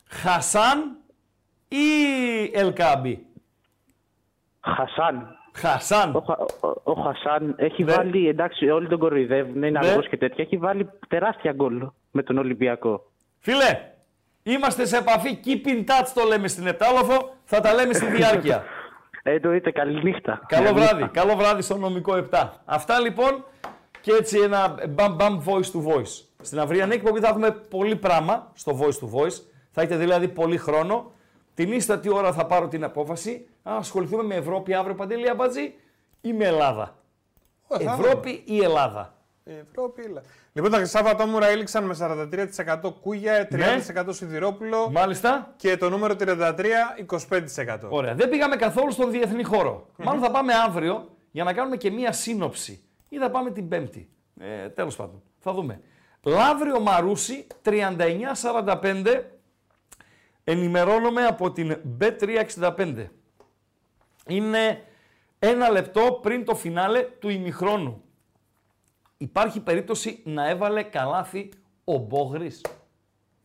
[0.09, 0.97] Χασάν
[1.67, 1.85] ή
[2.53, 3.25] Ελκάμπη.
[4.61, 5.37] Χασάν.
[5.53, 6.15] Χασάν.
[6.15, 6.39] Ο, Χα-
[6.69, 7.93] ο, ο Χασάν έχει Ναι.
[7.93, 9.87] βάλει, εντάξει, όλοι τον κοροϊδεύουν, είναι Ναι.
[9.87, 10.43] αργός και τέτοια.
[10.43, 13.11] Έχει βάλει τεράστια γκολ με τον Ολυμπιακό.
[13.39, 13.79] Φίλε,
[14.43, 15.39] είμαστε σε επαφή.
[15.45, 17.35] Keep in touch το λέμε στην Επτάλοφο.
[17.43, 18.63] Θα τα λέμε στη διάρκεια.
[19.27, 20.41] Εννοείται, καληνύχτα.
[20.47, 20.95] Καλό Καληνύχτα.
[20.95, 21.11] βράδυ.
[21.13, 22.49] Καλό βράδυ στο νομικό 7.
[22.65, 23.45] Αυτά λοιπόν
[24.01, 26.23] και έτσι ένα μπαμ μπαμ voice to voice.
[26.41, 29.41] Στην αυριανή εκπομπή θα έχουμε πολύ πράγμα στο voice to voice.
[29.71, 31.11] Θα έχετε δηλαδή πολύ χρόνο.
[31.53, 35.73] Την ίστατη ώρα θα πάρω την απόφαση αν ασχοληθούμε με Ευρώπη αύριο Παντελή Αμπατζή
[36.21, 36.95] ή με Ελλάδα.
[37.67, 39.14] Ω, θα Ευρώπη ή Ελλάδα.
[39.45, 39.65] Δούμε.
[39.69, 40.21] Ευρώπη, έλα.
[40.53, 45.53] Λοιπόν, τα χρυσά βατόμουρα έληξαν με 43% κούγια, 30% σιδηρόπουλο Μάλιστα.
[45.57, 47.79] και το νούμερο 33 25%.
[47.89, 48.13] Ωραία.
[48.15, 49.87] Δεν πήγαμε καθόλου στον διεθνή χώρο.
[49.97, 52.83] Μάλλον θα πάμε αύριο για να κάνουμε και μία σύνοψη.
[53.09, 54.09] Ή θα πάμε την Πέμπτη.
[54.39, 55.21] Ε, Τέλος πάντων.
[55.39, 55.81] Θα δούμε.
[56.23, 59.21] Λαύριο Μαρούσι 3945.
[60.43, 63.05] Ενημερώνομαι από την B365.
[64.27, 64.83] Είναι
[65.39, 68.03] ένα λεπτό πριν το φινάλε του ημιχρόνου.
[69.25, 71.49] Υπάρχει περίπτωση να έβαλε καλάθι
[71.83, 72.61] ο Μπόγρης.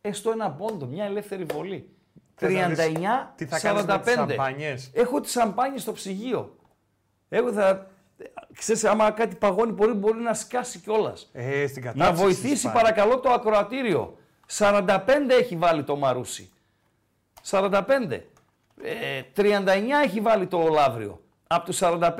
[0.01, 1.89] Έστω ένα πόντο, μια ελεύθερη βολή.
[2.35, 3.32] Θες να δεις 39-45.
[3.36, 6.57] τι θα κάνεις με τις σαμπάνιες; Έχω τις σαμπάνιες στο ψυγείο.
[7.28, 7.90] Εγώ θα...
[8.52, 11.31] Ξέρεις, άμα κάτι παγώνει μπορεί, μπορεί να σκάσει κιόλας.
[11.32, 12.74] Ε, στην Να κατάψυξη βοηθήσει πάει.
[12.74, 14.19] παρακαλώ το ακροατήριο.
[14.59, 14.98] 45
[15.40, 16.51] έχει βάλει το Μαρούσι.
[17.51, 17.82] 45.
[18.82, 19.44] Ε, 39
[20.05, 21.20] έχει βάλει το Λαύριο.
[21.53, 22.11] Από τους 45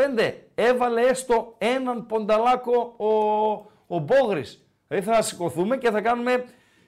[0.55, 3.07] έβαλε έστω έναν πονταλάκο ο,
[3.87, 4.67] ο Μπόγρης.
[4.89, 6.45] Δηλαδή θα σηκωθούμε και θα κάνουμε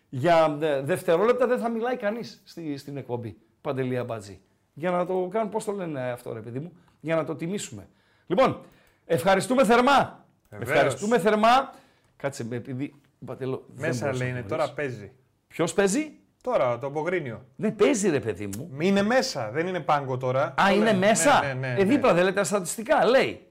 [0.08, 3.36] για ε, δευτερόλεπτα δεν θα μιλάει κανείς στη, στην εκπομπή.
[3.60, 4.40] Παντελή Αμπατζή.
[4.74, 7.88] Για να το κάνουν, πώς το λένε αυτό ρε παιδί μου, για να το τιμήσουμε.
[8.26, 8.60] Λοιπόν,
[9.04, 10.26] ευχαριστούμε θερμά.
[10.50, 10.70] Βεβαίως.
[10.70, 11.74] Ευχαριστούμε θερμά.
[12.16, 12.94] Κάτσε με, επειδή
[13.26, 14.56] Παντελό, δεν Μέσα μπορούσα λέει να είναι, γνωρίσω.
[14.66, 15.12] τώρα παίζει.
[15.48, 16.12] Ποιος παίζει;
[16.42, 17.44] Τώρα το Μπογρίνιο.
[17.56, 18.70] Δεν παίζει ρε παιδί μου.
[18.80, 20.42] Είναι μέσα, δεν είναι πάγκο τώρα.
[20.44, 20.98] Α, Το είναι λένε.
[20.98, 21.84] μέσα; Ναι, ναι, ναι, ε, ναι.
[21.84, 23.46] δίπλα δεν λέτε τα στατιστικά, λέει.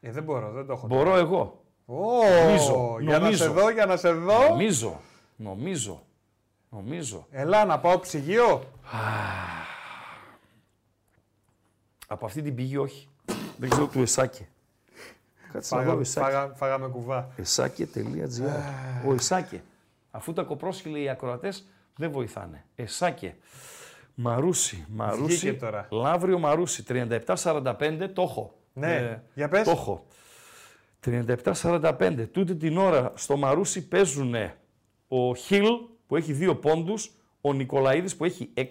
[0.00, 0.86] Ε, δεν μπορώ, δεν το έχω.
[0.86, 1.62] Μπορώ εγώ.
[1.86, 1.94] Ω,
[2.44, 3.44] Νομίζω, για να νομίζω.
[3.44, 4.48] σε δω, για να σε δω.
[4.48, 5.00] Νομίζω,
[5.36, 6.02] νομίζω,
[6.68, 7.26] νομίζω.
[7.30, 8.62] Ελά, να πάω ψυγείο.
[12.06, 13.08] Από αυτή την πηγή όχι.
[13.56, 14.48] Δεν ξέρω του Εσάκε.
[15.52, 16.26] Κάτσε να δω Φάγα, Εσάκε.
[16.26, 17.28] φάγα, φάγαμε κουβά.
[17.36, 18.42] Εσάκε.gr.
[19.08, 19.62] Ο Εσάκε.
[20.10, 21.66] Αφού τα κοπρόσχυλοι οι ακροατές
[21.96, 22.64] δεν βοηθάνε.
[22.74, 23.36] Εσάκε.
[24.14, 25.24] Μαρούσι, Μαρούσι.
[25.24, 25.88] Βγήκε τώρα.
[25.90, 26.84] Λαύριο Μαρούσι.
[26.88, 28.54] 37-45 το έχω.
[28.72, 29.64] Ναι, για πες.
[29.64, 30.06] Το έχω.
[31.04, 32.28] 37-45.
[32.32, 34.34] Τούτη την ώρα στο Μαρούσι παίζουν
[35.08, 35.66] ο Χιλ
[36.06, 37.10] που έχει 2 πόντους,
[37.40, 38.64] ο Νικολαίδης που έχει 6,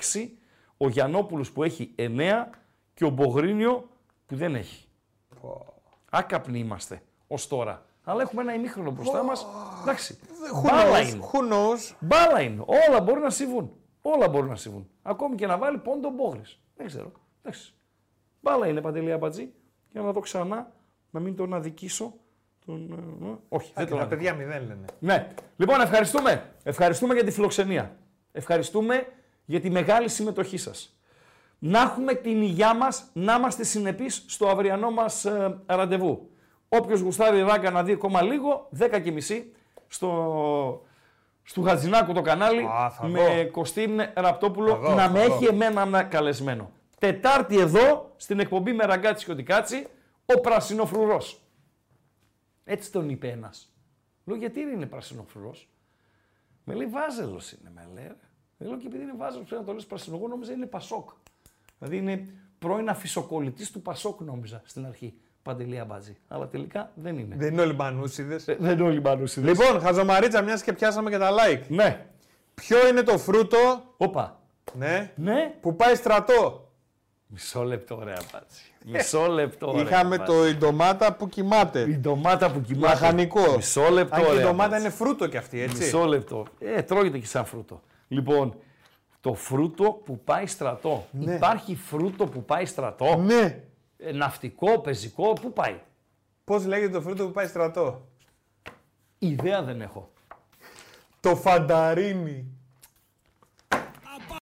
[0.78, 2.50] ο Γιαννόπουλος που έχει 9
[2.94, 3.90] και ο Μπογρίνιο
[4.26, 4.86] που δεν έχει.
[6.10, 7.86] Άκαπνοι είμαστε ως τώρα.
[8.04, 9.46] Αλλά έχουμε ένα ημίχρονο μπροστά μας.
[9.82, 10.18] Εντάξει.
[10.64, 11.24] Who Μπάλα knows, είναι.
[11.32, 11.96] who knows.
[12.00, 12.64] Μπάλα είναι.
[12.90, 13.72] Όλα μπορούν να συμβούν.
[14.02, 14.90] Όλα μπορούν να συμβούν.
[15.02, 16.42] Ακόμη και να βάλει πόντο μπόγρι.
[16.76, 17.12] Δεν ξέρω.
[17.42, 17.74] Εντάξει.
[18.42, 19.54] Μπάλα είναι παντελή αμπατζή.
[19.92, 20.72] Για να δω ξανά,
[21.10, 22.14] να μην τον αδικήσω.
[22.66, 22.92] Τον...
[23.22, 24.06] ε, ε, Όχι, δεν Και τον τα αδικώ.
[24.22, 24.86] παιδιά μηδέν λένε.
[25.00, 25.28] Ναι.
[25.58, 26.54] Λοιπόν, ευχαριστούμε.
[26.64, 27.98] Ευχαριστούμε για τη φιλοξενία.
[28.32, 29.08] Ευχαριστούμε
[29.46, 30.98] για τη μεγάλη συμμετοχή σας.
[31.60, 36.30] Να έχουμε την υγειά μας, να είμαστε συνεπείς στο αυριανό μας ε, ραντεβού.
[36.78, 39.54] Όποιος γουστάρει ράγκα να δει ακόμα λίγο, 10 και μισή,
[39.88, 40.86] στο,
[41.44, 43.52] στο Χατζινάκου το κανάλι, Α, θα με δω.
[43.52, 45.34] Κωστίν Ραπτόπουλο, Θα δω, να θα με δω.
[45.34, 46.72] έχει εμένα ένα καλεσμένο.
[47.00, 49.88] Τετάρτη εδώ, στην εκπομπή με ραγκάτσι και οτικάτσι,
[50.26, 51.42] ο Πρασινοφρουρός.
[52.64, 53.74] Έτσι τον είπε ένας.
[54.26, 55.70] Λέω γιατί είναι πρασινοφρουρός;
[56.64, 58.08] Με λέει Βάζελος είναι, με λέει.
[58.08, 58.16] ρε».
[58.58, 60.16] Με λέω και επειδή είναι Βάζελος πρέπει να το λες πρασινό.
[60.18, 61.10] Εγώ νόμιζα είναι Πασόκ.
[61.80, 62.28] Δηλαδή είναι
[62.60, 65.14] πρώην αφισοκολλητής του Πασόκ, νόμιζα στην αρχή.
[65.44, 66.18] Παντελή Αμπάτζη.
[66.28, 67.36] Αλλά τελικά δεν είναι.
[67.38, 68.48] Δεν είναι όλοι μανούσιδες.
[68.48, 69.58] Ε, δεν είναι όλοι μανούσιδες.
[69.60, 71.62] Λοιπόν, χαζομαρίτσα, μιας και πιάσαμε και τα like.
[71.68, 72.06] Ναι.
[72.54, 73.58] Ποιο είναι το φρούτο
[73.98, 74.40] Όπα.
[74.74, 75.54] ναι, Ναι.
[75.62, 76.68] που πάει στρατό;
[77.28, 78.62] Μισό λεπτό, ρε Αμπάτζη.
[78.86, 79.72] Μισό λεπτό.
[79.76, 80.34] ρε, Είχαμε Αμπάτζη.
[80.38, 81.80] το η ντομάτα που κοιμάται.
[81.82, 82.94] Η ντομάτα που κοιμάται.
[82.94, 83.56] Λαχανικό.
[83.56, 84.16] Μισό λεπτό.
[84.16, 84.86] Αν και η ρε, ντομάτα Αμπάτζη.
[84.86, 85.84] είναι φρούτο κι αυτή, έτσι.
[85.84, 86.46] Μισό λεπτό.
[86.60, 87.82] Ε, τρώγεται και σαν φρούτο.
[88.08, 88.56] Λοιπόν,
[89.22, 91.06] το φρούτο που πάει στρατό.
[91.20, 93.64] Υπάρχει φρούτο που πάει στρατό; Ναι.
[94.06, 95.80] Ε, ναυτικό, πεζικό, πού πάει;
[96.44, 98.08] Πώς λέγεται το φρούτο που πάει στρατό;
[99.20, 100.12] Ιδέα δεν έχω.
[101.20, 102.58] Το φανταρίνι.